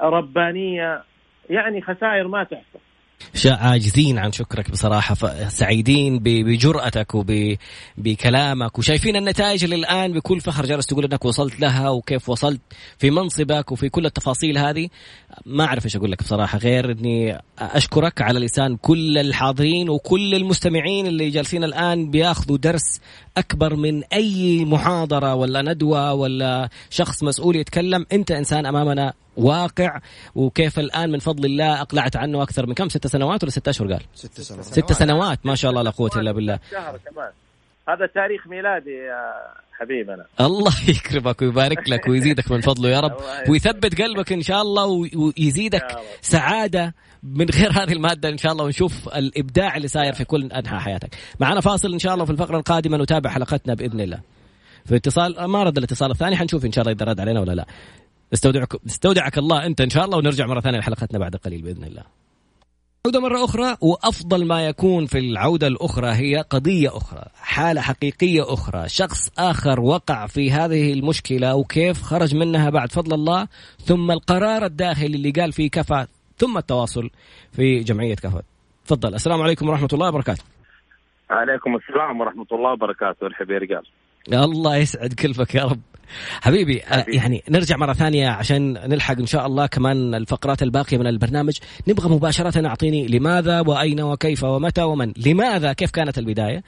ربانية. 0.00 1.02
يعني 1.50 1.82
خسائر 1.82 2.28
ما 2.28 2.44
تحصى 2.44 2.78
عاجزين 3.46 4.18
عن 4.18 4.32
شكرك 4.32 4.70
بصراحة 4.70 5.14
سعيدين 5.48 6.18
بجرأتك 6.18 7.14
وبكلامك 7.14 8.78
وشايفين 8.78 9.16
النتائج 9.16 9.64
اللي 9.64 9.76
الآن 9.76 10.12
بكل 10.12 10.40
فخر 10.40 10.66
جالس 10.66 10.86
تقول 10.86 11.04
أنك 11.04 11.24
وصلت 11.24 11.60
لها 11.60 11.90
وكيف 11.90 12.28
وصلت 12.28 12.60
في 12.98 13.10
منصبك 13.10 13.72
وفي 13.72 13.88
كل 13.88 14.06
التفاصيل 14.06 14.58
هذه. 14.58 14.88
ما 15.46 15.64
أعرف 15.64 15.84
إيش 15.84 15.96
أقول 15.96 16.12
لك 16.12 16.22
بصراحة 16.22 16.58
غير 16.58 16.90
أني 16.90 17.38
أشكرك 17.58 18.22
على 18.22 18.40
لسان 18.40 18.76
كل 18.76 19.18
الحاضرين 19.18 19.88
وكل 19.88 20.34
المستمعين 20.34 21.06
اللي 21.06 21.30
جالسين 21.30 21.64
الآن 21.64 22.10
بياخذوا 22.10 22.56
درس 22.56 23.00
أكبر 23.36 23.76
من 23.76 24.04
أي 24.04 24.64
محاضرة 24.64 25.34
ولا 25.34 25.62
ندوة 25.62 26.14
ولا 26.14 26.68
شخص 26.90 27.22
مسؤول 27.22 27.56
يتكلم. 27.56 28.06
أنت 28.12 28.30
إنسان 28.30 28.66
أمامنا 28.66 29.12
واقع 29.36 30.00
وكيف 30.34 30.78
الآن 30.78 31.12
من 31.12 31.18
فضل 31.18 31.44
الله 31.44 31.80
أقلعت 31.80 32.16
عنه 32.16 32.42
أكثر 32.42 32.66
من 32.66 32.74
كم؟ 32.74 32.88
ست 32.88 33.06
سنوات 33.06 33.42
ولا 33.42 33.52
ست 33.52 33.68
أشهر 33.68 33.92
قال؟ 33.92 34.02
ست 34.14 34.40
سنوات. 34.40 34.64
ست 34.64 34.92
سنوات 34.92 35.46
ما 35.46 35.54
شاء 35.54 35.70
الله 35.70 35.82
لا 35.82 35.90
قوة 35.90 36.10
إلا 36.16 36.32
بالله. 36.32 36.58
شهر 36.70 36.98
كمان. 36.98 37.30
هذا 37.88 38.06
تاريخ 38.06 38.46
ميلادي 38.46 38.90
يا 38.90 39.32
حبيبنا 39.72 40.26
الله 40.40 40.72
يكرمك 40.96 41.42
ويبارك 41.42 41.88
لك 41.88 42.08
ويزيدك 42.08 42.50
من 42.50 42.60
فضله 42.60 42.88
يا 42.88 43.00
رب. 43.00 43.16
ويثبت 43.48 44.02
قلبك 44.02 44.32
إن 44.32 44.42
شاء 44.42 44.62
الله 44.62 45.08
ويزيدك 45.38 45.86
سعادة 46.20 46.94
من 47.22 47.46
غير 47.50 47.72
هذه 47.72 47.92
المادة 47.92 48.28
إن 48.28 48.38
شاء 48.38 48.52
الله 48.52 48.64
ونشوف 48.64 49.08
الإبداع 49.08 49.76
اللي 49.76 49.88
صاير 49.88 50.12
في 50.12 50.24
كل 50.24 50.52
أنحاء 50.52 50.80
حياتك. 50.80 51.14
معنا 51.40 51.60
فاصل 51.60 51.92
إن 51.92 51.98
شاء 51.98 52.14
الله 52.14 52.24
في 52.24 52.30
الفقرة 52.30 52.56
القادمة 52.56 52.96
نتابع 52.96 53.30
حلقتنا 53.30 53.74
بإذن 53.74 54.00
الله. 54.00 54.20
في 54.84 54.96
اتصال 54.96 55.44
ما 55.44 55.62
رد 55.62 55.78
الاتصال 55.78 56.10
الثاني 56.10 56.36
حنشوف 56.36 56.64
إن 56.64 56.72
شاء 56.72 56.82
الله 56.82 56.92
إذا 56.92 57.04
رد 57.04 57.20
علينا 57.20 57.40
ولا 57.40 57.52
لا. 57.52 57.66
استودعك 58.32 58.86
استودعك 58.86 59.38
الله 59.38 59.66
أنت 59.66 59.80
إن 59.80 59.90
شاء 59.90 60.04
الله 60.04 60.18
ونرجع 60.18 60.46
مرة 60.46 60.60
ثانية 60.60 60.78
لحلقتنا 60.78 61.18
بعد 61.18 61.36
قليل 61.36 61.62
بإذن 61.62 61.84
الله. 61.84 62.02
عودة 63.06 63.20
مرة 63.20 63.44
أخرى 63.44 63.76
وأفضل 63.80 64.46
ما 64.46 64.66
يكون 64.66 65.06
في 65.06 65.18
العودة 65.18 65.66
الأخرى 65.66 66.12
هي 66.12 66.36
قضية 66.50 66.96
أخرى 66.96 67.24
حالة 67.34 67.80
حقيقية 67.80 68.42
أخرى. 68.52 68.88
شخص 68.88 69.30
آخر 69.38 69.80
وقع 69.80 70.26
في 70.26 70.50
هذه 70.50 70.92
المشكلة 70.92 71.54
وكيف 71.54 72.02
خرج 72.02 72.34
منها 72.34 72.70
بعد 72.70 72.92
فضل 72.92 73.14
الله 73.14 73.48
ثم 73.84 74.10
القرار 74.10 74.64
الداخلي 74.64 75.16
اللي 75.16 75.30
قال 75.30 75.52
فيه 75.52 75.70
كفى 75.70 76.06
ثم 76.38 76.58
التواصل 76.58 77.10
في 77.52 77.80
جمعية 77.80 78.14
كفى. 78.14 78.42
تفضل. 78.86 79.14
السلام 79.14 79.42
عليكم 79.42 79.68
ورحمة 79.68 79.88
الله 79.92 80.08
وبركاته. 80.08 80.42
عليكم 81.30 81.76
السلام 81.76 82.20
ورحمة 82.20 82.46
الله 82.52 82.72
وبركاته. 82.72 83.26
الحبيب 83.26 83.62
رجال 83.62 83.82
الله 84.28 84.76
يسعد 84.76 85.12
كلفك 85.12 85.54
يا 85.54 85.64
رب. 85.64 85.80
حبيبي, 86.42 86.82
آه، 86.82 87.02
حبيبي. 87.02 87.16
يعني 87.16 87.42
نرجع 87.50 87.76
مرة 87.76 87.92
ثانية 87.92 88.28
عشان 88.28 88.72
نلحق 88.72 89.18
إن 89.18 89.26
شاء 89.26 89.46
الله 89.46 89.66
كمان 89.66 90.14
الفقرات 90.14 90.62
الباقية 90.62 90.98
من 90.98 91.06
البرنامج. 91.06 91.58
نبغى 91.88 92.08
مباشرة 92.14 92.66
أعطيني 92.66 93.06
لماذا 93.06 93.60
وأين 93.60 94.00
وكيف 94.00 94.44
ومتى 94.44 94.82
ومن. 94.82 95.12
لماذا 95.26 95.72
كيف 95.72 95.90
كانت 95.90 96.18
البداية؟ 96.18 96.62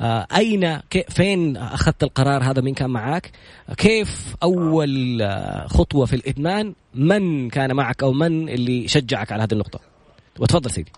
آه، 0.00 0.26
أين 0.36 0.78
فين 1.08 1.56
أخذت 1.56 2.02
القرار 2.02 2.42
هذا 2.42 2.62
مين 2.62 2.74
كان 2.74 2.90
معك 2.90 3.30
كيف 3.76 4.34
أول 4.42 5.22
آه، 5.22 5.66
خطوة 5.66 6.06
في 6.06 6.16
الإدمان؟ 6.16 6.74
من 6.94 7.48
كان 7.50 7.76
معك 7.76 8.02
أو 8.02 8.12
من 8.12 8.48
اللي 8.48 8.88
شجعك 8.88 9.32
على 9.32 9.42
هذه 9.42 9.52
النقطة؟ 9.52 9.80
وتفضل 10.38 10.70
سيدي. 10.70 10.92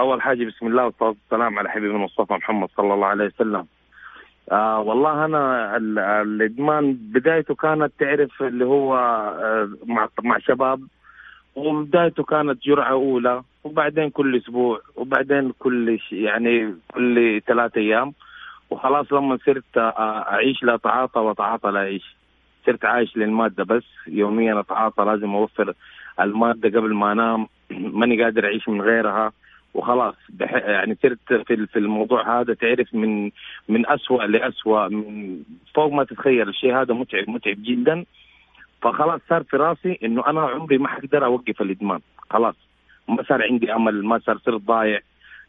أول 0.00 0.22
حاجة 0.22 0.44
بسم 0.44 0.66
الله 0.66 0.84
والصلاة 0.84 1.08
والسلام 1.08 1.58
على 1.58 1.68
حبيبنا 1.68 1.96
المصطفى 1.96 2.32
محمد 2.32 2.68
صلى 2.76 2.94
الله 2.94 3.06
عليه 3.06 3.24
وسلم. 3.24 3.66
آه 4.52 4.80
والله 4.80 5.24
أنا 5.24 5.76
الإدمان 6.22 6.92
بدايته 6.92 7.54
كانت 7.54 7.92
تعرف 7.98 8.42
اللي 8.42 8.64
هو 8.64 8.96
آه 8.96 9.68
مع 9.86 10.08
مع 10.22 10.38
شباب 10.38 10.80
وبدايته 11.54 12.22
كانت 12.22 12.62
جرعة 12.62 12.90
أولى 12.90 13.42
وبعدين 13.64 14.10
كل 14.10 14.36
أسبوع 14.36 14.80
وبعدين 14.96 15.52
كل 15.58 15.98
يعني 16.12 16.74
كل 16.94 17.40
ثلاثة 17.46 17.80
أيام 17.80 18.12
وخلاص 18.70 19.12
لما 19.12 19.38
صرت 19.46 19.64
أعيش 19.76 20.62
لا 20.62 20.74
اتعاطى 20.74 21.20
واتعاطى 21.20 21.68
لا 21.70 21.80
أعيش. 21.80 22.16
صرت 22.66 22.84
عايش 22.84 23.16
للمادة 23.16 23.64
بس. 23.64 23.84
يوميا 24.06 24.60
أتعاطى 24.60 25.04
لازم 25.04 25.34
أوفر 25.34 25.74
المادة 26.20 26.68
قبل 26.80 26.94
ما 26.94 27.12
أنام. 27.12 27.46
ماني 27.70 28.22
قادر 28.24 28.44
أعيش 28.44 28.68
من 28.68 28.82
غيرها. 28.82 29.32
وخلاص. 29.76 30.14
يعني 30.40 30.96
صرت 31.02 31.18
في 31.28 31.66
في 31.66 31.78
الموضوع 31.78 32.40
هذا 32.40 32.54
تعرف 32.54 32.94
من 32.94 33.30
من 33.68 33.86
اسوء 33.88 34.24
لاسوء 34.24 34.88
من 34.88 35.38
فوق 35.74 35.92
ما 35.92 36.04
تتخيل. 36.04 36.48
الشيء 36.48 36.80
هذا 36.80 36.94
متعب 36.94 37.30
متعب 37.30 37.56
جدا. 37.62 38.04
فخلاص 38.82 39.20
صار 39.28 39.42
في 39.42 39.56
راسي 39.56 39.98
إنه 40.04 40.26
أنا 40.26 40.40
عمري 40.40 40.78
ما 40.78 40.88
حقدر 40.88 41.24
أوقف 41.24 41.62
الإدمان. 41.62 42.00
خلاص. 42.30 42.54
ما 43.08 43.22
صار 43.22 43.42
عندي 43.42 43.72
أمل 43.74 44.04
ما 44.04 44.18
صار 44.18 44.38
صرت 44.38 44.62
ضايع. 44.62 45.00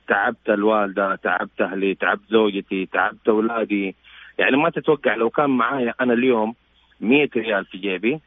تعبت 0.07 0.49
الوالدة 0.49 1.15
تعبت 1.15 1.61
أهلي 1.61 1.95
تعبت 1.95 2.21
زوجتي 2.30 2.86
تعبت 2.86 3.30
أولادي. 3.30 3.95
يعني 4.39 4.57
ما 4.57 4.69
تتوقع 4.69 5.15
لو 5.15 5.30
كان 5.30 5.49
معايا 5.49 5.93
أنا 6.01 6.13
اليوم 6.13 6.55
100 7.01 7.30
ريال 7.36 7.65
في 7.65 7.78
جيبي 7.78 8.19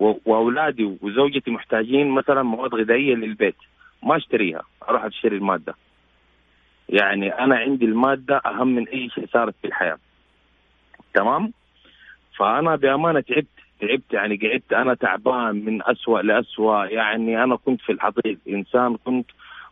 وأولادي 0.00 0.96
وزوجتي 1.02 1.50
محتاجين 1.50 2.08
مثلا 2.08 2.42
مواد 2.42 2.74
غذائية 2.74 3.14
للبيت. 3.14 3.56
ما 4.02 4.16
أشتريها 4.16 4.62
أروح 4.88 5.04
أشتري 5.04 5.36
المادة. 5.36 5.74
يعني 6.88 7.38
أنا 7.38 7.56
عندي 7.56 7.84
المادة 7.84 8.40
أهم 8.46 8.68
من 8.68 8.88
أي 8.88 9.08
شيء 9.08 9.26
صارت 9.32 9.54
في 9.62 9.66
الحياة. 9.66 9.98
تمام؟ 11.14 11.52
فأنا 12.36 12.76
بأمانة 12.76 13.20
تعبت 13.20 13.46
تعبت 13.80 14.12
يعني 14.12 14.36
قعدت 14.36 14.72
أنا 14.72 14.94
تعبان 14.94 15.64
من 15.64 15.82
أسوأ 15.82 16.20
لأسوأ. 16.22 16.84
يعني 16.84 17.44
أنا 17.44 17.56
كنت 17.56 17.80
في 17.80 17.92
الحضيض 17.92 18.38
إنسان 18.48 18.96
كنت 18.96 19.26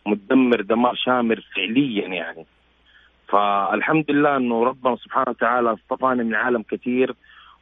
مدمر 0.06 0.60
دمار 0.60 0.94
شامر 0.94 1.40
فعليا 1.56 2.08
يعني. 2.08 2.46
فالحمد 3.28 4.10
لله 4.10 4.36
إنه 4.36 4.64
ربنا 4.64 4.96
سبحانه 4.96 5.30
وتعالى 5.30 5.72
اصطفاني 5.72 6.24
من 6.24 6.34
عالم 6.34 6.62
كثير 6.62 7.14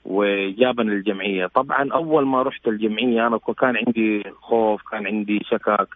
وجابني 0.04 0.92
الجمعيه 0.92 1.46
طبعا 1.46 1.92
أول 1.92 2.26
ما 2.26 2.42
رحت 2.42 2.68
الجمعية 2.68 3.26
أنا 3.26 3.38
كان 3.38 3.76
عندي 3.76 4.24
خوف 4.40 4.82
كان 4.90 5.06
عندي 5.06 5.40
شكك 5.44 5.88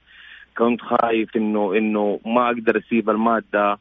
كنت 0.61 0.81
خايف 0.81 1.37
انه 1.37 1.75
إنه 1.79 2.21
ما 2.27 2.47
أقدر 2.47 2.79
أسيب 2.79 3.11
المادة. 3.11 3.79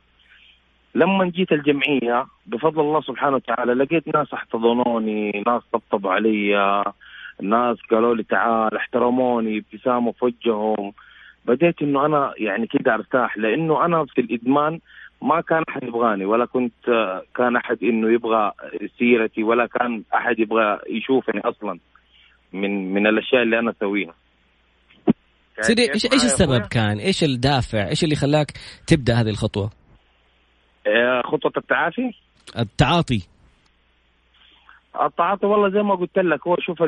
لما 0.95 1.25
جيت 1.25 1.51
الجمعية 1.51 2.25
بفضل 2.45 2.81
الله 2.81 3.01
سبحانه 3.01 3.35
وتعالى 3.35 3.73
لقيت 3.73 4.15
ناس 4.15 4.33
احتضنوني 4.33 5.43
ناس 5.47 5.61
طبطبوا 5.71 6.11
علي 6.11 6.53
ناس 7.41 7.77
قالوا 7.91 8.15
لي 8.15 8.23
تعال 8.23 8.75
احترموني 8.75 9.57
ابتساموا 9.57 10.11
في 10.11 10.25
وجههم. 10.25 10.93
بديت 11.45 11.81
إنه 11.81 12.05
أنا 12.05 12.33
يعني 12.37 12.67
كده 12.67 12.93
أرتاح 12.93 13.37
لأنه 13.37 13.85
أنا 13.85 14.05
في 14.05 14.21
الإدمان 14.21 14.79
ما 15.21 15.41
كان 15.41 15.63
أحد 15.69 15.83
يبغاني 15.83 16.25
ولا 16.25 16.45
كنت 16.45 17.21
كان 17.35 17.55
أحد 17.55 17.77
إنه 17.83 18.11
يبغى 18.11 18.51
سيرتي 18.99 19.43
ولا 19.43 19.65
كان 19.65 20.03
أحد 20.13 20.39
يبغى 20.39 20.79
يشوفني 20.89 21.41
أصلا 21.41 21.79
من 22.53 22.93
من 22.93 23.07
الأشياء 23.07 23.41
اللي 23.41 23.59
أنا 23.59 23.71
أسويها. 23.71 24.13
سيدي 25.61 25.93
إيش 25.93 26.05
إيش 26.05 26.23
السبب 26.23 26.61
كان؟ 26.61 26.99
إيش 26.99 27.23
الدافع؟ 27.23 27.87
إيش 27.87 28.03
اللي 28.03 28.15
خلاك 28.15 28.51
تبدأ 28.87 29.13
هذه 29.13 29.29
الخطوة؟ 29.29 29.69
آه، 30.87 31.21
خطوه 31.21 31.51
التعافي؟ 31.57 32.11
التعاطي 32.59 33.21
التعاطي 35.01 35.45
والله 35.45 35.69
زي 35.69 35.81
ما 35.81 35.95
قلت 35.95 36.17
لك 36.19 36.47
هو 36.47 36.55
شوف 36.59 36.83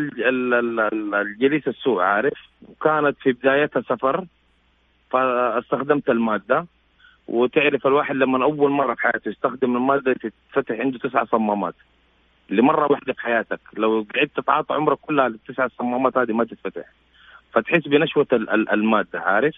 الجليس 1.14 1.68
السوء 1.68 2.02
عارف 2.02 2.38
وكانت 2.70 3.18
في 3.22 3.32
بدايتها 3.32 3.82
سفر 3.82 4.26
فاستخدمت 5.10 6.10
المادة 6.10 6.66
وتعرف 7.28 7.88
الواحد 7.88 8.16
لما 8.16 8.44
أول 8.44 8.72
مرة 8.72 8.94
في 8.94 9.02
حياته 9.02 9.30
يستخدم 9.30 9.76
المادة 9.76 10.14
تتفتح 10.14 10.80
عنده 10.80 11.00
تسع 11.00 11.26
صمامات 11.26 11.76
لمرة 12.50 12.92
واحدة 12.92 13.14
في 13.14 13.22
حياتك 13.22 13.60
لو 13.74 14.06
قعدت 14.16 14.32
تتعاطى 14.36 14.74
عمرك 14.74 14.98
كلها 14.98 15.28
التسع 15.28 15.68
صمامات 15.68 16.18
هذه 16.18 16.32
ما 16.32 16.44
تتفتح 16.44 16.86
فتحس 17.54 17.88
بنشوة 17.88 18.28
المادة 18.74 19.20
عارف؟ 19.20 19.56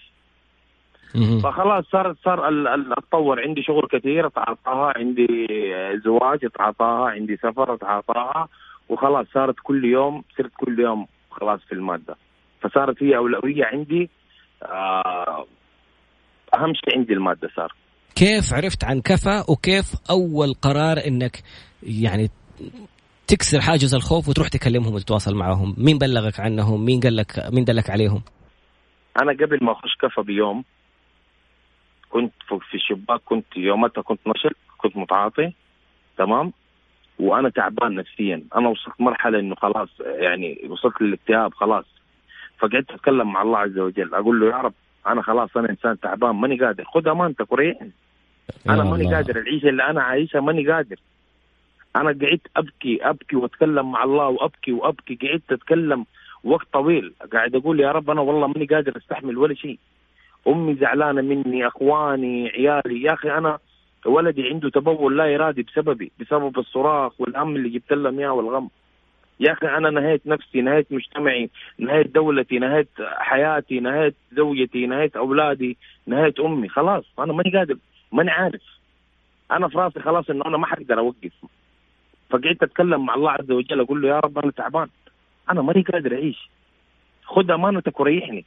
فخلاص 1.42 1.84
صار 1.92 2.14
صار 2.24 2.48
أتطور. 2.98 3.40
عندي 3.40 3.62
شغل 3.62 3.88
كثير 3.92 4.26
أتعاطاها 4.26 4.92
عندي 4.96 5.46
زواج 6.04 6.44
أتعاطاها 6.44 7.10
عندي 7.10 7.36
سفر 7.36 7.74
أتعاطاها 7.74 8.48
وخلاص 8.88 9.26
صارت 9.34 9.54
كل 9.62 9.84
يوم 9.84 10.24
صرت 10.38 10.50
كل 10.56 10.80
يوم 10.80 11.06
خلاص 11.30 11.60
في 11.68 11.72
المادة. 11.72 12.16
فصارت 12.60 13.02
هي 13.02 13.16
أولوية 13.16 13.64
عندي. 13.64 14.10
آه 14.62 15.46
أهم 16.54 16.74
شيء 16.74 16.98
عندي 16.98 17.12
المادة 17.12 17.50
صار. 17.56 17.72
كيف 18.16 18.54
عرفت 18.54 18.84
عن 18.84 19.00
كفى 19.00 19.44
وكيف 19.48 19.94
أول 20.10 20.54
قرار 20.62 20.96
إنك 21.06 21.42
يعني 21.82 22.30
تكسر 23.28 23.60
حاجز 23.60 23.94
الخوف 23.94 24.28
وتروح 24.28 24.48
تكلمهم 24.48 24.94
وتتواصل 24.94 25.34
معهم. 25.34 25.74
مين 25.78 25.98
بلغك 25.98 26.40
عنهم؟ 26.40 26.84
مين 26.84 27.00
قال 27.00 27.16
لك 27.16 27.52
مين 27.52 27.64
دلك 27.64 27.90
عليهم؟ 27.90 28.22
أنا 29.22 29.32
قبل 29.32 29.58
ما 29.62 29.72
أخش 29.72 29.96
كفى 30.00 30.22
بيوم 30.22 30.64
كنت 32.10 32.32
في 32.70 32.74
الشباك 32.74 33.20
كنت 33.24 33.56
يومتها 33.56 34.02
كنت 34.02 34.20
نشط 34.26 34.56
كنت 34.78 34.96
متعاطي 34.96 35.52
تمام؟ 36.18 36.52
وأنا 37.18 37.48
تعبان 37.48 37.94
نفسيا. 37.94 38.42
أنا 38.56 38.68
وصلت 38.68 39.00
مرحلة 39.00 39.38
إنه 39.38 39.54
خلاص 39.54 39.88
يعني 40.00 40.68
وصلت 40.68 41.02
للاكتئاب 41.02 41.54
خلاص. 41.54 41.84
فقعدت 42.58 42.90
أتكلم 42.90 43.32
مع 43.32 43.42
الله 43.42 43.58
عز 43.58 43.78
وجل. 43.78 44.14
أقول 44.14 44.40
له 44.40 44.46
يا 44.46 44.56
رب 44.56 44.74
أنا 45.06 45.22
خلاص 45.22 45.56
أنا 45.56 45.70
إنسان 45.70 46.00
تعبان 46.00 46.30
ماني 46.30 46.60
قادر. 46.60 46.84
خذ 46.84 47.08
أمانتك 47.08 47.52
وريحني. 47.52 47.90
أنا 48.68 48.84
ماني 48.84 49.14
قادر. 49.14 49.36
العيشة 49.36 49.68
اللي 49.68 49.82
أنا 49.82 50.02
عايشها 50.02 50.40
ماني 50.40 50.72
قادر. 50.72 50.96
أنا 51.96 52.08
قعدت 52.08 52.46
أبكي 52.56 52.98
أبكي 53.02 53.36
وأتكلم 53.36 53.92
مع 53.92 54.04
الله 54.04 54.28
وأبكي 54.28 54.72
وأبكي. 54.72 55.18
قعدت 55.22 55.52
أتكلم 55.52 56.06
وقت 56.44 56.66
طويل. 56.72 57.12
قاعد 57.32 57.54
أقول 57.54 57.80
يا 57.80 57.92
رب 57.92 58.10
أنا 58.10 58.20
والله 58.20 58.46
ماني 58.46 58.66
قادر 58.66 58.96
أستحمل 58.96 59.38
ولا 59.38 59.54
شيء. 59.54 59.78
أمي 60.48 60.74
زعلانة 60.74 61.22
مني 61.22 61.66
أخواني 61.66 62.48
عيالي. 62.48 63.02
يا 63.02 63.12
أخي 63.12 63.30
أنا 63.30 63.58
ولدي 64.06 64.48
عنده 64.48 64.70
تبول 64.70 65.16
لا 65.16 65.34
ارادي 65.34 65.62
بسببي 65.62 66.12
بسبب 66.20 66.58
الصراخ 66.58 67.20
والهم 67.20 67.56
اللي 67.56 67.68
جبت 67.68 67.92
لهم 67.92 68.18
إياه 68.18 68.32
والغم. 68.32 68.70
يا 69.40 69.52
أخي 69.52 69.66
أنا 69.66 69.90
نهيت 69.90 70.26
نفسي 70.26 70.60
نهيت 70.60 70.92
مجتمعي 70.92 71.50
نهيت 71.78 72.14
دولتي 72.14 72.58
نهيت 72.58 72.88
حياتي 73.00 73.80
نهيت 73.80 74.14
زوجتي 74.32 74.86
نهيت 74.86 75.16
أولادي 75.16 75.76
نهيت 76.06 76.40
أمي. 76.40 76.68
خلاص 76.68 77.04
أنا 77.18 77.32
ماني 77.32 77.58
قادر 77.58 77.76
ماني 78.12 78.30
عارف. 78.30 78.62
أنا 79.50 79.68
في 79.68 79.78
راسي 79.78 80.00
خلاص 80.00 80.30
إنه 80.30 80.46
أنا 80.46 80.56
ما 80.56 80.66
حقدر 80.66 80.98
أوقف. 80.98 81.32
فقعدت 82.30 82.62
أتكلم 82.62 83.06
مع 83.06 83.14
الله 83.14 83.30
عز 83.30 83.50
وجل 83.50 83.80
أقول 83.80 84.02
له 84.02 84.08
يا 84.08 84.20
رب 84.20 84.38
أنا 84.38 84.50
تعبان. 84.50 84.88
أنا 85.50 85.62
ماني 85.62 85.82
قادر 85.82 86.14
أعيش. 86.14 86.48
خذ 87.24 87.50
أمانتك 87.50 88.00
وريحني. 88.00 88.44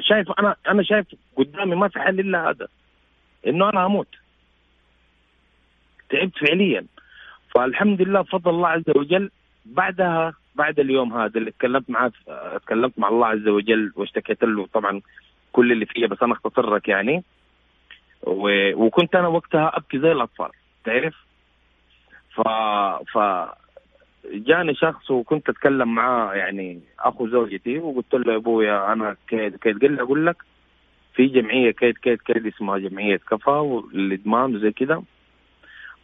شايف 0.00 0.30
أنا 0.38 0.56
أنا 0.68 0.82
شايف 0.82 1.06
قدامي 1.36 1.76
ما 1.76 1.88
في 1.88 2.00
حل 2.00 2.20
إلا 2.20 2.50
هذا 2.50 2.68
إنه 3.46 3.68
أنا 3.70 3.86
أموت. 3.86 4.08
تعبت 6.10 6.38
فعليا. 6.38 6.86
فالحمد 7.54 8.02
لله 8.02 8.20
بفضل 8.20 8.50
الله 8.50 8.68
عز 8.68 8.90
وجل. 8.96 9.30
بعدها 9.66 10.34
بعد 10.54 10.80
اليوم 10.80 11.12
هذا 11.12 11.38
اللي 11.38 11.50
تكلمت 11.50 11.90
معاه 11.90 12.12
تكلمت 12.58 12.98
مع 12.98 13.08
الله 13.08 13.26
عز 13.26 13.48
وجل 13.48 13.92
واشتكيت 13.96 14.44
له 14.44 14.66
طبعا 14.66 15.00
كل 15.52 15.72
اللي 15.72 15.86
فيه 15.86 16.06
بس 16.06 16.22
أنا 16.22 16.32
اختصر 16.32 16.74
لك 16.74 16.88
يعني. 16.88 17.24
و... 18.22 18.72
وكنت 18.74 19.14
أنا 19.14 19.28
وقتها 19.28 19.76
أبكي 19.76 19.98
زي 19.98 20.12
الأطفال 20.12 20.50
تعرف؟ 20.84 21.27
ف 22.38 22.48
ف 23.12 23.18
جاني 24.32 24.74
شخص 24.74 25.10
وكنت 25.10 25.48
أتكلم 25.48 25.94
معاه 25.94 26.34
يعني 26.34 26.80
أخو 27.00 27.28
زوجتي 27.28 27.78
وقلت 27.78 28.14
له 28.14 28.32
يا 28.32 28.36
أبويا 28.36 28.92
أنا 28.92 29.16
كيد 29.28 29.56
كيد 29.56 29.80
قال 29.80 29.92
لي 29.92 30.02
أقول 30.02 30.26
لك 30.26 30.36
في 31.14 31.26
جمعية 31.26 31.70
كيد 31.70 31.98
كيد 31.98 32.18
كيد 32.18 32.46
اسمها 32.46 32.78
جمعية 32.78 33.16
كفا 33.16 33.82
للادمان 33.92 34.56
وزي 34.56 34.72
كذا 34.72 35.02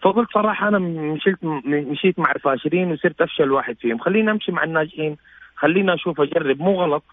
فقلت 0.02 0.32
صراحة 0.34 0.68
أنا 0.68 0.78
مشيت 0.78 1.44
مشيت 1.64 2.18
مع 2.18 2.32
الفاشلين 2.32 2.92
وصرت 2.92 3.20
أفشل 3.20 3.52
واحد 3.52 3.76
فيهم. 3.80 3.98
خليني 3.98 4.30
أمشي 4.30 4.52
مع 4.52 4.64
الناجحين 4.64 5.16
خليني 5.56 5.94
أشوف 5.94 6.20
أجرب 6.20 6.60
مو 6.60 6.82
غلط. 6.82 7.04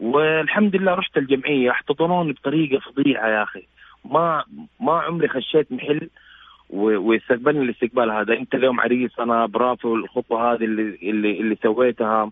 والحمد 0.00 0.76
لله 0.76 0.94
رحت 0.94 1.16
الجمعية 1.16 1.70
احتضنوني 1.70 2.32
بطريقة 2.32 2.80
فظيعة 2.80 3.28
يا 3.28 3.42
أخي. 3.42 3.66
ما 4.04 4.44
ما 4.80 5.00
عمري 5.00 5.28
خشيت 5.28 5.72
محل 5.72 6.08
واستقبلني 6.70 7.62
الاستقبال 7.62 8.10
هذا. 8.10 8.34
انت 8.34 8.54
اليوم 8.54 8.80
عريس 8.80 9.18
أنا 9.20 9.46
برافو 9.46 9.94
الخطوة 9.94 10.52
هذه 10.52 10.64
اللي 10.64 10.98
اللي 11.10 11.40
اللي 11.40 11.56
سويتها. 11.62 12.30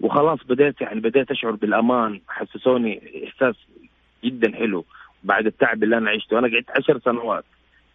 وخلاص 0.00 0.38
بديت 0.44 0.80
يعني 0.80 1.00
بديت 1.00 1.30
أشعر 1.30 1.50
بالأمان. 1.50 2.20
حسسوني 2.28 3.24
إحساس 3.28 3.54
جدا 4.24 4.56
حلو 4.56 4.84
بعد 5.24 5.46
التعب 5.46 5.82
اللي 5.82 5.98
أنا 5.98 6.10
عشته. 6.10 6.38
أنا 6.38 6.48
قعدت 6.48 6.70
عشر 6.70 6.98
سنوات 6.98 7.44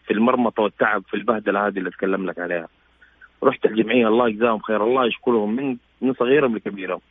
في 0.05 0.13
المرمطة 0.13 0.63
والتعب 0.63 1.03
في 1.07 1.13
البهدلة 1.13 1.67
هذه 1.67 1.77
اللي 1.77 1.89
أتكلم 1.89 2.25
لك 2.25 2.39
عليها. 2.39 2.67
رحت 3.43 3.65
الجمعية 3.65 4.07
الله 4.07 4.27
يجزاهم 4.29 4.59
خير. 4.59 4.83
الله 4.83 5.05
يشكرهم 5.05 5.55
من 5.55 5.77
من 6.01 6.13
صغيرهم 6.13 6.55
لكبيرهم. 6.55 7.01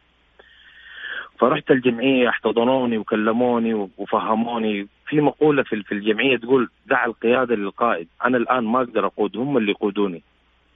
فرحت 1.39 1.71
الجمعية 1.71 2.29
احتضنوني 2.29 2.99
وكلموني 2.99 3.89
وفهموني. 3.99 4.89
في 5.07 5.21
مقولة 5.21 5.63
في 5.63 5.93
الجمعية 5.93 6.37
تقول 6.37 6.69
دع 6.87 7.05
القيادة 7.05 7.55
للقائد 7.55 8.09
أنا 8.25 8.37
الآن 8.37 8.65
ما 8.65 8.79
أقدر 8.79 9.07
أقود 9.07 9.37
هم 9.37 9.57
اللي 9.57 9.71
يقودوني. 9.71 10.23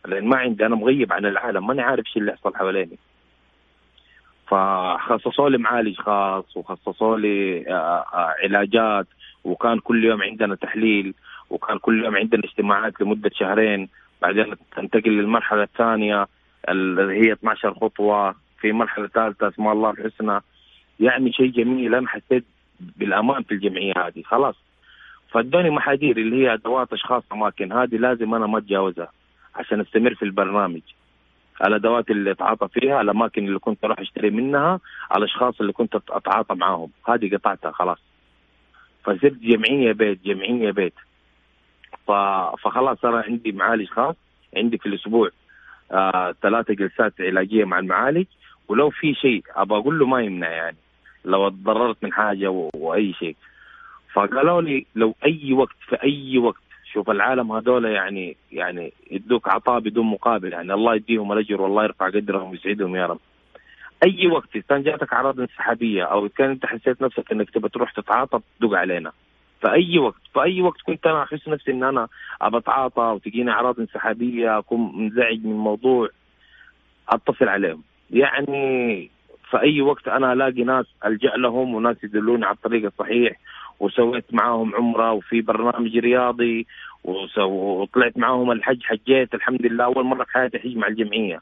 لأن 0.07 0.29
ما 0.29 0.37
عندي 0.37 0.67
أنا 0.67 0.77
مغيب 0.77 1.13
عن 1.13 1.27
العالم 1.27 1.67
ماني 1.67 1.83
عارف 1.83 2.07
إيش 2.07 2.17
اللي 2.17 2.33
يحصل 2.33 2.57
حواليني. 2.57 2.99
فخصصوا 4.47 5.49
لي 5.49 5.59
معالج 5.59 5.97
خاص 5.97 6.57
وخصصوا 6.57 7.19
لي 7.19 7.69
آه، 7.69 8.05
آه، 8.15 8.35
علاجات 8.45 9.07
وكان 9.45 9.79
كل 9.79 10.05
يوم 10.05 10.23
عندنا 10.23 10.55
تحليل 10.55 11.15
وكان 11.51 11.79
كل 11.79 12.05
يوم 12.05 12.17
عندنا 12.17 12.45
اجتماعات 12.45 13.01
لمدة 13.01 13.31
شهرين. 13.35 13.89
بعدين 14.23 14.55
تنتقل 14.77 15.11
للمرحلة 15.11 15.63
الثانية 15.63 16.27
اللي 16.69 17.27
هي 17.27 17.33
12 17.33 17.75
خطوة 17.75 18.35
في 18.61 18.73
مرحلة 18.73 19.07
ثالثة 19.07 19.49
اسماء 19.49 19.73
الله 19.73 19.91
الحسنى. 19.91 20.41
يعني 21.03 21.33
شيء 21.33 21.51
جميل 21.51 21.95
أنا 21.95 22.09
حسيت 22.09 22.45
بالأمان 22.81 23.43
في 23.43 23.55
الجمعية 23.55 23.93
هذه 23.97 24.23
خلاص. 24.23 24.57
فادوني 25.31 25.71
محاذير 25.71 26.17
اللي 26.17 26.37
هي 26.37 26.55
أدوات 26.55 26.93
أشخاص 26.93 27.23
أماكن 27.33 27.73
هذه 27.73 27.97
لازم 27.97 28.35
أنا 28.35 28.47
ما 28.47 28.59
أتجاوزها 28.59 29.13
عشان 29.55 29.81
أستمر 29.81 30.15
في 30.15 30.25
البرنامج. 30.25 30.81
الأدوات 31.65 32.11
اللي 32.11 32.31
أتعاطى 32.31 32.69
فيها 32.69 33.01
الأماكن 33.01 33.47
اللي 33.49 33.59
كنت 33.59 33.85
أروح 33.85 34.01
أشتري 34.01 34.31
منها 34.31 34.81
الأشخاص 35.17 35.61
اللي 35.61 35.73
كنت 35.73 35.95
أتعاطى 36.11 36.55
معاهم. 36.55 36.91
هذه 37.09 37.37
قطعتها 37.37 37.71
خلاص. 37.71 37.99
فصرت 39.05 39.39
جمعية 39.43 39.93
بيت 39.93 40.25
جمعية 40.25 40.71
بيت. 40.71 40.95
فخلاص 42.07 42.99
صار 42.99 43.15
عندي 43.17 43.53
معالج 43.53 43.89
خاص 43.89 44.17
عندي 44.57 44.79
في 44.79 44.87
الأسبوع 44.87 45.31
آه 45.93 46.35
ثلاثة 46.43 46.75
جلسات 46.75 47.13
علاجية 47.21 47.65
مع 47.65 47.79
المعالج. 47.79 48.27
ولو 48.69 48.91
في 48.91 49.15
شيء 49.15 49.43
أبغى 49.57 49.79
أقول 49.79 49.99
له 49.99 50.07
ما 50.07 50.21
يمنع 50.21 50.49
يعني. 50.51 50.77
لو 51.25 51.47
اتضررت 51.47 51.97
من 52.03 52.13
حاجة 52.13 52.69
وأي 52.75 53.13
شيء. 53.13 53.37
فقالوا 54.13 54.63
لي 54.63 54.87
لو 54.95 55.15
أي 55.25 55.53
وقت 55.53 55.77
في 55.89 56.03
أي 56.03 56.39
وقت 56.39 56.63
شوف 56.93 57.11
العالم 57.11 57.53
هذول 57.53 57.85
يعني 57.85 58.37
يعني 58.53 58.93
يدوك 59.11 59.49
عطاء 59.49 59.81
بدون 59.81 60.07
مقابل 60.07 60.53
يعني 60.53 60.75
الله 60.75 60.95
يديهم 60.95 61.33
الأجر 61.33 61.63
والله 61.63 61.85
يرفع 61.85 62.07
قدرهم 62.07 62.51
ويسعدهم 62.51 62.97
يا 62.97 63.07
رب. 63.07 63.19
أي 64.05 64.27
وقت 64.27 64.59
كان 64.59 64.83
جاتك 64.83 65.13
أعراض 65.13 65.41
انسحابية 65.41 66.05
أو 66.05 66.29
كان 66.29 66.51
أنت 66.51 66.67
حسيت 66.67 67.03
نفسك 67.03 67.33
إنك 67.33 67.51
تبى 67.51 67.69
تروح 67.69 67.93
تتعاطى 67.93 68.41
تدق 68.61 68.75
علينا. 68.75 69.13
فاي 69.61 69.99
وقت 69.99 70.21
فاي 70.35 70.63
وقت 70.63 70.83
كنت 70.87 71.07
أنا 71.07 71.23
أحس 71.23 71.49
نفسي 71.49 71.71
إن 71.71 71.85
أنا 71.85 72.09
ابى 72.43 72.59
أتعاطى 72.59 73.03
وتجيني 73.03 73.51
أعراض 73.51 73.81
انسحابية 73.81 74.59
أكون 74.59 74.99
منزعج 74.99 75.45
من 75.45 75.53
الموضوع 75.53 76.09
أتصل 77.09 77.49
عليهم. 77.49 77.83
يعني 78.11 79.11
في 79.53 79.61
اي 79.61 79.81
وقت 79.81 80.09
أنا 80.09 80.33
ألاقي 80.33 80.65
ناس 80.65 80.87
ألجأ 81.07 81.37
لهم 81.37 81.75
وناس 81.75 82.05
يدلوني 82.05 82.45
على 82.45 82.55
الطريق 82.55 82.85
الصحيح 82.85 83.37
وسويت 83.81 84.25
معاهم 84.35 84.75
عمرة 84.75 85.13
وفي 85.13 85.41
برنامج 85.41 85.99
رياضي 85.99 86.67
وطلعت 87.39 88.19
معاهم 88.19 88.51
الحج 88.51 88.83
حجيت 88.83 89.35
الحمد 89.35 89.67
لله. 89.67 89.85
أول 89.85 90.05
مرة 90.05 90.25
في 90.25 90.33
حياتي 90.33 90.59
حج 90.59 90.77
مع 90.77 90.87
الجمعية 90.87 91.41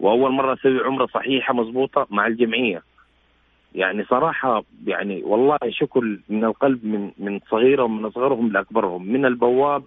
وأول 0.00 0.30
مرة 0.30 0.54
أسوي 0.54 0.80
عمرة 0.84 1.06
صحيحة 1.06 1.54
مضبوطه 1.54 2.06
مع 2.10 2.26
الجمعية. 2.26 2.82
يعني 3.74 4.04
صراحة 4.04 4.62
يعني 4.86 5.22
والله 5.24 5.58
شكر 5.68 6.18
من 6.28 6.44
القلب 6.44 6.84
من 6.84 7.10
من 7.18 7.40
صغيرهم 7.50 7.98
من 7.98 8.04
أصغرهم 8.04 8.52
لأكبرهم 8.52 9.06
من 9.12 9.26
البواب 9.26 9.82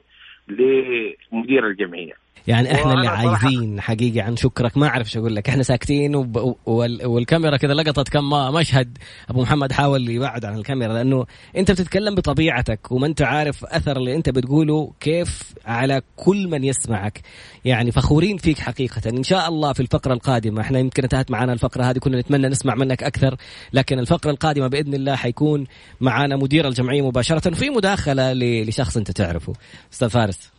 لمدير 0.48 1.68
الجمعية. 1.68 2.14
يعني 2.48 2.76
إحنا 2.76 2.94
اللي 2.94 3.08
عايزين 3.08 3.82
حقيقي 3.82 4.22
عن 4.22 4.36
شكرك. 4.36 4.78
ما 4.78 4.88
أعرف 4.88 5.08
إيش 5.08 5.18
أقول 5.18 5.36
لك. 5.36 5.50
إحنا 5.50 5.64
ساكتين 5.64 6.16
وب... 6.16 6.56
وال... 6.66 7.06
والكاميرا 7.06 7.58
كذا 7.58 7.74
لقطت 7.74 8.10
كم 8.10 8.30
مشهد. 8.30 8.98
أبو 9.30 9.42
محمد 9.42 9.72
حاول 9.72 10.10
يبعد 10.10 10.46
عن 10.46 10.58
الكاميرا 10.58 10.94
لأنه 10.94 11.26
أنت 11.58 11.72
بتتكلم 11.72 12.16
بطبيعتك 12.16 12.92
وما 12.92 13.08
أنت 13.08 13.22
عارف 13.22 13.66
أثر 13.66 13.98
اللي 13.98 14.16
أنت 14.16 14.30
بتقوله 14.30 14.94
كيف 15.00 15.54
على 15.66 16.02
كل 16.16 16.48
من 16.48 16.64
يسمعك. 16.64 17.22
يعني 17.66 17.92
فخورين 17.92 18.38
فيك 18.38 18.60
حقيقة. 18.60 19.10
إن 19.10 19.24
شاء 19.24 19.50
الله 19.50 19.74
في 19.74 19.80
الفقرة 19.80 20.14
القادمة 20.14 20.62
إحنا 20.62 20.80
يمكن 20.80 21.04
انتهت 21.04 21.32
معنا 21.32 21.54
الفقرة 21.54 21.84
هذه 21.84 21.98
كنا 21.98 22.20
نتمنى 22.20 22.48
نسمع 22.48 22.76
منك 22.76 23.04
أكثر 23.04 23.36
لكن 23.74 24.00
الفقرة 24.00 24.32
القادمة 24.32 24.68
بإذن 24.68 24.94
الله 24.94 25.16
حيكون 25.16 25.66
معنا 26.02 26.36
مدير 26.36 26.68
الجمعية 26.68 27.08
مباشرة 27.08 27.52
وفي 27.52 27.70
مداخلة. 27.70 28.34
لشخص 28.34 28.98
أنت 28.98 29.12
تعرفه. 29.12 29.54
أستاذ 29.94 30.10
فارس. 30.10 30.57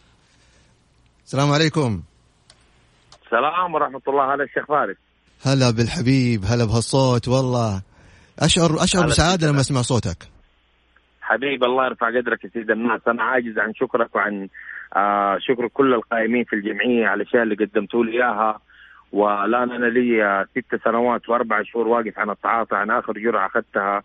السلام 1.29 1.53
عليكم. 1.53 2.03
السلام 3.25 3.75
ورحمة 3.75 4.01
الله. 4.09 4.35
هلا 4.35 4.45
الشيخ 4.45 4.67
فارس. 4.67 4.97
هلا 5.47 5.71
بالحبيب 5.71 6.41
هلا 6.45 6.65
بهالصوت 6.65 7.29
والله. 7.29 7.83
أشعر 8.39 8.71
أشعر 8.85 9.07
بسعادة 9.07 9.47
لما 9.47 9.61
أسمع 9.61 9.83
صوتك. 9.83 10.17
حبيب 11.21 11.65
الله 11.65 11.87
يرفع 11.87 12.07
قدرك 12.07 12.45
يا 12.45 12.51
سيد 12.51 12.71
الناس. 12.71 13.01
أنا 13.09 13.23
عاجز 13.23 13.59
عن 13.59 13.75
شكرك 13.75 14.15
وعن 14.17 14.49
آه 14.97 15.39
شكر 15.41 15.69
كل 15.69 15.95
القائمين 15.95 16.45
في 16.45 16.57
الجمعية 16.57 17.07
على 17.07 17.23
الأشياء 17.23 17.43
اللي 17.43 17.55
قدمتوا 17.55 18.05
لي 18.05 18.13
إياها. 18.13 18.61
والآن 19.13 19.73
أنا 19.73 19.87
لي 19.87 20.47
ست 20.51 20.85
سنوات 20.85 21.29
وأربع 21.29 21.63
شهور 21.63 21.89
واقف 21.89 22.19
عن 22.19 22.31
التعاطي 22.31 22.77
عن 22.77 22.91
آخر 22.91 23.13
جرعة 23.13 23.47
أخذتها. 23.47 24.03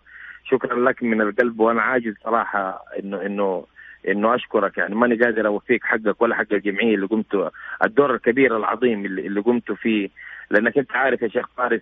شكرا 0.51 0.89
لك 0.89 1.03
من 1.03 1.21
القلب. 1.21 1.59
وأنا 1.59 1.81
عاجز 1.81 2.13
صراحة 2.23 2.83
إنه 2.99 3.21
إنه 3.25 3.65
إنه 4.07 4.35
أشكرك 4.35 4.77
يعني 4.77 4.95
ماني 4.95 5.15
قادر 5.15 5.47
أوفيك 5.47 5.83
حقك 5.83 6.21
ولا 6.21 6.35
حق 6.35 6.53
الجمعية 6.53 6.95
اللي 6.95 7.07
قمت 7.07 7.51
الدور 7.83 8.15
الكبير 8.15 8.57
العظيم 8.57 9.05
اللي, 9.05 9.27
اللي 9.27 9.41
قمت 9.41 9.71
فيه 9.71 10.09
لأنك 10.51 10.77
أنت 10.77 10.91
عارف 10.91 11.21
يا 11.21 11.27
شيخ 11.27 11.45
فارس 11.57 11.81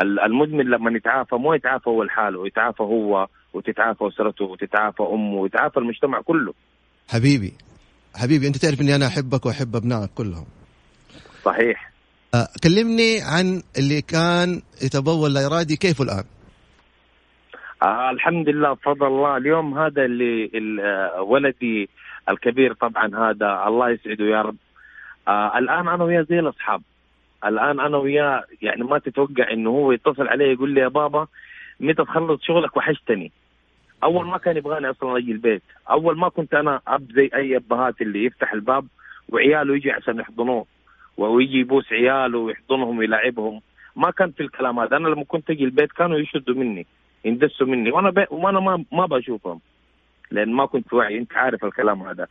المدمن 0.00 0.64
لما 0.64 0.96
يتعافى 0.96 1.34
مو 1.34 1.54
يتعافى 1.54 1.90
هو 1.90 2.02
لحاله 2.02 2.46
يتعافى 2.46 2.82
هو 2.82 3.28
وتتعافى 3.54 4.08
أسرته 4.08 4.44
وتتعافى 4.44 5.02
أمه 5.02 5.34
ويتعافى 5.34 5.76
المجتمع 5.76 6.20
كله. 6.20 6.54
حبيبي 7.08 7.52
حبيبي 8.14 8.46
أنت 8.46 8.56
تعرف 8.56 8.80
إني 8.80 8.94
أنا 8.94 9.06
أحبك 9.06 9.46
وأحب 9.46 9.76
أبنائك 9.76 10.10
كلهم. 10.14 10.46
صحيح. 11.44 11.90
أه 12.34 12.48
كلمني 12.64 13.20
عن 13.22 13.62
اللي 13.78 14.02
كان 14.02 14.62
يتبول 14.82 15.34
لا 15.34 15.46
ارادي 15.46 15.76
كيف 15.76 16.02
الآن؟ 16.02 16.24
آه 17.82 18.10
الحمد 18.10 18.48
لله 18.48 18.72
بفضل 18.72 19.06
الله 19.06 19.36
اليوم 19.36 19.78
هذا 19.78 20.04
اللي 20.04 20.50
آه، 20.82 21.22
ولدي 21.22 21.88
الكبير 22.28 22.72
طبعا 22.72 23.06
هذا 23.06 23.64
الله 23.66 23.90
يسعده 23.90 24.24
يا 24.24 24.42
رب. 24.42 24.56
آه 25.28 25.58
الآن 25.58 25.88
أنا 25.88 26.04
وياه 26.04 26.22
زي 26.22 26.38
الأصحاب. 26.38 26.82
الآن 27.44 27.80
أنا 27.80 27.96
وياه 27.96 28.44
يعني 28.62 28.84
ما 28.84 28.98
تتوقع 28.98 29.50
إنه 29.52 29.70
هو 29.70 29.92
يتصل 29.92 30.28
علي 30.28 30.52
يقول 30.52 30.70
لي 30.70 30.80
يا 30.80 30.88
بابا 30.88 31.26
متى 31.80 32.04
تخلص 32.04 32.42
شغلك 32.42 32.76
وحشتني؟ 32.76 33.32
أول 34.04 34.26
ما 34.26 34.38
كان 34.38 34.56
يبغاني 34.56 34.90
أصلا 34.90 35.18
أجي 35.18 35.32
البيت. 35.32 35.62
أول 35.90 36.18
ما 36.18 36.28
كنت 36.28 36.54
أنا 36.54 36.80
أب 36.88 37.12
زي 37.12 37.30
أي 37.34 37.56
أبهات 37.56 38.02
اللي 38.02 38.24
يفتح 38.24 38.52
الباب 38.52 38.86
وعياله 39.28 39.76
يجي 39.76 39.90
عشان 39.90 40.18
يحضنوه 40.20 40.66
ويجي 41.16 41.58
يبوس 41.58 41.92
عياله 41.92 42.38
ويحضنهم 42.38 42.98
ويلاعبهم 42.98 43.60
ما 43.96 44.10
كان 44.10 44.30
في 44.30 44.42
الكلام 44.42 44.78
هذا. 44.78 44.96
أنا 44.96 45.08
لما 45.08 45.24
كنت 45.24 45.50
أجي 45.50 45.64
البيت 45.64 45.92
كانوا 45.92 46.18
يشدوا 46.18 46.54
مني. 46.54 46.86
يندسوا 47.24 47.66
مني. 47.66 47.90
وأنا 47.90 48.10
بي... 48.10 48.26
وأنا 48.30 48.60
ما 48.60 48.84
ما 48.92 49.06
بشوفهم 49.06 49.60
لأن 50.30 50.52
ما 50.52 50.66
كنت 50.66 50.92
واعي. 50.92 51.18
أنت 51.18 51.36
عارف 51.36 51.64
الكلام 51.64 52.02
هذا. 52.02 52.26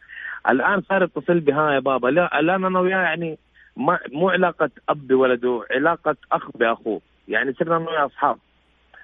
الآن 0.50 0.82
صار 0.82 1.04
يتصل 1.04 1.40
بها 1.40 1.72
يا 1.72 1.80
بابا. 1.80 2.08
لا 2.08 2.40
الآن 2.40 2.66
أنا 2.66 2.80
وياه 2.80 2.98
يعني 2.98 3.38
ما 3.78 4.00
مو 4.12 4.30
علاقة 4.30 4.70
اب 4.90 5.08
بولده 5.08 5.66
علاقة 5.72 6.16
أخ 6.32 6.58
بأخوه. 6.58 7.02
يعني 7.28 7.54
صرنا 7.54 7.78
أنا 7.78 7.90
وياه 7.90 8.06
أصحاب. 8.06 8.38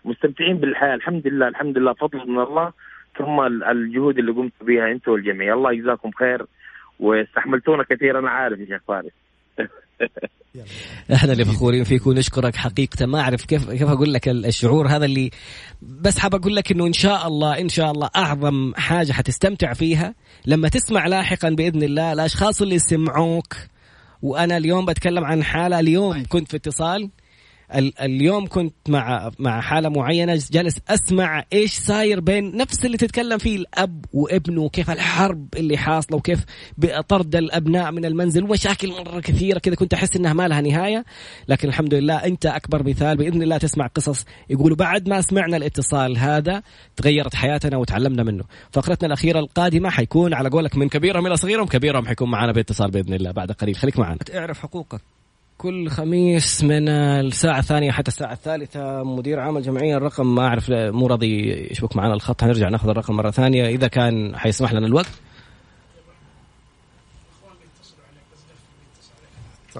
مستمتعين 0.06 0.58
بالحياة. 0.58 0.96
الحمد 0.96 1.28
لله 1.28 1.48
الحمد 1.48 1.78
لله. 1.78 1.94
فضل 1.94 2.32
من 2.32 2.40
الله. 2.40 2.74
ثم 3.18 3.42
الجهود 3.42 4.18
اللي 4.18 4.32
قمت 4.32 4.54
بها 4.62 4.92
انت 4.92 5.08
والجميع 5.08 5.54
الله 5.54 5.72
يجزاكم 5.72 6.12
خير. 6.12 6.46
واستحملتونا 7.00 7.84
كثير 7.84 8.20
أنا 8.20 8.30
عارف 8.30 8.60
يا 8.60 8.66
شيخ 8.66 8.82
فارس. 8.88 9.25
إحنا 11.14 11.34
اللي 11.34 11.46
فخورين 11.46 11.84
فيك 11.84 12.08
ونشكرك 12.08 12.56
حقيقة. 12.56 13.06
ما 13.06 13.20
أعرف 13.20 13.46
كيف 13.46 13.72
كيف 13.72 13.90
أقول 13.90 14.14
لك 14.14 14.28
الشعور 14.28 14.88
هذا 14.88 15.06
اللي 15.06 15.30
بس 15.82 16.20
حاب 16.20 16.36
أقول 16.36 16.56
لك 16.56 16.72
إنه 16.72 16.88
إن 16.88 16.94
شاء 16.94 17.28
الله 17.28 17.60
إن 17.60 17.70
شاء 17.70 17.92
الله 17.92 18.10
أعظم 18.16 18.74
حاجة 18.76 19.12
حتستمتع 19.12 19.74
فيها 19.74 20.16
لما 20.46 20.70
تسمع 20.70 21.08
لاحقا 21.08 21.50
بإذن 21.50 21.84
الله 21.84 22.14
الأشخاص 22.14 22.62
اللي 22.62 22.80
سمعوك 22.80 23.56
وأنا 24.22 24.58
اليوم 24.58 24.86
بتكلم 24.86 25.24
عن 25.26 25.44
حالة 25.44 25.80
اليوم 25.80 26.26
كنت 26.30 26.50
في 26.50 26.58
اتصال 26.58 27.10
اليوم 28.02 28.48
كنت 28.48 28.76
مع 28.90 29.32
مع 29.40 29.62
حالة 29.62 29.90
معينة 29.90 30.40
جالس 30.52 30.78
أسمع 30.88 31.44
إيش 31.54 31.74
صاير 31.74 32.20
بين 32.20 32.58
نفس 32.58 32.86
اللي 32.86 32.98
تتكلم 32.98 33.38
فيه 33.38 33.56
الأب 33.56 34.06
وابنه 34.14 34.62
وكيف 34.62 34.92
الحرب 34.92 35.48
اللي 35.56 35.78
حاصلة 35.78 36.18
وكيف 36.18 36.46
طرد 37.08 37.36
الأبناء 37.36 37.92
من 37.92 38.06
المنزل 38.06 38.44
ومشاكل 38.44 38.92
مرة 38.92 39.20
كثيرة 39.20 39.60
كذا 39.60 39.76
كنت 39.76 39.94
أحس 39.94 40.16
إنها 40.16 40.34
ما 40.34 40.48
لها 40.48 40.62
نهاية. 40.62 41.06
لكن 41.48 41.68
الحمد 41.68 41.94
لله 41.94 42.16
أنت 42.16 42.46
أكبر 42.46 42.84
مثال 42.84 43.18
بإذن 43.18 43.42
الله 43.42 43.58
تسمع 43.58 43.88
قصص 43.88 44.26
يقولوا 44.50 44.78
بعد 44.78 45.10
ما 45.10 45.22
سمعنا 45.22 45.58
الاتصال 45.58 46.18
هذا 46.18 46.64
تغيرت 46.96 47.36
حياتنا 47.36 47.78
وتعلمنا 47.78 48.24
منه. 48.24 48.44
فقرتنا 48.72 49.08
الأخيرة 49.08 49.40
القادمة 49.40 49.90
حيكون 49.90 50.34
على 50.34 50.50
قولك 50.50 50.76
من 50.76 50.90
كبيرهم 50.90 51.28
إلى 51.28 51.38
صغيرهم 51.38 51.68
كبيرهم 51.68 52.06
حيكون 52.06 52.32
معنا 52.32 52.52
باتصال 52.52 52.92
بإذن 52.92 53.14
الله 53.14 53.32
بعد 53.32 53.52
قليل. 53.52 53.76
خليك 53.76 54.00
معنا. 54.00 54.18
اعرف 54.36 54.60
حقوقك. 54.60 55.02
كل 55.58 55.90
خميس 55.90 56.64
من 56.64 56.90
الساعة 56.90 57.60
الثانية 57.60 57.92
حتى 57.92 58.08
الساعة 58.08 58.34
الثالثة 58.34 59.04
مدير 59.04 59.40
عام 59.40 59.58
الجمعية 59.58 59.98
الرقم 59.98 60.36
ما 60.36 60.48
أعرف 60.48 60.70
مو 60.70 61.08
راضي 61.08 61.52
يشبك 61.72 61.96
معنا 61.96 62.14
الخط 62.14 62.44
هنرجع 62.44 62.70
ناخذ 62.70 62.90
الرقم 62.90 63.16
مرة 63.16 63.32
ثانية. 63.32 63.68
إذا 63.68 63.88
كان 63.88 64.38
حيسمح 64.38 64.74
لنا 64.74 64.88
الوقت. 64.88 65.12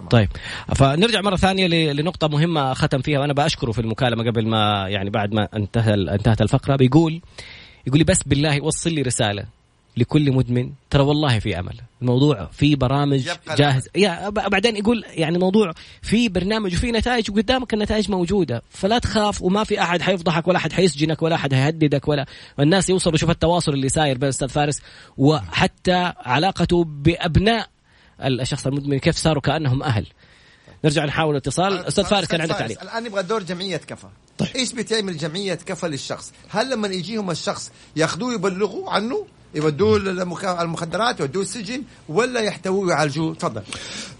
طيب. 0.10 0.30
فنرجع 0.76 1.22
مرة 1.22 1.36
ثانية 1.36 1.68
لنقطة 1.68 2.28
مهمة 2.28 2.74
ختم 2.74 3.02
فيها 3.02 3.20
وأنا 3.20 3.34
بأشكره 3.34 3.72
في 3.72 3.82
المكالمة 3.82 4.24
قبل 4.24 4.48
ما 4.48 4.86
يعني 4.90 5.10
بعد 5.10 5.34
ما 5.34 5.48
انتهى 5.56 5.94
انتهت 5.94 6.42
الفقرة. 6.42 6.76
بيقول 6.76 7.22
يقول 7.88 7.98
لي 7.98 8.04
بس 8.04 8.24
بالله 8.24 8.64
وصل 8.64 8.94
لي 8.94 9.02
رسالة. 9.02 9.46
لكل 9.98 10.32
مدمن 10.32 10.72
ترى 10.90 11.04
والله 11.04 11.40
في 11.40 11.60
أمل. 11.60 11.76
الموضوع 12.02 12.50
في 12.52 12.76
برامج 12.76 13.30
جاهز. 13.58 13.90
يا 13.96 14.30
بعدين 14.30 14.76
يقول 14.76 15.06
يعني 15.08 15.38
موضوع 15.38 15.74
في 16.02 16.30
برنامج 16.30 16.76
وفي 16.76 16.92
نتائج 16.92 17.32
وقدامك 17.32 17.74
النتائج 17.74 18.12
موجودة. 18.12 18.62
فلا 18.70 19.00
تخاف 19.00 19.42
وما 19.42 19.64
في 19.64 19.82
أحد 19.82 20.02
حيفضحك 20.02 20.48
ولا 20.48 20.58
أحد 20.58 20.74
حيسجنك 20.74 21.22
ولا 21.22 21.36
أحد 21.36 21.54
حيهددك 21.54 22.08
ولا. 22.08 22.26
الناس 22.60 22.90
يوصلوا 22.90 23.18
شوف 23.18 23.30
التواصل 23.30 23.74
اللي 23.74 23.90
ساير 23.90 24.18
بين 24.18 24.30
أستاذ 24.30 24.50
فارس 24.50 24.82
وحتى 25.18 26.14
علاقته 26.18 26.84
بأبناء 26.84 27.70
الشخص 28.22 28.68
المدمن 28.68 29.00
كيف 29.00 29.16
صاروا 29.16 29.42
كأنهم 29.42 29.84
أهل. 29.84 30.06
نرجع 30.86 31.06
نحاول 31.06 31.36
اتصال 31.36 31.86
أستاذ 31.86 32.04
فارس 32.06 32.28
كان 32.28 32.42
عندك 32.42 32.56
تعليق. 32.56 32.82
الآن 32.82 33.04
نبغى 33.04 33.24
دور 33.24 33.44
جمعية 33.44 33.78
كفى 33.78 34.08
طيب. 34.38 34.50
إيش 34.56 34.74
بتعمل 34.74 35.18
جمعية 35.18 35.56
كفى 35.56 35.88
للشخص؟ 35.88 36.34
هل 36.50 36.70
لما 36.70 36.88
يجيهم 36.88 37.32
الشخص 37.32 37.72
ياخذوه 37.96 38.34
يبلغوا 38.34 38.92
عنه؟ 38.92 39.26
يودوه 39.56 39.98
المخدرات 40.62 41.20
يودوه 41.20 41.44
السجن 41.44 41.82
ولا 42.10 42.40
يحتووه 42.40 42.92
يعالجوه 42.92 43.36
تفضل. 43.36 43.62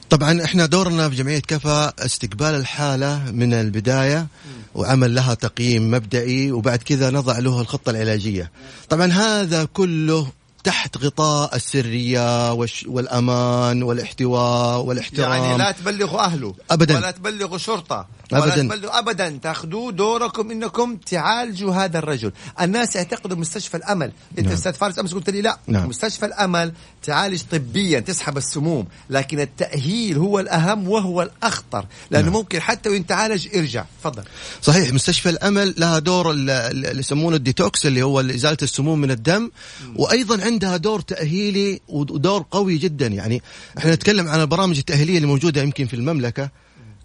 طبعا 0.10 0.44
إحنا 0.44 0.66
دورنا 0.66 1.10
في 1.10 1.16
جمعية 1.16 1.40
كفى 1.40 1.92
استقبال 2.00 2.56
الحالة 2.56 3.32
من 3.32 3.54
البداية 3.54 4.28
وعمل 4.76 5.16
لها 5.16 5.34
تقييم 5.34 5.92
مبدئي 5.92 6.52
وبعد 6.52 6.80
كذا 6.80 7.10
نضع 7.10 7.40
له 7.40 7.62
الخطة 7.62 7.90
العلاجية. 7.90 8.52
طبعا 8.90 9.08
هذا 9.08 9.68
كله 9.74 10.28
تحت 10.66 10.98
غطاء 10.98 11.56
السرية 11.56 12.54
والأمان 12.88 13.84
والاحتواء 13.84 14.82
والاحترام. 14.82 15.44
يعني 15.44 15.58
لا 15.58 15.72
تبلغوا 15.72 16.20
أهله. 16.20 16.56
أبدا. 16.72 16.98
ولا 16.98 17.12
تبلغوا 17.12 17.58
شرطة. 17.58 18.08
ابدا. 18.34 18.70
ولا 18.70 19.00
ابدا. 19.00 19.40
تاخذوه 19.44 19.92
دوركم 19.92 20.52
إنكم 20.52 20.96
تعالجوا 20.98 21.74
هذا 21.74 22.00
الرجل. 22.00 22.32
الناس 22.62 22.96
يعتقدوا 22.96 23.38
مستشفى 23.38 23.78
الأمل. 23.78 24.12
إنت 24.38 24.48
نعم. 24.48 24.54
أستاذ 24.54 24.74
فارس 24.74 25.00
أمس 25.00 25.14
قلت 25.14 25.30
لي 25.30 25.42
لا. 25.42 25.60
نعم. 25.68 25.90
مستشفى 25.90 26.26
الأمل 26.26 26.74
تعالج 27.04 27.42
طبيا 27.52 28.00
تسحب 28.00 28.38
السموم. 28.38 28.88
لكن 29.10 29.40
التأهيل 29.40 30.18
هو 30.18 30.40
الأهم 30.40 30.90
وهو 30.90 31.22
الأخطر. 31.22 31.86
لأنه 32.12 32.26
نعم. 32.26 32.34
ممكن 32.34 32.60
حتى 32.60 32.90
وانت 32.90 33.10
تعالج 33.10 33.48
ارجع 33.56 33.86
تفضل. 34.02 34.24
صحيح 34.62 34.94
مستشفى 34.94 35.30
الأمل 35.30 35.76
لها 35.78 36.00
دور 36.00 36.32
اللي 36.32 37.00
يسمونه 37.00 37.36
الديتوكس 37.36 37.86
اللي 37.86 38.02
هو 38.04 38.20
إزالة 38.20 38.58
السموم 38.62 39.02
من 39.02 39.12
الدم. 39.12 39.52
وأيضا 39.96 40.36
عندها 40.56 40.78
دور 40.78 41.00
تأهيلي 41.00 41.80
ودور 41.88 42.46
قوي 42.52 42.78
جدا. 42.78 43.08
يعني 43.08 43.42
إحنا 43.78 43.94
نتكلم 43.94 44.28
عن 44.28 44.42
البرامج 44.42 44.78
التأهيلية 44.78 45.16
اللي 45.16 45.28
موجودة 45.28 45.62
يمكن 45.62 45.86
في 45.86 45.94
المملكة. 45.94 46.50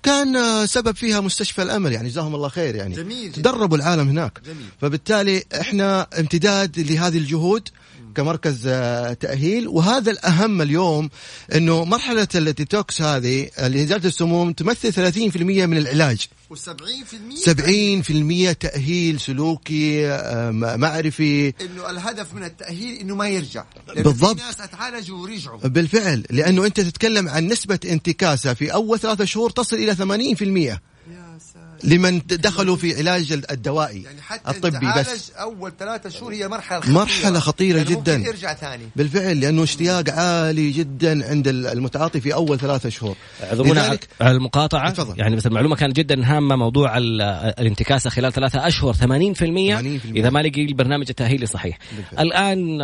كان 0.02 0.66
سبب 0.66 0.96
فيها 0.96 1.20
مستشفى 1.20 1.62
الأمل 1.62 1.92
يعني 1.92 2.08
جزاهم 2.08 2.34
الله 2.34 2.48
خير 2.48 2.74
يعني 2.74 2.94
جميل 2.94 3.32
تدربوا 3.32 3.76
العالم 3.76 4.08
هناك. 4.08 4.40
جميل. 4.46 4.66
فبالتالي 4.80 5.44
إحنا 5.60 6.06
امتداد 6.18 6.80
لهذه 6.80 7.18
الجهود. 7.18 7.68
كمركز 8.14 8.66
آه، 8.66 9.12
تأهيل. 9.12 9.68
وهذا 9.68 10.10
الأهم 10.10 10.62
اليوم 10.62 11.10
إنه 11.54 11.84
مرحلة 11.84 12.28
الديتوكس 12.34 13.02
هذه 13.02 13.50
ازاله 13.58 13.96
السموم 14.04 14.52
تمثل 14.52 14.92
30% 14.92 15.66
من 15.66 15.76
العلاج. 15.76 16.26
و70% 16.50 17.36
70% 17.44 18.52
تأهيل 18.52 19.20
سلوكي 19.20 20.08
آه، 20.08 20.50
معرفي. 20.50 21.48
إنه 21.48 21.90
الهدف 21.90 22.34
من 22.34 22.44
التأهيل 22.44 23.00
إنه 23.00 23.14
ما 23.14 23.28
يرجع. 23.28 23.64
بالضبط 23.96 24.38
في 24.40 24.46
ناس 24.46 24.60
أتعالجوا 24.60 25.18
ورجعوا. 25.18 25.58
بالفعل. 25.58 26.24
لأنه 26.30 26.66
أنت 26.66 26.80
تتكلم 26.80 27.28
عن 27.28 27.46
نسبة 27.46 27.78
انتكاسة 27.84 28.54
في 28.54 28.72
أول 28.72 28.98
ثلاثة 28.98 29.24
شهور 29.24 29.50
تصل 29.50 29.76
إلى 29.76 29.94
80% 29.94 30.80
لمن 31.84 32.20
دخلوا 32.26 32.76
في 32.76 32.98
علاج 32.98 33.32
الدوائي 33.50 34.02
يعني 34.02 34.22
حتى 34.22 34.50
الطبي 34.50 34.92
بس. 34.96 35.30
أول 35.30 35.72
ثلاثة 35.78 36.10
شهور 36.10 36.32
هي 36.32 36.48
مرحلة 36.48 36.80
خطيرة. 36.80 36.94
مرحلة 36.94 37.38
خطيرة 37.38 37.76
يعني 37.76 37.90
جدا. 37.90 38.16
ممكن 38.16 38.28
يرجع 38.28 38.54
ثاني. 38.54 38.84
بالفعل 38.96 39.40
لأنه 39.40 39.62
اشتياق 39.62 40.10
عالي 40.10 40.70
جدا 40.70 41.28
عند 41.28 41.48
المتعاطي 41.48 42.20
في 42.20 42.34
أول 42.34 42.58
ثلاثة 42.58 42.88
شهور. 42.88 43.16
أعذرونا 43.42 43.98
على 44.20 44.36
المقاطعة. 44.36 44.92
فضل. 44.92 45.20
يعني 45.20 45.36
بس 45.36 45.46
المعلومة 45.46 45.76
كانت 45.76 45.96
جدا 45.96 46.36
هامة 46.36 46.56
موضوع 46.56 46.98
الانتكاسة 46.98 48.10
خلال 48.10 48.32
ثلاثة 48.32 48.66
أشهر 48.66 48.94
80%, 48.94 48.96
80% 48.96 49.02
إذا 50.16 50.30
ما 50.30 50.42
لقي 50.42 50.64
البرنامج 50.64 51.06
التأهيلي 51.08 51.46
صحيح. 51.46 51.78
بالفعل. 51.96 52.26
الآن 52.26 52.80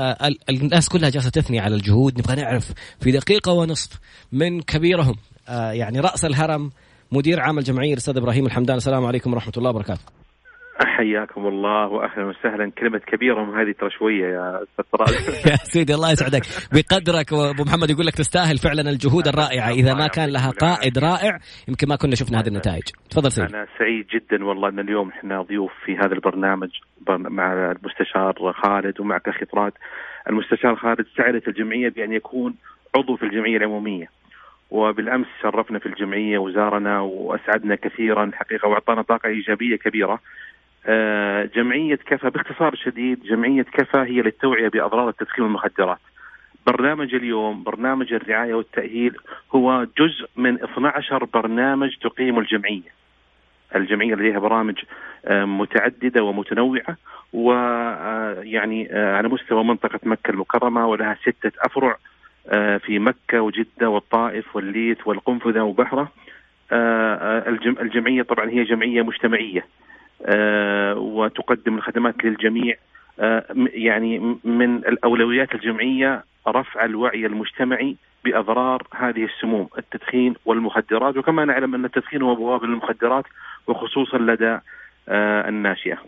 الناس 0.49 0.89
كلها 0.89 1.11
جالسة 1.11 1.31
تثني 1.31 1.61
على 1.61 1.75
الجهود. 1.75 2.19
نبغى 2.19 2.37
نعرف 2.37 2.73
في 3.01 3.13
دقيقة 3.13 3.53
ونصف 3.53 3.91
من 4.33 4.63
كبيرهم 4.63 5.17
آه، 5.49 5.71
يعني 5.73 6.01
رأس 6.01 6.25
الهرم 6.25 6.71
مدير 7.13 7.41
عام 7.41 7.59
الجمعية 7.59 7.93
الأستاذ 7.93 8.17
إبراهيم 8.17 8.47
الحمدان. 8.47 8.77
السلام 8.77 9.05
عليكم 9.05 9.33
ورحمة 9.33 9.53
الله 9.57 9.71
وبركاته. 9.71 10.01
حياكم 10.87 11.47
الله 11.47 11.89
وأهلا 11.89 12.25
وسهلا. 12.27 12.71
كلمة 12.79 12.99
كبيرة 12.99 13.63
هذه 13.63 13.75
ترى 13.81 13.91
شوية 13.91 14.25
يا 14.25 14.63
أستاذ 14.63 14.85
يا 15.51 15.57
سيدي 15.57 15.95
الله 15.95 16.13
يسعدك. 16.13 16.43
بقدرك 16.73 17.33
وأبو 17.33 17.63
محمد 17.65 17.91
يقول 17.91 18.07
لك 18.07 18.15
تستاهل 18.15 18.59
فعلا 18.59 18.91
الجهود 18.91 19.29
الرائعة. 19.29 19.71
إذا 19.71 19.95
ما 19.95 20.07
كان 20.07 20.29
لها 20.29 20.51
قائد 20.51 20.99
رائع 20.99 21.39
يمكن 21.69 21.89
ما 21.89 21.97
كنا 21.97 22.15
شفنا 22.15 22.41
هذه 22.41 22.49
النتائج. 22.49 22.83
تفضل 23.11 23.33
سيدي. 23.33 23.57
أنا 23.57 23.67
سعيد 23.79 24.07
جدا 24.07 24.45
والله 24.45 24.69
إن 24.69 24.79
اليوم 24.79 25.09
إحنا 25.09 25.43
ضيوف 25.43 25.73
في 25.85 25.97
هذا 25.97 26.13
البرنامج 26.13 26.71
مع 27.09 27.73
المستشار 27.73 28.53
خالد 28.53 29.01
ومعك 29.01 29.29
أخي 29.29 29.45
طراد. 29.45 29.73
المستشار 30.31 30.77
خالد 30.77 31.07
سعدت 31.17 31.49
الجمعية 31.49 31.89
بأن 31.89 32.13
يكون 32.13 32.55
عضو 32.97 33.17
في 33.17 33.23
الجمعية 33.23 33.57
العمومية. 33.57 34.07
وبالأمس 34.71 35.27
شرفنا 35.43 35.79
في 35.79 35.87
الجمعية 35.87 36.39
وزارنا 36.39 37.01
وأسعدنا 37.01 37.75
كثيرا 37.75 38.31
حقيقة 38.35 38.69
وأعطانا 38.69 39.03
طاقة 39.03 39.27
إيجابية 39.27 39.77
كبيرة. 39.77 40.21
آه، 40.87 41.45
جمعية 41.45 41.97
كفى 41.97 42.31
باختصار 42.31 42.75
شديد 42.75 43.23
جمعية 43.23 43.63
كفى 43.63 43.99
هي 43.99 44.23
للتوعية 44.23 44.69
بأضرار 44.69 45.09
التدخين 45.09 45.45
والمخدرات. 45.45 45.99
برنامج 46.67 47.15
اليوم 47.15 47.63
برنامج 47.63 48.13
الرعاية 48.13 48.55
والتأهيل 48.55 49.17
هو 49.55 49.87
جزء 49.99 50.29
من 50.37 50.63
12 50.63 51.25
برنامج 51.25 51.97
تقيم 51.97 52.39
الجمعية. 52.39 52.97
الجمعية 53.77 54.15
لديها 54.15 54.39
برامج 54.39 54.75
آه، 55.25 55.45
متعددة 55.45 56.23
ومتنوعة 56.23 56.97
ويعني 57.33 58.89
آه، 58.93 59.17
على 59.17 59.29
مستوى 59.29 59.65
منطقة 59.65 60.01
مكة 60.03 60.31
المكرمة 60.31 60.87
ولها 60.87 61.17
ستة 61.23 61.53
أفرع 61.61 61.97
في 62.79 62.99
مكة 62.99 63.41
وجدة 63.41 63.89
والطائف 63.89 64.57
والليث 64.57 65.07
والقنفذة 65.07 65.61
وبحرة. 65.61 66.13
آه، 66.73 67.15
آه، 67.15 67.49
الجمعية 67.83 68.23
طبعا 68.23 68.51
هي 68.51 68.65
جمعية 68.65 69.03
مجتمعية. 69.03 69.67
وتقدم 70.97 71.77
الخدمات 71.77 72.25
للجميع. 72.25 72.77
يعني 73.59 74.37
من 74.45 74.77
الأولويات 74.77 75.55
الجمعية 75.55 76.25
رفع 76.49 76.85
الوعي 76.85 77.27
المجتمعي 77.27 77.97
بأضرار 78.25 78.83
هذه 78.95 79.25
السموم 79.25 79.69
التدخين 79.79 80.35
والمخدرات. 80.45 81.17
وكما 81.17 81.45
نعلم 81.45 81.75
أن 81.75 81.85
التدخين 81.85 82.23
هو 82.23 82.35
بوابة 82.35 82.67
للمخدرات 82.67 83.25
وخصوصا 83.67 84.19
لدى 84.19 84.59
الناشئة. 85.49 85.99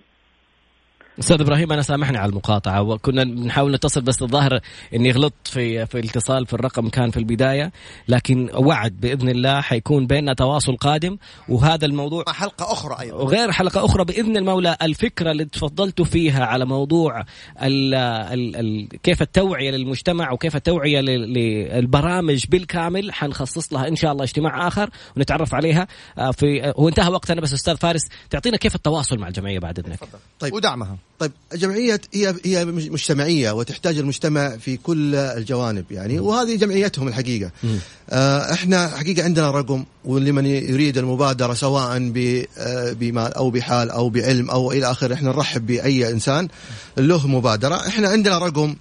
أستاذ 1.18 1.40
إبراهيم 1.40 1.72
أنا 1.72 1.82
سامحني 1.82 2.18
على 2.18 2.30
المقاطعة. 2.30 2.82
وكنا 2.82 3.24
بنحاول 3.24 3.72
نتصل 3.72 4.00
بس 4.00 4.22
الظاهر 4.22 4.60
إني 4.94 5.10
غلطت 5.10 5.48
في 5.48 5.86
في 5.86 5.98
الاتصال 5.98 6.46
في 6.46 6.52
الرقم 6.52 6.88
كان 6.88 7.10
في 7.10 7.16
البداية 7.16 7.72
لكن 8.08 8.50
وعد 8.54 9.00
بإذن 9.00 9.28
الله 9.28 9.60
حيكون 9.60 10.06
بيننا 10.06 10.34
تواصل 10.34 10.76
قادم 10.76 11.18
وهذا 11.48 11.86
الموضوع 11.86 12.24
حلقة 12.28 12.72
أخرى 12.72 12.96
أيضا. 13.00 13.16
وغير 13.16 13.52
حلقة 13.52 13.84
أخرى 13.84 14.04
بإذن 14.04 14.36
المولى 14.36 14.76
الفكرة 14.82 15.30
اللي 15.30 15.44
تفضلتوا 15.44 16.04
فيها 16.04 16.44
على 16.44 16.64
موضوع 16.64 17.20
ال 17.62 17.94
ال 17.94 18.56
ال 18.56 18.88
كيف 19.02 19.22
التوعية 19.22 19.70
للمجتمع 19.70 20.32
وكيف 20.32 20.56
التوعية 20.56 21.00
للبرامج 21.00 22.46
بالكامل 22.46 23.12
حنخصص 23.12 23.72
لها 23.72 23.88
إن 23.88 23.96
شاء 23.96 24.12
الله 24.12 24.24
اجتماع 24.24 24.68
آخر 24.68 24.90
ونتعرف 25.16 25.54
عليها 25.54 25.86
آه، 26.18 26.30
في 26.30 26.72
هو 26.76 26.88
انتهى 26.88 27.08
وقتنا 27.08 27.40
بس 27.40 27.52
أستاذ 27.52 27.76
فارس 27.76 28.08
تعطينا 28.30 28.56
كيف 28.56 28.74
التواصل 28.74 29.18
مع 29.18 29.28
الجمعية 29.28 29.58
بعد 29.58 29.78
إذنك؟ 29.78 29.98
طيب. 30.38 30.54
ودعمها. 30.54 30.96
طيب 31.18 31.32
الجمعية 31.52 32.00
هي 32.14 32.34
هي 32.44 32.64
مجتمعية 32.64 33.50
وتحتاج 33.50 33.98
المجتمع 33.98 34.56
في 34.56 34.76
كل 34.76 35.14
الجوانب 35.14 35.84
يعني 35.90 36.20
وهذه 36.20 36.56
جمعيتهم 36.56 37.08
الحقيقة. 37.08 37.50
آه 38.10 38.52
إحنا 38.52 38.88
حقيقة 38.88 39.24
عندنا 39.24 39.50
رقم 39.50 39.84
ولمن 40.04 40.46
يريد 40.46 40.98
المبادرة 40.98 41.54
سواء 41.54 42.12
آه، 42.58 42.92
بمال 42.92 43.34
أو 43.34 43.50
بحال 43.50 43.90
أو 43.90 44.08
بعلم 44.08 44.50
أو 44.50 44.72
إلى 44.72 44.90
آخره 44.90 45.14
إحنا 45.14 45.28
نرحب 45.30 45.66
بأي 45.66 46.10
إنسان 46.10 46.48
له 46.96 47.26
مبادرة. 47.26 47.74
إحنا 47.88 48.08
عندنا 48.08 48.38
رقم 48.38 48.76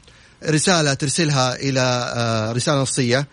رسالة 0.46 0.94
ترسلها 0.94 1.56
إلى 1.56 1.80
آه 2.16 2.52
رسالة 2.52 2.82
نصية 2.82 3.28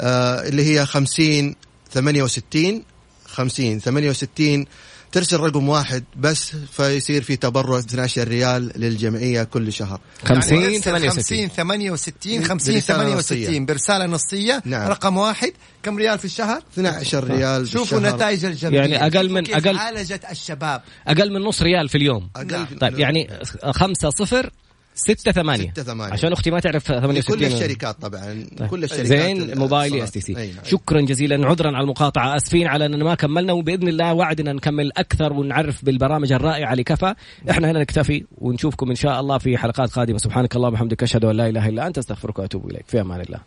اللي 0.00 0.64
هي 0.64 0.86
خمسين 0.86 1.56
68 1.92 2.82
50 3.26 3.80
68 3.80 4.66
ترسل 5.14 5.40
رقم 5.40 5.68
واحد 5.68 6.04
بس 6.16 6.52
فيصير 6.72 7.22
في 7.22 7.36
تبرع 7.36 7.78
12 7.78 8.28
ريال 8.28 8.72
للجمعية 8.76 9.42
كل 9.42 9.72
شهر. 9.72 10.00
50 10.24 10.60
يعني 10.60 10.78
68 10.78 11.48
50 11.48 11.48
68 11.48 12.44
50 12.44 12.74
برسالة 12.74 12.96
68 13.04 13.16
نصية. 13.18 13.60
برسالة 13.66 14.06
نصية. 14.06 14.62
نعم. 14.64 14.88
رقم 14.88 15.16
واحد. 15.16 15.52
كم 15.82 15.96
ريال 15.98 16.18
في 16.18 16.24
الشهر؟ 16.24 16.62
12 16.72 17.24
ريال 17.24 17.68
شوفوا. 17.68 18.00
نتائج 18.00 18.44
الجمعية. 18.44 18.78
يعني 18.80 19.06
أقل 19.06 19.30
من- 19.30 19.46
أقل- 19.46 19.76
عالجت 19.78 20.24
الشباب. 20.30 20.82
أقل 21.08 21.32
من 21.32 21.40
نص 21.40 21.62
ريال 21.62 21.88
في 21.88 21.98
اليوم. 21.98 22.30
أقل. 22.36 22.66
طيب 22.80 22.98
يعني 22.98 23.30
خمسة 23.70 24.10
صفر 24.10 24.50
ستة 24.94 25.32
ثمانية. 25.32 25.70
ستة 25.70 25.82
ثمانية. 25.82 26.12
عشان 26.12 26.32
أختي 26.32 26.50
ما 26.50 26.60
تعرف 26.60 26.82
68 26.86 27.36
لكل 27.36 27.54
الشركات 27.54 28.00
طبعا. 28.00 28.46
كل 28.70 28.84
الشركات 28.84 29.06
زين 29.06 29.58
موبايلي 29.58 29.96
الاتصالات. 29.96 30.02
STC. 30.02 30.70
شكرا 30.70 31.00
جزيلا 31.00 31.46
عذرا 31.46 31.68
على 31.68 31.84
المقاطعة. 31.84 32.36
آسفين 32.36 32.66
على 32.66 32.86
اننا 32.86 33.04
ما 33.04 33.14
كملنا 33.14 33.52
وباذن 33.52 33.88
الله 33.88 34.14
وعدنا 34.14 34.52
نكمل 34.52 34.92
أكثر 34.96 35.32
ونعرف 35.32 35.84
بالبرامج 35.84 36.32
الرائعة 36.32 36.74
لكفى 36.74 37.14
إحنا 37.50 37.70
هنا 37.70 37.80
نكتفي 37.80 38.24
ونشوفكم 38.38 38.90
إن 38.90 38.96
شاء 38.96 39.20
الله 39.20 39.38
في 39.38 39.58
حلقات 39.58 39.90
قادمة. 39.90 40.18
سبحانك 40.18 40.56
اللهم 40.56 40.72
وبحمدك 40.72 41.02
أشهد 41.02 41.24
أن 41.24 41.36
لا 41.36 41.48
إله 41.48 41.68
إلا 41.68 41.86
أنت 41.86 41.98
أستغفرك 41.98 42.38
وأتوب 42.38 42.70
إليك. 42.70 42.84
في 42.86 43.00
أمان 43.00 43.20
الله. 43.20 43.40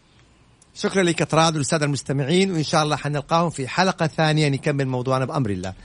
شكرا 0.76 1.04
لك 1.04 1.32
تراد 1.32 1.58
والسادة 1.58 1.86
المستمعين 1.86 2.52
وإن 2.52 2.64
شاء 2.64 2.84
الله 2.84 2.96
حنلقاهم 2.96 3.50
في 3.50 3.68
حلقة 3.68 4.08
ثانية 4.08 4.50
نكمل 4.50 4.88
موضوعنا 4.88 5.26
بأمر 5.26 5.50
الله. 5.50 5.74